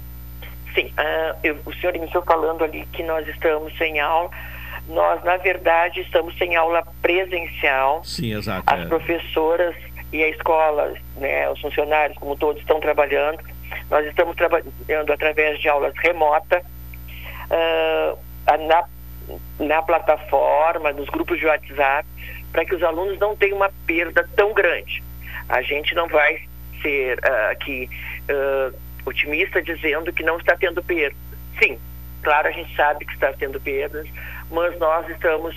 Sim, 0.73 0.88
uh, 0.88 1.38
eu, 1.43 1.57
o 1.65 1.73
senhor 1.76 1.95
iniciou 1.95 2.23
falando 2.23 2.63
ali 2.63 2.85
que 2.91 3.03
nós 3.03 3.27
estamos 3.27 3.77
sem 3.77 3.99
aula. 3.99 4.30
Nós, 4.89 5.23
na 5.23 5.38
verdade, 5.38 6.01
estamos 6.01 6.38
sem 6.38 6.55
aula 6.55 6.84
presencial. 7.01 8.03
Sim, 8.03 8.35
exato. 8.35 8.63
As 8.65 8.81
é. 8.81 8.85
professoras 8.88 9.76
e 10.11 10.23
a 10.23 10.30
escola, 10.30 10.94
né, 11.18 11.49
os 11.49 11.60
funcionários, 11.61 12.18
como 12.18 12.36
todos, 12.36 12.61
estão 12.61 12.80
trabalhando. 12.80 13.40
Nós 13.90 14.06
estamos 14.07 14.36
trabalhando 14.36 15.14
através 15.14 15.60
de 15.60 15.69
aulas 15.69 15.94
remotas. 15.98 16.64
Uh, 17.52 18.18
na, 18.68 18.84
na 19.60 19.81
plataforma, 19.81 20.91
nos 20.91 21.07
grupos 21.10 21.40
de 21.40 21.45
WhatsApp, 21.45 22.07
para 22.52 22.65
que 22.65 22.76
os 22.76 22.81
alunos 22.81 23.19
não 23.19 23.36
tenham 23.36 23.57
uma 23.57 23.72
perda 23.86 24.27
tão 24.36 24.53
grande. 24.53 25.03
A 25.48 25.61
gente 25.61 25.94
não 25.94 26.07
vai 26.07 26.41
ser 26.81 27.19
uh, 27.19 27.52
aqui 27.52 27.90
uh, 28.30 28.76
otimista 29.06 29.61
dizendo 29.61 30.11
que 30.11 30.23
não 30.23 30.38
está 30.38 30.56
tendo 30.56 30.84
perda. 30.84 31.15
Sim, 31.61 31.77
claro, 32.23 32.48
a 32.48 32.52
gente 32.52 32.76
sabe 32.76 33.06
que 33.06 33.14
está 33.14 33.31
tendo 33.34 33.60
perdas, 33.60 34.07
mas 34.49 34.77
nós 34.80 35.07
estamos 35.10 35.56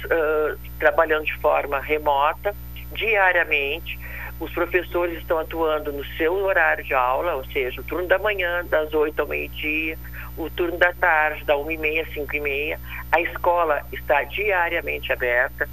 trabalhando 0.78 1.24
de 1.24 1.34
forma 1.38 1.80
remota, 1.80 2.54
diariamente. 2.92 3.98
Os 4.42 4.50
professores 4.50 5.18
estão 5.18 5.38
atuando 5.38 5.92
no 5.92 6.04
seu 6.16 6.34
horário 6.34 6.82
de 6.82 6.92
aula, 6.92 7.36
ou 7.36 7.44
seja, 7.44 7.80
o 7.80 7.84
turno 7.84 8.08
da 8.08 8.18
manhã, 8.18 8.64
das 8.64 8.92
8 8.92 9.22
ao 9.22 9.28
meio-dia, 9.28 9.96
o 10.36 10.50
turno 10.50 10.76
da 10.78 10.92
tarde, 10.94 11.44
da 11.44 11.54
1h30 11.54 12.00
às 12.00 12.08
5h30. 12.08 12.78
A 13.12 13.20
escola 13.20 13.86
está 13.92 14.24
diariamente 14.24 15.12
aberta. 15.12 15.68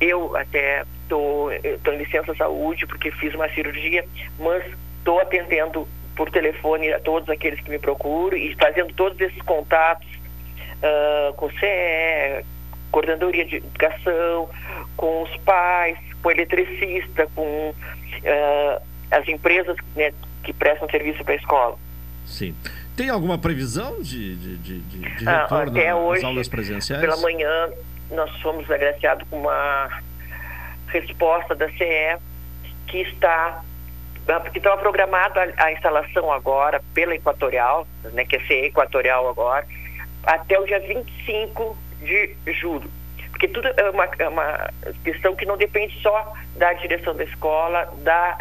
Eu 0.00 0.34
até 0.34 0.86
estou 1.02 1.52
em 1.52 1.98
licença 1.98 2.34
saúde 2.34 2.86
porque 2.86 3.10
fiz 3.10 3.34
uma 3.34 3.46
cirurgia, 3.50 4.02
mas 4.38 4.64
estou 4.96 5.20
atendendo 5.20 5.86
por 6.16 6.30
telefone 6.30 6.94
a 6.94 7.00
todos 7.00 7.28
aqueles 7.28 7.60
que 7.60 7.68
me 7.68 7.78
procuram 7.78 8.38
e 8.38 8.54
fazendo 8.54 8.94
todos 8.94 9.20
esses 9.20 9.42
contatos 9.42 10.08
uh, 10.80 11.34
com 11.34 11.44
o 11.44 11.52
CE, 11.52 12.42
coordenadoria 12.90 13.44
de 13.44 13.56
educação, 13.56 14.48
com 14.96 15.24
os 15.24 15.36
pais, 15.38 15.98
com 16.22 16.28
o 16.28 16.32
eletricista, 16.32 17.28
com 17.34 17.74
uh, 18.18 18.82
as 19.10 19.26
empresas 19.28 19.76
né, 19.94 20.12
que 20.42 20.52
prestam 20.52 20.88
serviço 20.88 21.24
para 21.24 21.34
a 21.34 21.36
escola. 21.36 21.78
Sim. 22.26 22.54
Tem 22.96 23.10
alguma 23.10 23.36
previsão 23.38 24.00
de, 24.00 24.36
de, 24.36 24.56
de, 24.58 24.80
de 24.80 25.28
Ah, 25.28 25.42
retorno 25.42 25.78
até 25.78 25.94
hoje, 25.94 26.24
aulas 26.24 26.48
presenciais? 26.48 27.00
Pela 27.00 27.16
manhã, 27.16 27.70
nós 28.10 28.30
fomos 28.40 28.70
agraciados 28.70 29.26
com 29.28 29.40
uma 29.40 30.00
resposta 30.88 31.54
da 31.54 31.68
CE 31.70 32.18
que 32.86 32.98
está 33.02 33.62
porque 34.42 34.58
estava 34.58 34.78
programada 34.78 35.52
a, 35.58 35.64
a 35.64 35.72
instalação 35.72 36.32
agora 36.32 36.82
pela 36.94 37.14
Equatorial, 37.14 37.86
né, 38.04 38.24
que 38.24 38.36
é 38.36 38.40
CE 38.46 38.66
Equatorial 38.66 39.28
agora, 39.28 39.66
até 40.22 40.58
o 40.58 40.64
dia 40.64 40.80
25 40.80 41.76
de 42.00 42.34
julho. 42.54 42.90
Porque 43.44 43.48
tudo 43.48 43.68
é 43.76 43.90
uma, 43.90 44.08
é 44.18 44.28
uma 44.28 44.70
questão 45.04 45.36
que 45.36 45.44
não 45.44 45.56
depende 45.56 46.00
só 46.00 46.32
da 46.56 46.72
direção 46.72 47.14
da 47.14 47.24
escola, 47.24 47.92
da, 47.98 48.38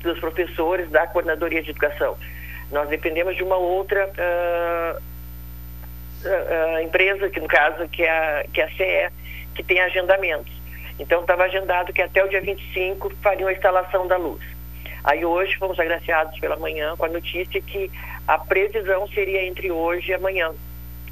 dos 0.00 0.18
professores, 0.18 0.88
da 0.90 1.06
coordenadoria 1.06 1.62
de 1.62 1.70
educação. 1.70 2.16
Nós 2.72 2.88
dependemos 2.88 3.36
de 3.36 3.42
uma 3.42 3.56
outra 3.56 4.10
ah, 4.16 4.98
ah, 6.24 6.82
empresa, 6.82 7.28
que 7.28 7.40
no 7.40 7.48
caso 7.48 7.86
que 7.88 8.02
é, 8.02 8.10
a, 8.10 8.44
que 8.50 8.60
é 8.60 8.64
a 8.64 8.68
CE, 8.70 9.14
que 9.54 9.62
tem 9.62 9.80
agendamentos. 9.80 10.52
Então 10.98 11.20
estava 11.20 11.44
agendado 11.44 11.92
que 11.92 12.00
até 12.00 12.24
o 12.24 12.28
dia 12.28 12.40
25 12.40 13.12
fariam 13.22 13.48
a 13.48 13.52
instalação 13.52 14.06
da 14.06 14.16
luz. 14.16 14.42
Aí 15.04 15.26
hoje 15.26 15.56
fomos 15.56 15.78
agraciados 15.78 16.38
pela 16.40 16.56
manhã 16.56 16.96
com 16.96 17.04
a 17.04 17.08
notícia 17.08 17.60
que 17.60 17.90
a 18.26 18.38
previsão 18.38 19.06
seria 19.08 19.44
entre 19.44 19.70
hoje 19.70 20.10
e 20.10 20.14
amanhã. 20.14 20.54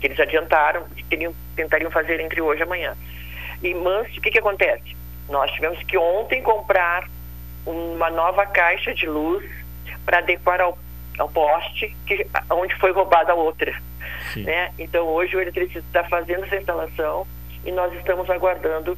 Que 0.00 0.06
eles 0.06 0.20
adiantaram, 0.20 0.84
que 0.88 1.04
teriam, 1.04 1.34
tentariam 1.54 1.90
fazer 1.90 2.20
entre 2.20 2.40
hoje 2.40 2.60
e 2.60 2.64
amanhã. 2.64 2.96
E, 3.62 3.74
mas 3.74 4.16
o 4.16 4.20
que, 4.20 4.30
que 4.30 4.38
acontece? 4.38 4.96
Nós 5.28 5.50
tivemos 5.52 5.82
que 5.84 5.96
ontem 5.98 6.42
comprar 6.42 7.08
uma 7.64 8.10
nova 8.10 8.46
caixa 8.46 8.94
de 8.94 9.06
luz 9.06 9.44
para 10.04 10.18
adequar 10.18 10.60
ao, 10.60 10.78
ao 11.18 11.28
poste 11.28 11.94
que, 12.06 12.26
onde 12.50 12.74
foi 12.76 12.92
roubada 12.92 13.32
a 13.32 13.34
outra. 13.34 13.72
Né? 14.36 14.72
Então 14.78 15.06
hoje 15.06 15.36
o 15.36 15.40
eletricista 15.40 15.80
está 15.80 16.04
fazendo 16.04 16.44
essa 16.44 16.56
instalação 16.56 17.26
e 17.64 17.72
nós 17.72 17.92
estamos 17.94 18.28
aguardando 18.30 18.96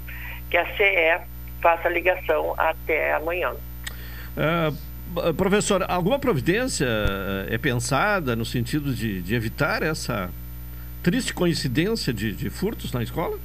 que 0.51 0.57
a 0.57 0.65
CE 0.77 1.25
faça 1.61 1.89
a 1.89 1.91
ligação 1.91 2.55
até 2.57 3.15
amanhã. 3.15 3.55
Uh, 4.37 5.35
professor, 5.35 5.85
alguma 5.89 6.19
providência 6.19 6.87
é 7.49 7.59
pensada 7.59 8.37
no 8.37 8.45
sentido 8.45 8.95
de, 8.95 9.23
de 9.23 9.35
evitar 9.35 9.83
essa 9.83 10.31
triste 11.03 11.33
coincidência 11.33 12.13
de, 12.13 12.33
de, 12.33 12.51
furtos 12.51 12.93
na 12.93 13.03
escola? 13.03 13.39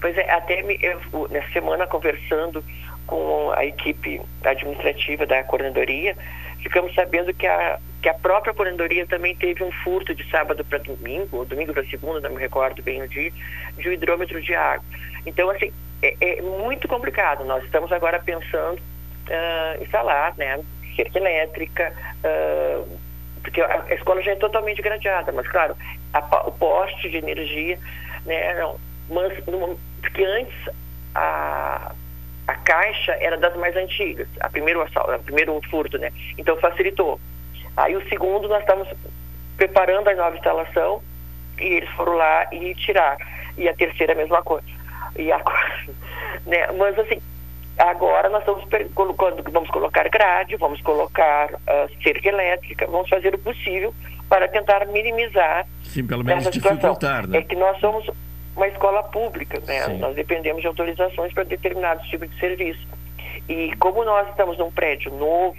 Pois 0.00 0.16
é, 0.16 0.30
até 0.30 0.62
me, 0.62 0.78
eu, 0.80 1.28
nessa 1.30 1.50
semana 1.52 1.86
conversando 1.86 2.64
com 3.06 3.52
a 3.52 3.64
equipe 3.64 4.20
administrativa 4.44 5.26
da 5.26 5.42
coordenadoria, 5.44 6.16
ficamos 6.62 6.94
sabendo 6.94 7.34
que 7.34 7.46
a, 7.46 7.78
que 8.00 8.08
a 8.08 8.14
própria 8.14 8.54
coordenadoria 8.54 9.06
também 9.06 9.34
teve 9.36 9.62
um 9.62 9.70
furto 9.70 10.14
de 10.14 10.28
sábado 10.30 10.64
para 10.64 10.78
domingo, 10.78 11.38
ou 11.38 11.44
domingo 11.44 11.72
para 11.72 11.84
segunda, 11.84 12.28
não 12.28 12.36
me 12.36 12.40
recordo 12.40 12.82
bem 12.82 13.02
o 13.02 13.08
dia, 13.08 13.32
de 13.76 13.88
um 13.88 13.92
hidrômetro 13.92 14.40
de 14.40 14.54
água. 14.54 14.84
Então, 15.26 15.50
assim, 15.50 15.72
é, 16.02 16.16
é 16.20 16.42
muito 16.42 16.88
complicado. 16.88 17.44
Nós 17.44 17.62
estamos 17.64 17.92
agora 17.92 18.18
pensando 18.20 18.78
uh, 18.78 19.82
instalar, 19.82 20.34
né, 20.36 20.60
cerca 20.96 21.18
elétrica, 21.18 21.92
uh, 22.24 22.98
porque 23.42 23.60
a, 23.60 23.84
escola 23.90 24.22
já 24.22 24.32
é 24.32 24.36
totalmente 24.36 24.80
gradeada, 24.80 25.32
mas, 25.32 25.46
claro, 25.48 25.76
a, 26.12 26.20
o 26.46 26.52
poste 26.52 27.08
de 27.10 27.18
energia, 27.18 27.78
né, 28.24 28.54
não, 28.54 28.78
mas, 29.08 29.32
porque 30.00 30.24
antes 30.24 30.54
a 31.14 31.92
a 32.50 32.54
caixa 32.56 33.12
era 33.20 33.36
das 33.36 33.54
mais 33.56 33.76
antigas, 33.76 34.26
a 34.40 34.48
primeiro 34.48 34.82
assalto, 34.82 35.12
a 35.12 35.18
primeiro 35.20 35.60
furto, 35.70 35.96
né? 35.98 36.10
Então 36.36 36.56
facilitou. 36.56 37.20
Aí 37.76 37.94
o 37.94 38.08
segundo 38.08 38.48
nós 38.48 38.60
estamos 38.60 38.88
preparando 39.56 40.08
a 40.08 40.14
nova 40.16 40.36
instalação 40.36 41.00
e 41.60 41.64
eles 41.64 41.88
foram 41.90 42.14
lá 42.14 42.48
e 42.52 42.74
tirar. 42.74 43.16
E 43.56 43.68
a 43.68 43.74
terceira 43.74 44.14
a 44.14 44.16
mesma 44.16 44.42
coisa. 44.42 44.66
E 45.16 45.30
agora, 45.30 45.80
né? 46.44 46.66
Mas 46.72 46.98
assim, 46.98 47.22
agora 47.78 48.28
nós 48.28 48.40
estamos 48.40 48.64
colocando, 48.94 49.44
vamos 49.52 49.70
colocar 49.70 50.08
grade, 50.08 50.56
vamos 50.56 50.80
colocar 50.80 51.52
uh, 51.52 52.02
cerca 52.02 52.28
elétrica, 52.28 52.86
vamos 52.88 53.08
fazer 53.08 53.32
o 53.32 53.38
possível 53.38 53.94
para 54.28 54.48
tentar 54.48 54.86
minimizar 54.86 55.66
Sim, 55.84 56.06
pelo 56.06 56.24
menos 56.24 56.46
essa 56.46 56.50
dificultar, 56.50 57.28
né? 57.28 57.38
É 57.38 57.42
que 57.42 57.54
nós 57.54 57.78
somos 57.78 58.08
uma 58.56 58.68
escola 58.68 59.02
pública, 59.04 59.60
né? 59.66 59.84
Sim. 59.84 59.98
Nós 59.98 60.14
dependemos 60.14 60.60
de 60.60 60.66
autorizações 60.66 61.32
para 61.32 61.44
determinados 61.44 62.06
tipos 62.08 62.28
de 62.30 62.38
serviço. 62.38 62.86
E 63.48 63.74
como 63.76 64.04
nós 64.04 64.28
estamos 64.28 64.58
num 64.58 64.70
prédio 64.70 65.12
novo, 65.12 65.56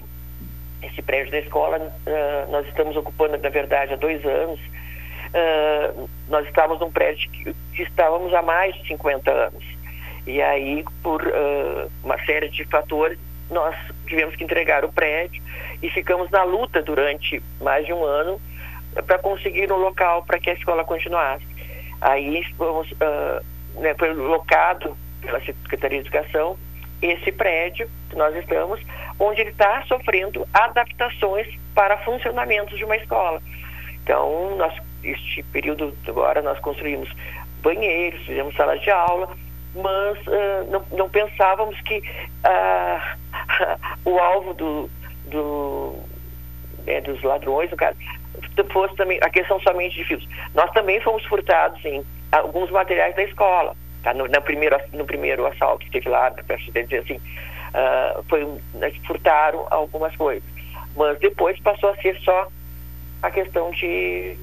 esse 0.81 1.01
prédio 1.01 1.31
da 1.31 1.39
escola, 1.39 1.77
uh, 1.77 2.51
nós 2.51 2.68
estamos 2.68 2.95
ocupando, 2.95 3.38
na 3.38 3.49
verdade, 3.49 3.93
há 3.93 3.97
dois 3.97 4.23
anos, 4.26 4.59
uh, 4.59 6.09
nós 6.27 6.45
estávamos 6.47 6.80
num 6.80 6.91
prédio 6.91 7.30
que, 7.31 7.55
que, 7.76 7.84
estávamos 7.84 8.34
há 8.34 8.41
mais 8.41 8.73
de 8.76 8.88
50 8.88 9.31
anos. 9.31 9.63
E 10.26 10.41
aí, 10.41 10.84
por 11.01 11.22
uh, 11.22 11.91
uma 12.03 12.18
série 12.26 12.49
de 12.49 12.63
fatores, 12.65 13.18
nós 13.49 13.76
tivemos 14.07 14.35
que 14.35 14.43
entregar 14.43 14.85
o 14.85 14.91
prédio 14.91 15.41
e 15.81 15.89
ficamos 15.89 16.30
na 16.31 16.43
luta 16.43 16.81
durante 16.81 17.41
mais 17.59 17.85
de 17.85 17.93
um 17.93 18.03
ano 18.03 18.39
para 19.05 19.19
conseguir 19.19 19.72
um 19.72 19.77
local 19.77 20.23
para 20.23 20.39
que 20.39 20.49
a 20.49 20.53
escola 20.53 20.84
continuasse. 20.84 21.51
Aí 22.02 22.44
fomos, 22.57 22.91
uh, 22.91 23.80
né, 23.80 23.94
foi 23.98 24.14
locado 24.14 24.98
pela 25.22 25.40
Secretaria 25.41 26.02
de 26.02 26.07
Educação 26.07 26.57
esse 27.02 27.32
prédio 27.32 27.90
que 28.10 28.15
nós 28.15 28.36
estamos, 28.36 28.80
onde 29.19 29.41
ele 29.41 29.49
está 29.49 29.84
sofrendo 29.88 30.48
adaptações 30.53 31.48
para 31.73 31.98
funcionamentos 31.99 32.78
de 32.78 32.86
uma 32.86 32.95
escola. 32.95 33.41
Então, 34.03 34.56
nós, 34.56 34.73
este 35.03 35.41
período 35.44 35.95
agora 36.07 36.41
nós 36.41 36.60
construímos 36.60 37.10
banheiros, 37.61 38.22
fizemos 38.26 38.56
salas 38.56 38.82
de 38.82 38.91
aula, 38.91 39.30
mas 39.76 40.18
uh, 40.28 40.69
não, 40.69 40.86
não, 40.91 41.10
pensávamos 41.10 41.80
que 41.82 41.99
uh, 41.99 43.18
o 44.06 44.19
alvo 44.19 44.53
do, 44.53 44.90
do, 45.28 45.95
né, 46.86 47.02
dos 47.02 47.22
ladrões, 47.23 47.72
no 47.72 47.78
caso, 47.78 47.98
fosse 48.71 48.95
também 48.95 49.19
a 49.21 49.29
questão 49.29 49.59
somente 49.61 49.95
de 49.95 50.05
fios. 50.05 50.27
Nós 50.53 50.71
também 50.71 50.99
fomos 51.01 51.23
furtados 51.25 51.83
em 51.85 52.03
alguns 52.31 52.69
materiais 52.69 53.15
da 53.15 53.23
escola. 53.23 53.75
Tá? 54.03 54.13
No, 54.13 54.27
no, 54.27 54.41
primeiro, 54.41 54.77
no 54.93 55.05
primeiro 55.05 55.45
assalto 55.45 55.85
que 55.85 55.91
teve 55.91 56.09
lá, 56.09 56.31
para 56.31 56.55
dizer 56.55 56.97
assim, 56.99 57.15
uh, 57.15 58.23
foi, 58.27 58.45
né, 58.73 58.91
furtaram 59.05 59.67
algumas 59.69 60.15
coisas. 60.15 60.43
Mas 60.95 61.19
depois 61.19 61.59
passou 61.59 61.89
a 61.89 61.95
ser 61.97 62.17
só 62.21 62.47
a 63.21 63.31
questão 63.31 63.71
de 63.71 64.37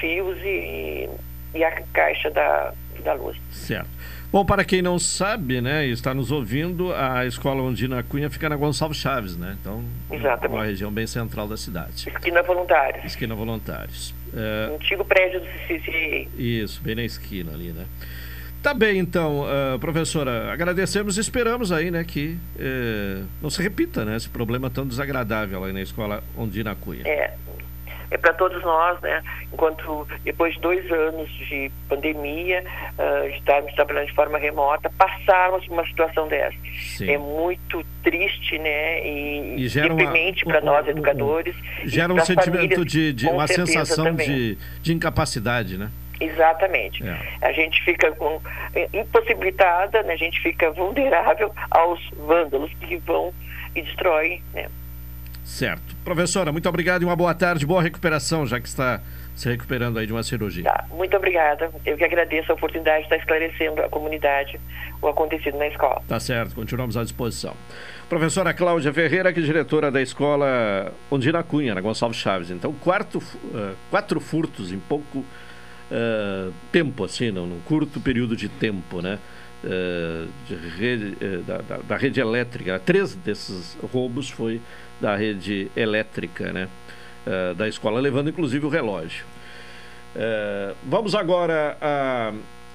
fios 0.00 0.38
e, 0.42 1.08
e 1.54 1.64
a 1.64 1.82
caixa 1.92 2.30
da, 2.30 2.72
da 3.00 3.14
luz. 3.14 3.36
Certo. 3.50 3.88
Bom, 4.34 4.44
para 4.44 4.64
quem 4.64 4.82
não 4.82 4.98
sabe, 4.98 5.60
né, 5.60 5.86
e 5.86 5.92
está 5.92 6.12
nos 6.12 6.32
ouvindo, 6.32 6.92
a 6.92 7.24
Escola 7.24 7.62
Ondina 7.62 8.02
Cunha 8.02 8.28
fica 8.28 8.48
na 8.48 8.56
Gonçalves 8.56 8.98
Chaves, 8.98 9.36
né? 9.36 9.56
Então, 9.60 9.84
Exatamente. 10.10 10.56
uma 10.56 10.64
região 10.64 10.90
bem 10.90 11.06
central 11.06 11.46
da 11.46 11.56
cidade. 11.56 12.08
Esquina 12.08 12.42
Voluntários. 12.42 13.04
Esquina 13.04 13.32
Voluntários. 13.32 14.12
É... 14.34 14.74
Antigo 14.74 15.04
prédio 15.04 15.38
do 15.38 15.46
CCA. 15.46 16.28
Isso, 16.36 16.82
bem 16.82 16.96
na 16.96 17.04
esquina 17.04 17.52
ali, 17.52 17.68
né? 17.68 17.86
Tá 18.60 18.74
bem, 18.74 18.98
então, 18.98 19.42
uh, 19.42 19.78
professora, 19.78 20.52
agradecemos 20.52 21.16
e 21.16 21.20
esperamos 21.20 21.70
aí, 21.70 21.92
né, 21.92 22.02
que 22.02 22.36
uh, 22.56 23.24
não 23.40 23.50
se 23.50 23.62
repita, 23.62 24.04
né, 24.04 24.16
esse 24.16 24.28
problema 24.28 24.68
tão 24.68 24.84
desagradável 24.84 25.62
aí 25.62 25.72
na 25.72 25.80
escola 25.80 26.24
Ondina 26.36 26.74
Cunha. 26.74 27.06
É, 27.06 27.34
é 28.10 28.18
para 28.18 28.32
todos 28.32 28.62
nós, 28.62 29.00
né? 29.00 29.22
Enquanto 29.52 30.06
depois 30.24 30.54
de 30.54 30.60
dois 30.60 30.90
anos 30.90 31.28
de 31.30 31.70
pandemia, 31.88 32.64
uh, 32.98 33.28
estarmos 33.28 33.72
trabalhando 33.74 34.06
de 34.06 34.12
forma 34.12 34.38
remota, 34.38 34.90
passarmos 34.90 35.66
por 35.66 35.74
uma 35.74 35.86
situação 35.86 36.28
dessa. 36.28 36.56
Sim. 36.96 37.10
É 37.10 37.18
muito 37.18 37.84
triste, 38.02 38.58
né? 38.58 39.06
E, 39.06 39.64
e 39.64 39.68
deprimente 39.68 40.44
para 40.44 40.60
nós, 40.60 40.86
educadores. 40.86 41.54
Gera 41.84 42.12
um 42.12 42.24
sentimento 42.24 42.84
de, 42.84 43.12
de 43.12 43.26
uma 43.26 43.46
sensação 43.46 44.14
de, 44.14 44.58
de 44.82 44.92
incapacidade, 44.92 45.76
né? 45.76 45.90
Exatamente. 46.20 47.06
É. 47.06 47.18
A 47.42 47.52
gente 47.52 47.82
fica 47.82 48.12
com, 48.12 48.40
impossibilitada, 48.92 50.02
né? 50.04 50.14
a 50.14 50.16
gente 50.16 50.40
fica 50.40 50.70
vulnerável 50.70 51.52
aos 51.70 52.00
vândalos 52.16 52.70
que 52.80 52.96
vão 52.98 53.32
e 53.74 53.82
destroem 53.82 54.42
né? 54.52 54.68
Certo. 55.44 55.94
Professora, 56.02 56.50
muito 56.50 56.68
obrigado 56.68 57.02
e 57.02 57.04
uma 57.04 57.14
boa 57.14 57.34
tarde, 57.34 57.66
boa 57.66 57.82
recuperação, 57.82 58.46
já 58.46 58.58
que 58.58 58.66
está 58.66 59.00
se 59.34 59.48
recuperando 59.48 59.98
aí 59.98 60.06
de 60.06 60.12
uma 60.12 60.22
cirurgia. 60.22 60.64
Tá, 60.64 60.86
muito 60.90 61.16
obrigada. 61.16 61.70
Eu 61.84 61.96
que 61.96 62.04
agradeço 62.04 62.50
a 62.50 62.54
oportunidade 62.54 63.00
de 63.00 63.04
estar 63.04 63.16
esclarecendo 63.16 63.82
a 63.82 63.88
comunidade 63.88 64.58
o 65.02 65.08
acontecido 65.08 65.58
na 65.58 65.66
escola. 65.66 66.02
Tá 66.08 66.18
certo, 66.18 66.54
continuamos 66.54 66.96
à 66.96 67.02
disposição. 67.02 67.54
Professora 68.08 68.54
Cláudia 68.54 68.92
Ferreira, 68.92 69.32
que 69.32 69.40
é 69.40 69.42
diretora 69.42 69.90
da 69.90 70.00
escola 70.00 70.92
Ondina 71.10 71.42
Cunha, 71.42 71.74
na 71.74 71.80
Gonçalves 71.80 72.18
Chaves. 72.18 72.50
Então, 72.50 72.72
quarto, 72.72 73.18
uh, 73.18 73.74
quatro 73.90 74.20
furtos 74.20 74.72
em 74.72 74.78
pouco 74.78 75.18
uh, 75.18 76.52
tempo, 76.72 77.04
assim, 77.04 77.30
não, 77.30 77.46
num 77.46 77.60
curto 77.60 78.00
período 78.00 78.34
de 78.34 78.48
tempo, 78.48 79.02
né? 79.02 79.18
Uh, 79.64 80.28
rede, 80.78 81.16
da, 81.46 81.58
da, 81.58 81.76
da 81.78 81.96
rede 81.96 82.20
elétrica. 82.20 82.78
Três 82.78 83.14
desses 83.14 83.76
roubos 83.92 84.28
foi 84.28 84.60
da 85.00 85.16
rede 85.16 85.70
elétrica 85.76 86.52
né, 86.52 86.68
uh, 87.26 87.54
da 87.54 87.68
escola, 87.68 88.00
levando 88.00 88.30
inclusive 88.30 88.64
o 88.66 88.68
relógio. 88.68 89.24
Uh, 90.14 90.74
vamos 90.84 91.14
agora 91.14 91.76
à 91.80 92.32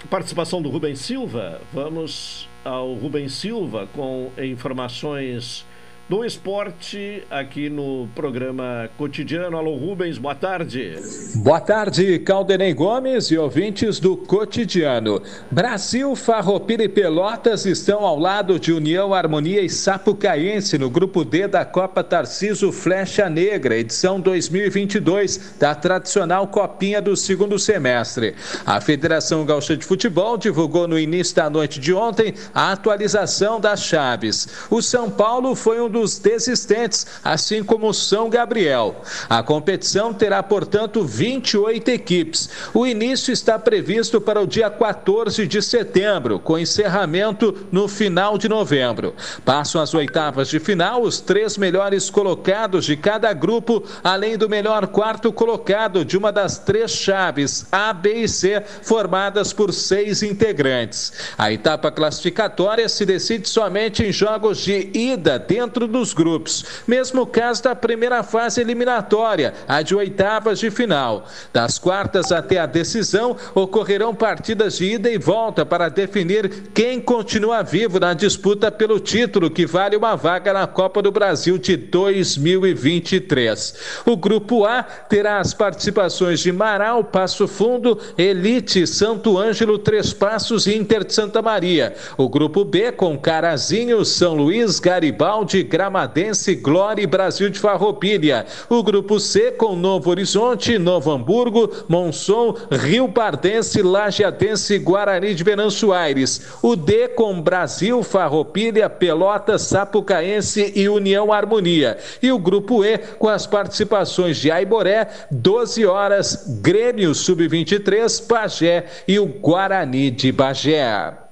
participação 0.10 0.62
do 0.62 0.70
Rubem 0.70 0.96
Silva. 0.96 1.62
Vamos 1.74 2.48
ao 2.64 2.94
Rubem 2.94 3.30
Silva 3.30 3.88
com 3.94 4.32
informações 4.38 5.66
do 6.10 6.26
esporte 6.26 7.24
aqui 7.30 7.70
no 7.70 8.10
programa 8.16 8.90
cotidiano. 8.98 9.56
Alô 9.56 9.76
Rubens, 9.76 10.18
boa 10.18 10.34
tarde. 10.34 10.96
Boa 11.36 11.62
tarde, 11.62 12.18
Caldenei 12.20 12.74
Gomes 12.74 13.30
e 13.30 13.38
ouvintes 13.38 14.00
do 14.00 14.18
cotidiano. 14.18 15.22
Brasil, 15.52 16.16
Farroupilha 16.16 16.84
e 16.84 16.90
Pelotas 16.90 17.68
estão 17.68 18.04
ao 18.04 18.18
lado 18.18 18.60
de 18.60 18.74
União, 18.74 19.14
Harmonia 19.14 19.62
e 19.62 19.70
Sapucaense 19.70 20.80
no 20.80 20.90
grupo 20.90 21.24
D 21.24 21.48
da 21.48 21.64
Copa 21.64 22.04
Tarciso 22.04 22.72
Flecha 22.72 23.30
Negra, 23.30 23.78
edição 23.78 24.20
2022 24.20 25.58
da 25.60 25.76
tradicional 25.76 26.48
Copinha 26.48 27.00
do 27.00 27.16
segundo 27.16 27.60
semestre. 27.60 28.34
A 28.66 28.82
Federação 28.82 29.46
Gaúcha 29.46 29.78
de 29.78 29.86
Futebol 29.86 30.40
divulgou 30.40 30.88
no 30.88 30.98
início 30.98 31.36
da 31.36 31.52
noite 31.52 31.80
de 31.80 31.94
ontem 31.94 32.34
a 32.52 32.72
atualização 32.72 33.60
das 33.60 33.84
chaves. 33.84 34.48
O 34.72 34.82
São 34.82 35.08
Paulo 35.08 35.54
foi 35.54 35.80
um 35.80 35.88
dos 35.88 35.99
dos 36.00 36.18
desistentes, 36.18 37.06
assim 37.24 37.62
como 37.62 37.94
São 37.94 38.30
Gabriel. 38.30 39.02
A 39.30 39.44
competição 39.44 40.14
terá, 40.14 40.42
portanto, 40.42 41.04
28 41.04 41.90
equipes. 41.90 42.50
O 42.74 42.88
início 42.88 43.34
está 43.34 43.60
previsto 43.60 44.22
para 44.22 44.42
o 44.42 44.48
dia 44.48 44.70
14 44.70 45.46
de 45.46 45.62
setembro, 45.62 46.40
com 46.40 46.58
encerramento 46.58 47.68
no 47.70 47.88
final 47.88 48.38
de 48.38 48.48
novembro. 48.48 49.14
Passam 49.44 49.82
as 49.82 49.94
oitavas 49.94 50.48
de 50.48 50.60
final 50.60 51.02
os 51.02 51.20
três 51.20 51.58
melhores 51.58 52.10
colocados 52.10 52.86
de 52.86 52.96
cada 52.96 53.34
grupo, 53.34 53.84
além 54.02 54.38
do 54.38 54.48
melhor 54.48 54.88
quarto 54.88 55.34
colocado 55.34 56.06
de 56.06 56.18
uma 56.18 56.32
das 56.32 56.60
três 56.60 56.92
chaves 56.92 57.66
A, 57.72 57.92
B 57.92 58.22
e 58.22 58.28
C, 58.28 58.64
formadas 58.84 59.52
por 59.52 59.74
seis 59.74 60.24
integrantes. 60.24 61.12
A 61.38 61.52
etapa 61.52 61.92
classificatória 61.92 62.88
se 62.88 63.06
decide 63.06 63.50
somente 63.50 64.06
em 64.06 64.12
jogos 64.12 64.60
de 64.60 64.90
ida 64.94 65.38
dentro 65.38 65.89
dos 65.90 66.14
grupos, 66.14 66.64
mesmo 66.88 67.26
caso 67.26 67.64
da 67.64 67.76
primeira 67.76 68.24
fase 68.24 68.62
eliminatória, 68.62 69.54
a 69.68 69.82
de 69.82 69.96
oitavas 69.96 70.60
de 70.60 70.72
final. 70.72 71.26
Das 71.52 71.78
quartas 71.78 72.32
até 72.32 72.60
a 72.60 72.66
decisão, 72.66 73.36
ocorrerão 73.54 74.16
partidas 74.16 74.78
de 74.78 74.94
ida 74.94 75.10
e 75.10 75.18
volta 75.18 75.66
para 75.66 75.90
definir 75.90 76.70
quem 76.74 77.02
continua 77.02 77.62
vivo 77.62 78.00
na 78.00 78.14
disputa 78.14 78.72
pelo 78.72 79.00
título 79.00 79.50
que 79.50 79.66
vale 79.66 79.96
uma 79.96 80.16
vaga 80.16 80.54
na 80.54 80.68
Copa 80.68 81.02
do 81.02 81.12
Brasil 81.12 81.58
de 81.58 81.76
2023. 81.76 84.02
O 84.06 84.16
grupo 84.16 84.66
A 84.66 84.84
terá 84.84 85.40
as 85.40 85.54
participações 85.54 86.40
de 86.40 86.52
Marau, 86.52 87.04
Passo 87.04 87.48
Fundo, 87.48 87.98
Elite, 88.18 88.86
Santo 88.86 89.38
Ângelo, 89.38 89.78
Três 89.78 90.14
Passos 90.14 90.68
e 90.68 90.76
Inter 90.76 91.04
de 91.04 91.14
Santa 91.14 91.42
Maria. 91.42 91.96
O 92.18 92.30
grupo 92.30 92.64
B 92.64 92.92
com 92.92 93.18
Carazinho, 93.18 94.04
São 94.06 94.36
Luís, 94.36 94.80
Garibaldi, 94.80 95.64
Gramadense, 95.80 96.56
Glória 96.56 97.02
e 97.02 97.08
Brasil 97.08 97.50
de 97.50 97.58
Farroupilha. 97.58 98.46
O 98.68 98.84
grupo 98.84 99.18
C 99.18 99.50
com 99.52 99.78
Novo 99.78 100.10
Horizonte, 100.10 100.78
Novo 100.78 101.10
Hamburgo, 101.10 101.72
Monson, 101.88 102.54
Rio 102.70 103.08
Pardense, 103.08 103.82
Lajeadense 103.82 104.74
e 104.74 104.78
Guarani 104.80 105.34
de 105.34 105.42
Venâncio 105.42 105.94
Aires. 105.94 106.42
O 106.62 106.76
D 106.76 107.08
com 107.08 107.42
Brasil, 107.42 108.04
Farroupilha, 108.04 108.90
Pelotas, 108.90 109.62
Sapucaense 109.62 110.74
e 110.76 110.90
União 110.90 111.32
Harmonia. 111.32 111.98
E 112.22 112.30
o 112.30 112.38
grupo 112.38 112.84
E 112.84 112.98
com 112.98 113.30
as 113.30 113.48
participações 113.48 114.36
de 114.36 114.52
Aiboré, 114.52 115.08
12 115.32 115.86
horas, 115.86 116.60
Grêmio 116.62 117.16
Sub-23, 117.16 118.28
Pagé 118.28 118.86
e 119.08 119.18
o 119.18 119.26
Guarani 119.26 120.12
de 120.12 120.30
Bagé. 120.30 121.29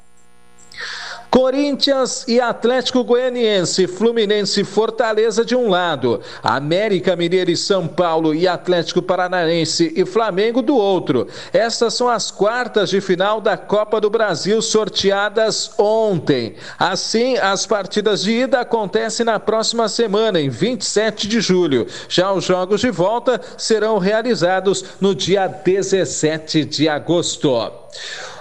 Corinthians 1.30 2.26
e 2.28 2.40
Atlético 2.40 3.04
Goianiense, 3.04 3.88
Fluminense 3.88 4.62
e 4.62 4.64
Fortaleza 4.64 5.44
de 5.44 5.56
um 5.56 5.70
lado, 5.70 6.22
América 6.41 7.16
Mineiro 7.16 7.52
e 7.52 7.58
São 7.58 7.88
Paulo 7.88 8.34
e 8.34 8.48
Atlético 8.48 9.02
Paranaense 9.02 9.94
e 9.95 10.06
Flamengo 10.06 10.62
do 10.62 10.76
outro. 10.76 11.28
Essas 11.52 11.94
são 11.94 12.08
as 12.08 12.32
quartas 12.32 12.90
de 12.90 13.02
final 13.02 13.41
da 13.41 13.58
Copa 13.58 13.99
do 13.99 14.10
Brasil 14.10 14.62
sorteadas 14.62 15.72
ontem. 15.78 16.56
Assim, 16.80 17.38
as 17.38 17.66
partidas 17.66 18.24
de 18.24 18.32
ida 18.32 18.62
acontecem 18.62 19.26
na 19.26 19.40
próxima 19.40 19.90
semana, 19.90 20.40
em 20.40 20.49
27 20.49 21.28
de 21.28 21.41
julho. 21.41 21.88
Já 22.08 22.32
os 22.32 22.45
jogos 22.45 22.82
de 22.82 22.90
volta 22.90 23.40
serão 23.58 23.98
realizados 23.98 24.84
no 24.99 25.14
dia 25.14 25.48
17 25.48 26.66
de 26.66 26.88
agosto. 26.90 27.48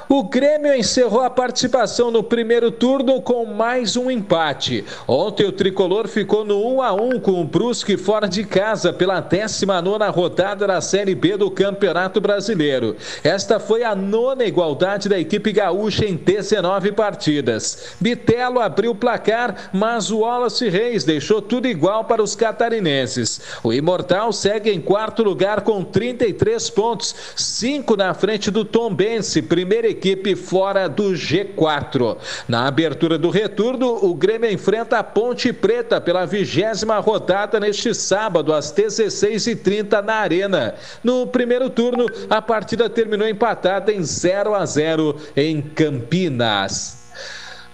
O 0.08 0.22
Grêmio 0.22 0.72
encerrou 0.72 1.20
a 1.20 1.28
participação 1.28 2.12
no 2.12 2.22
primeiro 2.22 2.70
turno 2.70 3.20
com 3.20 3.44
mais 3.44 3.96
um 3.96 4.08
empate. 4.08 4.84
Ontem 5.06 5.44
o 5.44 5.50
tricolor 5.50 6.06
ficou 6.06 6.44
no 6.44 6.64
1 6.76 6.82
a 6.82 6.92
1 6.92 7.18
com 7.18 7.40
o 7.40 7.44
Brusque 7.44 7.96
fora 7.96 8.28
de 8.28 8.44
casa 8.44 8.92
pela 8.92 9.18
19 9.18 10.04
rodada 10.10 10.64
da 10.64 10.80
Série 10.80 11.14
B 11.16 11.36
do 11.36 11.50
Campeonato 11.50 12.20
Brasileiro. 12.20 12.94
Esta 13.24 13.58
foi 13.58 13.82
a 13.82 13.96
nona 13.96 14.44
igualdade 14.44 15.08
da 15.08 15.18
equipe 15.18 15.50
gaúcha 15.50 16.04
em 16.04 16.14
19 16.14 16.92
partidas. 16.92 17.96
Bitelo 18.00 18.60
abriu 18.60 18.92
o 18.92 18.96
placar, 18.96 19.70
mas 19.72 20.12
o 20.12 20.20
Wallace 20.20 20.68
Reis 20.68 21.02
deixou 21.02 21.42
tudo 21.42 21.66
igual 21.66 22.04
para 22.04 22.22
os 22.22 22.36
catarinenses. 22.36 23.40
O 23.60 23.72
Imortal 23.72 24.32
segue 24.32 24.70
em 24.70 24.80
quarto 24.80 25.24
lugar 25.24 25.62
com 25.62 25.82
33 25.82 26.70
pontos, 26.70 27.12
5 27.34 27.96
na 27.96 28.14
frente 28.14 28.52
do 28.52 28.64
Tom 28.64 28.94
Bense, 28.94 29.42
primeira 29.42 29.88
equipe 29.88 29.95
fora 30.36 30.88
do 30.88 31.12
G4. 31.12 32.16
Na 32.48 32.66
abertura 32.66 33.18
do 33.18 33.30
retorno, 33.30 34.04
o 34.04 34.14
Grêmio 34.14 34.50
enfrenta 34.50 34.98
a 34.98 35.04
Ponte 35.04 35.52
Preta 35.52 36.00
pela 36.00 36.26
vigésima 36.26 36.98
rodada 36.98 37.60
neste 37.60 37.94
sábado, 37.94 38.52
às 38.52 38.72
16h30 38.72 40.02
na 40.02 40.14
Arena. 40.14 40.74
No 41.02 41.26
primeiro 41.26 41.68
turno, 41.70 42.06
a 42.30 42.40
partida 42.40 42.88
terminou 42.88 43.28
empatada 43.28 43.92
em 43.92 44.02
0 44.02 44.54
a 44.54 44.64
0 44.64 45.16
em 45.36 45.60
Campinas. 45.60 46.95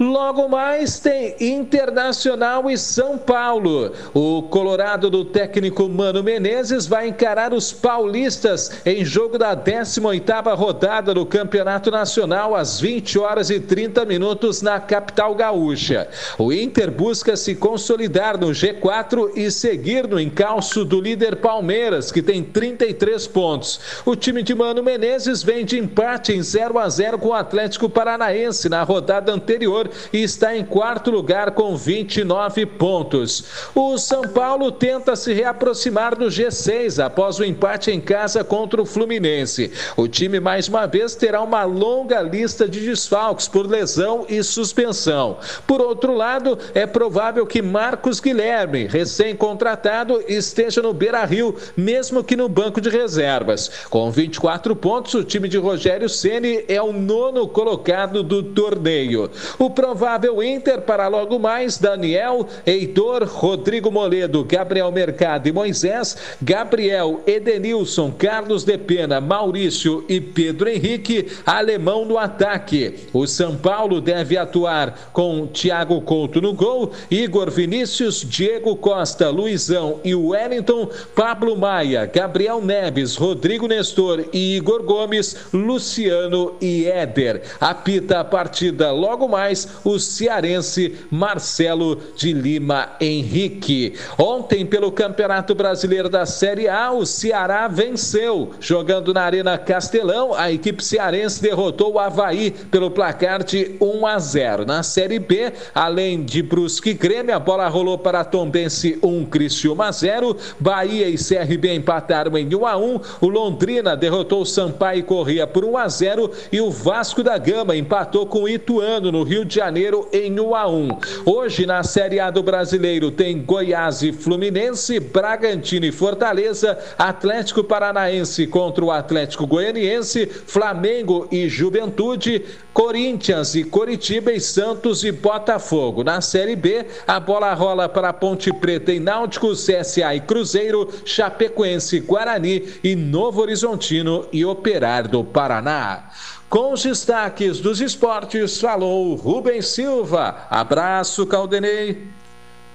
Logo 0.01 0.49
mais 0.49 0.99
tem 0.99 1.37
Internacional 1.39 2.71
e 2.71 2.79
São 2.79 3.19
Paulo. 3.19 3.93
O 4.15 4.43
Colorado 4.43 5.11
do 5.11 5.25
técnico 5.25 5.89
Mano 5.89 6.23
Menezes 6.23 6.87
vai 6.87 7.09
encarar 7.09 7.53
os 7.53 7.73
paulistas 7.73 8.73
em 8.87 9.05
jogo 9.05 9.39
da 9.39 9.57
18ª 9.57 10.57
rodada 10.57 11.13
do 11.13 11.27
Campeonato 11.27 11.91
Nacional 11.91 12.57
às 12.57 12.81
20 12.81 13.19
horas 13.19 13.51
e 13.51 13.61
30 13.61 14.05
minutos 14.05 14.63
na 14.63 14.81
capital 14.81 15.35
gaúcha. 15.35 16.09
O 16.39 16.53
Inter 16.53 16.91
busca 16.91 17.37
se 17.37 17.55
consolidar 17.55 18.39
no 18.39 18.49
G4 18.49 19.33
e 19.37 19.51
seguir 19.51 20.09
no 20.09 20.19
encalço 20.19 20.85
do 20.85 21.01
líder 21.01 21.37
Palmeiras, 21.37 22.11
que 22.11 22.23
tem 22.23 22.43
33 22.43 23.27
pontos. 23.27 23.81
O 24.05 24.17
time 24.17 24.43
de 24.43 24.55
Mano 24.55 24.83
Menezes 24.83 25.43
vem 25.43 25.65
de 25.65 25.79
empate 25.79 26.33
em 26.33 26.43
0 26.43 26.79
a 26.79 26.89
0 26.89 27.19
com 27.19 27.29
o 27.29 27.35
Atlético 27.35 27.89
Paranaense 27.89 28.69
na 28.69 28.83
rodada 28.83 29.33
anterior 29.33 29.82
e 30.13 30.23
está 30.23 30.57
em 30.57 30.65
quarto 30.65 31.11
lugar 31.11 31.53
com 31.53 31.77
29 31.77 32.67
pontos. 32.67 33.45
O 33.75 33.99
São 33.99 34.23
Paulo 34.23 34.71
tenta 34.73 35.17
se 35.17 35.33
reaproximar 35.33 36.17
do 36.17 36.27
G6 36.27 37.05
após 37.05 37.39
o 37.39 37.45
empate 37.45 37.91
em 37.91 38.01
casa 38.01 38.45
contra 38.45 38.81
o 38.81 38.87
Fluminense. 38.87 39.73
O 39.97 40.09
time 40.09 40.41
mais 40.41 40.69
uma 40.69 40.87
vez 40.87 41.15
terá 41.15 41.41
uma 41.41 41.65
longa 41.65 42.21
lista 42.21 42.69
de 42.69 42.81
desfalques 42.81 43.49
por 43.49 43.67
lesão 43.67 44.27
e 44.29 44.43
suspensão. 44.43 45.39
Por 45.67 45.81
outro 45.81 46.15
lado, 46.15 46.59
é 46.75 46.87
provável 46.87 47.47
que 47.47 47.63
Marcos 47.63 48.21
Guilherme, 48.21 48.87
recém-contratado, 48.87 50.23
esteja 50.29 50.83
no 50.83 50.93
Beira-Rio, 50.93 51.55
mesmo 51.77 52.25
que 52.25 52.37
no 52.37 52.49
banco 52.49 52.81
de 52.81 52.89
reservas. 52.89 53.71
Com 53.89 54.11
24 54.11 54.75
pontos, 54.77 55.15
o 55.15 55.25
time 55.25 55.49
de 55.49 55.59
Rogério 55.59 56.09
Ceni 56.09 56.65
é 56.69 56.81
o 56.83 56.93
nono 56.93 57.49
colocado 57.49 58.23
do 58.23 58.43
torneio. 58.43 59.31
O 59.59 59.71
provável 59.73 60.43
Inter 60.43 60.83
para 60.83 61.09
logo 61.09 61.39
mais 61.39 61.79
Daniel, 61.79 62.47
Heitor, 62.67 63.25
Rodrigo 63.25 63.91
Moledo, 63.91 64.45
Gabriel 64.45 64.93
Mercado 64.93 65.49
e 65.49 65.53
Moisés, 65.53 66.17
Gabriel, 66.41 67.23
Edenilson, 67.27 68.13
Carlos 68.13 68.65
de 68.65 68.79
Pena, 68.79 69.21
Maurício 69.21 70.05
e 70.09 70.21
Pedro 70.21 70.69
Henrique, 70.69 71.27
alemão 71.45 72.05
no 72.05 72.19
ataque. 72.19 73.09
O 73.13 73.27
São 73.27 73.57
Paulo 73.57 74.01
deve 74.01 74.37
atuar 74.37 75.11
com 75.13 75.47
Thiago 75.47 76.01
Couto 76.03 76.41
no 76.41 76.53
gol, 76.53 76.93
Igor 77.11 77.51
Vinícius, 77.51 78.25
Diego 78.29 78.77
Costa, 78.77 79.31
Luizão 79.31 80.01
e 80.05 80.15
Wellington, 80.15 80.89
Pablo 81.15 81.57
Maia, 81.57 82.07
Gabriel 82.07 82.61
Neves, 82.61 83.17
Rodrigo 83.17 83.67
Nestor 83.67 84.25
e 84.33 84.57
Igor 84.57 84.83
Gomes, 84.83 85.37
Luciano 85.53 86.57
e 86.61 86.87
Éder. 86.87 87.43
Apita 87.61 88.21
a 88.21 88.25
partida 88.25 88.93
logo 88.93 89.29
mais 89.29 89.62
o 89.85 89.99
cearense 89.99 90.95
Marcelo 91.11 91.99
de 92.17 92.33
Lima 92.33 92.91
Henrique. 93.01 93.95
Ontem, 94.19 94.65
pelo 94.65 94.93
Campeonato 94.93 95.55
Brasileiro 95.55 96.09
da 96.09 96.27
Série 96.27 96.69
A, 96.69 96.93
o 96.93 97.05
Ceará 97.05 97.69
venceu. 97.69 98.51
Jogando 98.61 99.13
na 99.13 99.23
Arena 99.23 99.59
Castelão, 99.59 100.35
a 100.35 100.51
equipe 100.51 100.85
cearense 100.85 101.43
derrotou 101.43 101.95
o 101.95 101.99
Havaí 101.99 102.51
pelo 102.51 102.91
placar 102.91 103.45
de 103.45 103.77
1 103.81 104.07
a 104.07 104.19
0. 104.19 104.67
Na 104.67 104.83
Série 104.83 105.19
B, 105.19 105.53
além 105.75 106.23
de 106.23 106.43
Brusque 106.43 106.91
e 106.91 106.95
Grêmio, 106.95 107.35
a 107.35 107.39
bola 107.39 107.69
rolou 107.69 107.99
para 107.99 108.25
Tombense 108.25 108.99
1, 109.03 109.27
Criciúma 109.27 109.91
0. 109.91 110.37
Bahia 110.59 111.09
e 111.09 111.17
CRB 111.17 111.75
empataram 111.75 112.37
em 112.37 112.55
1 112.55 112.67
a 112.67 112.77
1. 112.77 113.01
O 113.21 113.29
Londrina 113.29 113.97
derrotou 113.97 114.43
o 114.43 114.47
Sampaio 114.47 115.05
Corrêa 115.05 115.47
por 115.47 115.65
1 115.65 115.77
a 115.77 115.89
0 115.89 116.31
e 116.51 116.61
o 116.61 116.71
Vasco 116.71 117.23
da 117.23 117.39
Gama 117.39 117.77
empatou 117.77 118.27
com 118.27 118.43
o 118.43 118.49
Ituano 118.49 119.13
no 119.13 119.23
Rio 119.23 119.45
de 119.45 119.52
Janeiro 119.53 120.09
em 120.13 120.41
1 120.41 120.55
a 120.55 120.67
1. 120.67 120.89
Hoje 121.27 121.67
na 121.67 121.83
Série 121.83 122.19
A 122.19 122.31
do 122.31 122.43
Brasileiro 122.43 123.11
tem 123.11 123.43
Goiás 123.43 124.03
e 124.03 124.13
Fluminense, 124.13 124.99
Bragantino 124.99 125.85
e 125.85 125.93
Fortaleza, 125.93 126.79
Atlético 126.99 127.63
Paranaense 127.63 128.47
contra 128.47 128.85
o 128.85 128.91
Atlético 128.91 129.47
Goianiense, 129.47 130.27
Flamengo 130.27 131.29
e 131.31 131.49
Juventude, 131.49 132.45
Corinthians 132.73 133.55
e 133.55 133.65
Coritiba 133.65 134.33
e 134.33 134.41
Santos 134.41 135.05
e 135.05 135.13
Botafogo. 135.13 136.03
Na 136.03 136.23
Série 136.23 136.57
B, 136.57 136.87
a 137.07 137.21
bola 137.21 137.53
rola 137.53 137.89
para 137.89 138.13
Ponte 138.13 138.51
Preta 138.53 138.93
e 138.93 138.99
Náutico, 138.99 139.53
CSA 139.53 140.15
e 140.15 140.21
Cruzeiro, 140.21 140.89
Chapecoense, 141.05 142.01
Guarani 142.01 142.67
e 142.83 142.97
Novo 142.97 143.43
Horizontino 143.43 144.27
e 144.33 144.45
Operário 144.45 145.11
do 145.11 145.23
Paraná. 145.23 146.05
Com 146.53 146.75
os 146.75 146.83
destaques 146.83 147.61
dos 147.61 147.81
esportes, 147.81 148.61
falou 148.61 149.15
Rubens 149.15 149.69
Silva. 149.69 150.47
Abraço, 150.51 151.27
Caldenei. 151.27 152.09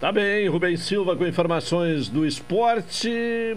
Tá 0.02 0.12
bem, 0.12 0.48
Rubens 0.48 0.80
Silva 0.80 1.16
com 1.16 1.28
informações 1.28 2.10
do 2.10 2.26
esporte. 2.26 3.08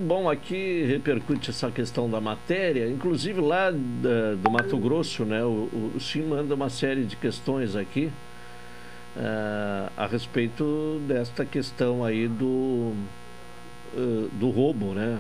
Bom, 0.03 0.29
aqui 0.29 0.85
repercute 0.85 1.49
essa 1.49 1.71
questão 1.71 2.11
da 2.11 2.21
matéria, 2.21 2.87
inclusive 2.87 3.41
lá 3.41 3.71
da, 3.71 4.35
do 4.35 4.51
Mato 4.51 4.77
Grosso, 4.77 5.25
né? 5.25 5.43
O, 5.43 5.71
o, 5.73 5.93
o 5.97 6.01
Sim 6.01 6.25
manda 6.25 6.55
uma 6.55 6.69
série 6.69 7.05
de 7.05 7.17
questões 7.17 7.75
aqui. 7.75 8.13
uh, 9.17 9.91
a 9.97 10.07
respeito 10.07 11.01
desta 11.09 11.47
questão 11.47 12.05
aí 12.05 12.29
do, 12.29 12.93
uh, 13.95 14.29
do 14.33 14.51
roubo, 14.51 14.93
né? 14.93 15.19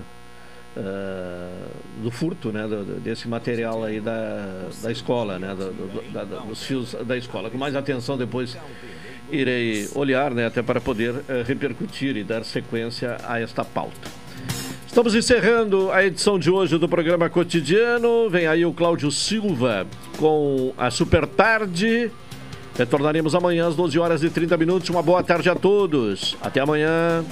Uh, 0.76 2.00
do 2.00 2.12
furto, 2.12 2.52
né, 2.52 2.62
do, 2.66 3.00
desse 3.00 3.26
material 3.26 3.82
aí 3.82 4.00
da, 4.00 4.68
da 4.80 4.92
escola, 4.92 5.36
né, 5.36 5.48
do, 5.48 5.72
do, 5.72 6.12
da, 6.12 6.22
dos 6.22 6.62
fios 6.62 6.94
da 7.04 7.16
escola. 7.16 7.50
Com 7.50 7.58
mais 7.58 7.74
atenção 7.74 8.16
depois 8.16 8.56
irei 9.32 9.88
olhar, 9.96 10.30
né, 10.30 10.46
até 10.46 10.62
para 10.62 10.80
poder 10.80 11.10
uh, 11.10 11.24
repercutir 11.44 12.16
e 12.16 12.22
dar 12.22 12.44
sequência 12.44 13.16
a 13.24 13.40
esta 13.40 13.64
pauta. 13.64 14.20
Estamos 14.86 15.14
encerrando 15.14 15.90
a 15.92 16.04
edição 16.04 16.36
de 16.36 16.50
hoje 16.50 16.76
do 16.76 16.88
programa 16.88 17.30
cotidiano. 17.30 18.28
Vem 18.28 18.48
aí 18.48 18.66
o 18.66 18.72
Cláudio 18.72 19.10
Silva 19.10 19.86
com 20.18 20.74
a 20.76 20.90
Super 20.90 21.26
Tarde. 21.26 22.10
Retornaremos 22.76 23.34
amanhã 23.34 23.68
às 23.68 23.76
12 23.76 23.98
horas 24.00 24.22
e 24.24 24.30
30 24.30 24.56
minutos. 24.56 24.90
Uma 24.90 25.02
boa 25.02 25.22
tarde 25.22 25.48
a 25.48 25.54
todos. 25.54 26.36
Até 26.42 26.60
amanhã. 26.60 27.24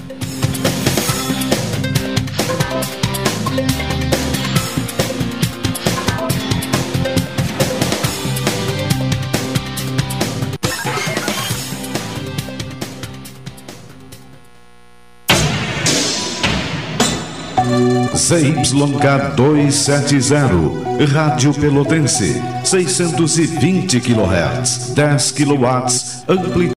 ZYK 18.13 19.35
270, 19.35 20.71
Rádio 21.13 21.53
Pelotense, 21.53 22.41
620 22.63 23.99
kHz, 24.01 24.93
10 24.95 25.33
kW, 25.33 25.65
amplitude. 26.27 26.59